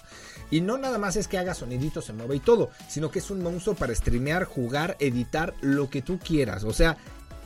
Y 0.50 0.62
no 0.62 0.78
nada 0.78 0.98
más 0.98 1.16
es 1.16 1.28
que 1.28 1.38
haga 1.38 1.54
soniditos, 1.54 2.06
se 2.06 2.14
mueva 2.14 2.36
y 2.36 2.40
todo, 2.40 2.70
sino 2.88 3.12
que 3.12 3.20
es 3.20 3.30
un 3.32 3.42
monstruo 3.42 3.76
para 3.76 3.94
streamear, 3.96 4.44
jugar, 4.46 4.98
editar, 5.00 5.54
lo 5.62 5.90
que 5.90 6.02
tú 6.02 6.20
quieras. 6.20 6.64
O 6.64 6.74
sea, 6.74 6.98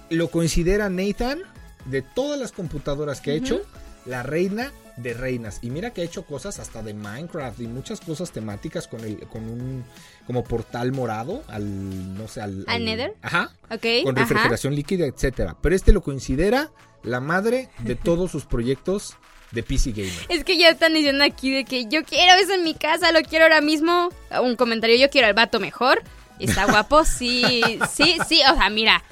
lo 0.09 0.29
considera 0.29 0.89
Nathan 0.89 1.39
de 1.85 2.01
todas 2.01 2.39
las 2.39 2.51
computadoras 2.51 3.21
que 3.21 3.31
ha 3.31 3.35
hecho, 3.35 3.61
la 4.05 4.23
reina 4.23 4.71
de 4.97 5.13
reinas. 5.13 5.59
Y 5.61 5.69
mira 5.69 5.91
que 5.91 6.01
ha 6.01 6.03
hecho 6.03 6.25
cosas 6.25 6.59
hasta 6.59 6.83
de 6.83 6.93
Minecraft 6.93 7.59
y 7.61 7.67
muchas 7.67 8.01
cosas 8.01 8.31
temáticas 8.31 8.87
con 8.87 9.01
el 9.01 9.19
con 9.27 9.43
un 9.43 9.85
como 10.25 10.43
portal 10.43 10.91
morado 10.91 11.43
al 11.47 12.17
no 12.17 12.27
sé 12.27 12.41
al, 12.41 12.65
al, 12.67 12.83
Nether. 12.83 13.15
Ajá. 13.21 13.51
Ok. 13.69 14.03
Con 14.03 14.15
refrigeración 14.15 14.75
líquida, 14.75 15.05
etcétera. 15.05 15.55
Pero 15.61 15.75
este 15.75 15.93
lo 15.93 16.01
considera 16.01 16.71
la 17.03 17.19
madre 17.19 17.69
de 17.79 17.95
todos 17.95 18.31
sus 18.31 18.45
proyectos 18.45 19.15
de 19.51 19.63
PC 19.63 19.91
Gamer. 19.91 20.25
Es 20.29 20.43
que 20.43 20.57
ya 20.57 20.69
están 20.69 20.93
diciendo 20.93 21.23
aquí 21.23 21.51
de 21.51 21.63
que 21.63 21.85
yo 21.85 22.03
quiero 22.03 22.33
eso 22.39 22.53
en 22.53 22.63
mi 22.63 22.73
casa, 22.73 23.11
lo 23.11 23.21
quiero 23.21 23.45
ahora 23.45 23.61
mismo. 23.61 24.09
Un 24.41 24.55
comentario, 24.55 24.97
yo 24.97 25.09
quiero 25.09 25.27
al 25.27 25.33
vato 25.33 25.59
mejor. 25.59 26.03
Está 26.39 26.65
guapo, 26.69 27.05
sí, 27.05 27.79
sí, 27.89 28.17
sí, 28.27 28.41
o 28.51 28.55
sea, 28.55 28.69
mira, 28.69 29.03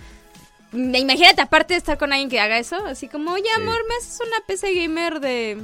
Imagínate, 0.75 1.41
aparte 1.41 1.73
de 1.73 1.77
estar 1.77 1.97
con 1.97 2.11
alguien 2.11 2.29
que 2.29 2.39
haga 2.39 2.59
eso, 2.59 2.77
así 2.85 3.07
como, 3.07 3.31
oye, 3.31 3.49
amor, 3.55 3.77
me 3.87 3.95
haces 3.95 4.19
una 4.25 4.37
PC 4.45 4.73
gamer 4.73 5.19
de 5.19 5.57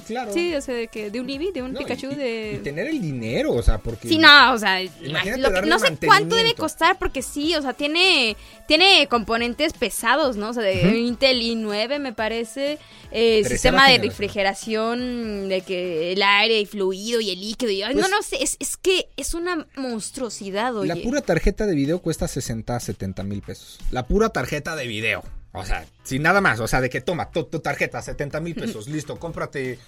Claro. 0.00 0.32
Sí, 0.32 0.54
o 0.54 0.60
sea, 0.60 0.74
de, 0.74 0.88
que, 0.88 1.10
de 1.10 1.20
un 1.20 1.28
Eevee, 1.28 1.52
de 1.52 1.62
un 1.62 1.74
Pikachu, 1.74 2.08
de... 2.08 2.58
Y 2.60 2.64
tener 2.64 2.86
el 2.88 3.00
dinero, 3.00 3.52
o 3.52 3.62
sea, 3.62 3.78
porque... 3.78 4.08
Sí, 4.08 4.18
no, 4.18 4.52
o 4.52 4.58
sea, 4.58 4.80
no 4.82 5.78
sé 5.78 5.96
cuánto 6.04 6.36
debe 6.36 6.54
costar, 6.54 6.98
porque 6.98 7.22
sí, 7.22 7.54
o 7.54 7.62
sea, 7.62 7.72
tiene, 7.72 8.36
tiene 8.66 9.06
componentes 9.08 9.72
pesados, 9.72 10.36
¿no? 10.36 10.50
O 10.50 10.52
sea, 10.52 10.62
de 10.62 10.98
Intel 10.98 11.40
i9, 11.40 11.98
me 11.98 12.12
parece, 12.12 12.78
eh, 13.10 13.44
sistema 13.44 13.88
de 13.88 13.98
refrigeración, 13.98 15.48
de 15.48 15.60
que 15.62 16.12
el 16.12 16.22
aire 16.22 16.64
fluido 16.66 17.20
y 17.20 17.30
el 17.30 17.40
líquido, 17.40 17.70
y, 17.70 17.80
no, 17.80 17.92
pues 17.92 18.10
no 18.10 18.22
sé, 18.22 18.42
es, 18.42 18.56
es, 18.60 18.76
que 18.76 19.08
es 19.16 19.34
una 19.34 19.66
monstruosidad, 19.76 20.76
oye. 20.76 20.88
La 20.88 20.96
pura 20.96 21.20
tarjeta 21.20 21.66
de 21.66 21.74
video 21.74 22.00
cuesta 22.00 22.28
60, 22.28 22.78
70 22.78 23.22
mil 23.24 23.42
pesos. 23.42 23.78
La 23.90 24.06
pura 24.06 24.30
tarjeta 24.30 24.76
de 24.76 24.86
video. 24.86 25.22
O 25.54 25.64
sea, 25.64 25.86
sin 26.02 26.22
nada 26.22 26.40
más. 26.40 26.60
O 26.60 26.68
sea, 26.68 26.80
de 26.80 26.90
que 26.90 27.00
toma 27.00 27.30
tu, 27.30 27.44
tarjeta, 27.44 28.02
70 28.02 28.40
mil 28.40 28.54
pesos, 28.54 28.88
listo, 28.88 29.18
cómprate. 29.18 29.78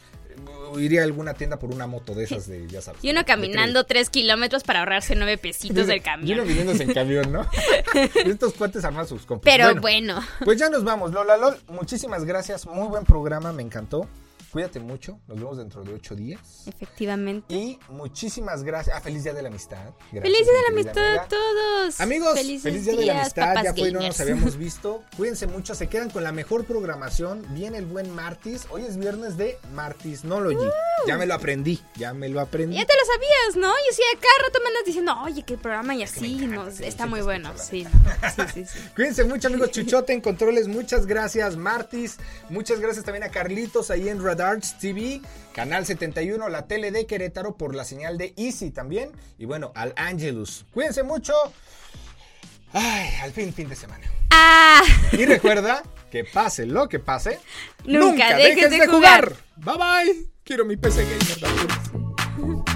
Iría 0.78 1.00
a 1.00 1.04
alguna 1.04 1.32
tienda 1.32 1.58
por 1.58 1.70
una 1.70 1.86
moto 1.86 2.14
de 2.14 2.24
esas 2.24 2.46
de, 2.46 2.66
ya 2.68 2.82
sabes. 2.82 3.02
Y 3.02 3.10
uno 3.10 3.24
caminando 3.24 3.84
tres 3.84 4.10
kilómetros 4.10 4.64
para 4.64 4.80
ahorrarse 4.80 5.14
nueve 5.16 5.38
pesitos 5.38 5.86
del 5.86 6.02
camión. 6.02 6.28
Y 6.28 6.32
uno 6.34 6.44
viniéndose 6.44 6.82
en 6.82 6.92
camión, 6.92 7.32
¿no? 7.32 7.48
Estos 8.26 8.52
cuates 8.52 8.84
arman 8.84 9.08
sus 9.08 9.24
compras. 9.24 9.54
Pero 9.54 9.80
bueno, 9.80 10.16
bueno. 10.16 10.28
Pues 10.44 10.58
ya 10.58 10.68
nos 10.68 10.84
vamos. 10.84 11.12
Lola 11.12 11.38
Lol, 11.38 11.56
muchísimas 11.68 12.24
gracias. 12.24 12.66
Muy 12.66 12.86
buen 12.88 13.04
programa, 13.04 13.52
me 13.54 13.62
encantó. 13.62 14.06
Cuídate 14.56 14.80
mucho. 14.80 15.20
Nos 15.28 15.38
vemos 15.38 15.58
dentro 15.58 15.84
de 15.84 15.92
ocho 15.92 16.14
días. 16.14 16.40
Efectivamente. 16.66 17.52
Y 17.54 17.78
muchísimas 17.90 18.62
gracias. 18.62 18.96
Ah, 18.96 19.02
feliz 19.02 19.22
día 19.22 19.34
de 19.34 19.42
la 19.42 19.48
amistad. 19.48 19.90
feliz 20.10 20.22
día 20.22 20.52
de 20.54 20.62
la 20.62 20.68
amistad 20.68 21.16
a 21.18 21.28
todos. 21.28 22.00
Amigos, 22.00 22.40
feliz 22.40 22.62
día 22.62 22.96
de 22.96 23.04
la 23.04 23.20
amistad. 23.20 23.62
Ya 23.62 23.74
fue, 23.74 23.92
no 23.92 24.00
nos 24.00 24.18
habíamos 24.18 24.56
visto. 24.66 25.04
Cuídense 25.14 25.46
mucho. 25.46 25.74
Se 25.74 25.88
quedan 25.88 26.08
con 26.08 26.24
la 26.24 26.32
mejor 26.32 26.64
programación. 26.64 27.44
Viene 27.50 27.76
el 27.76 27.84
buen 27.84 28.14
Martis. 28.14 28.66
Hoy 28.70 28.86
es 28.86 28.96
viernes 28.96 29.36
de 29.36 29.58
Martisnology. 29.74 30.56
Uh. 30.56 31.06
Ya 31.06 31.18
me 31.18 31.26
lo 31.26 31.34
aprendí. 31.34 31.82
Ya 31.96 32.14
me 32.14 32.30
lo 32.30 32.40
aprendí. 32.40 32.76
Ya 32.76 32.86
te 32.86 32.94
lo 32.94 33.04
sabías, 33.12 33.56
¿no? 33.56 33.68
Yo 33.68 33.92
sí, 33.94 34.02
cada 34.14 34.48
rato 34.48 34.58
me 34.62 34.68
andas 34.68 34.84
diciendo, 34.86 35.14
oye, 35.22 35.42
qué 35.42 35.58
programa 35.58 35.94
y 35.96 36.02
así. 36.02 36.48
está 36.80 37.04
muy 37.04 37.20
bueno. 37.20 37.52
Sí, 37.56 37.86
sí, 38.54 38.64
sí, 38.64 38.78
Cuídense 38.96 39.24
mucho, 39.24 39.48
amigos. 39.48 39.70
Chuchote 39.70 40.14
en 40.14 40.22
controles. 40.22 40.66
Muchas 40.66 41.04
gracias, 41.04 41.58
Martis. 41.58 42.16
Muchas 42.48 42.80
gracias 42.80 43.04
también 43.04 43.24
a 43.24 43.28
Carlitos 43.28 43.90
ahí 43.90 44.08
en 44.08 44.24
Radar 44.24 44.45
Arts 44.46 44.78
TV, 44.78 45.20
Canal 45.52 45.84
71, 45.84 46.48
la 46.48 46.66
tele 46.66 46.90
de 46.90 47.06
Querétaro 47.06 47.56
por 47.56 47.74
la 47.74 47.84
señal 47.84 48.16
de 48.16 48.32
Easy 48.36 48.70
también. 48.70 49.10
Y 49.38 49.44
bueno, 49.44 49.72
al 49.74 49.92
Angelus. 49.96 50.64
Cuídense 50.72 51.02
mucho. 51.02 51.34
Ay, 52.72 53.10
al 53.22 53.32
fin, 53.32 53.52
fin 53.52 53.68
de 53.68 53.76
semana. 53.76 54.04
Ah. 54.30 54.82
Y 55.12 55.24
recuerda 55.26 55.82
que 56.10 56.24
pase 56.24 56.66
lo 56.66 56.88
que 56.88 56.98
pase, 56.98 57.38
nunca, 57.84 58.36
dejes, 58.36 58.70
de, 58.70 58.86
jugar. 58.86 59.34
Bye 59.56 59.76
bye. 59.76 60.26
Quiero 60.44 60.64
mi 60.64 60.76
PC 60.76 61.04
Gamer. 61.04 62.75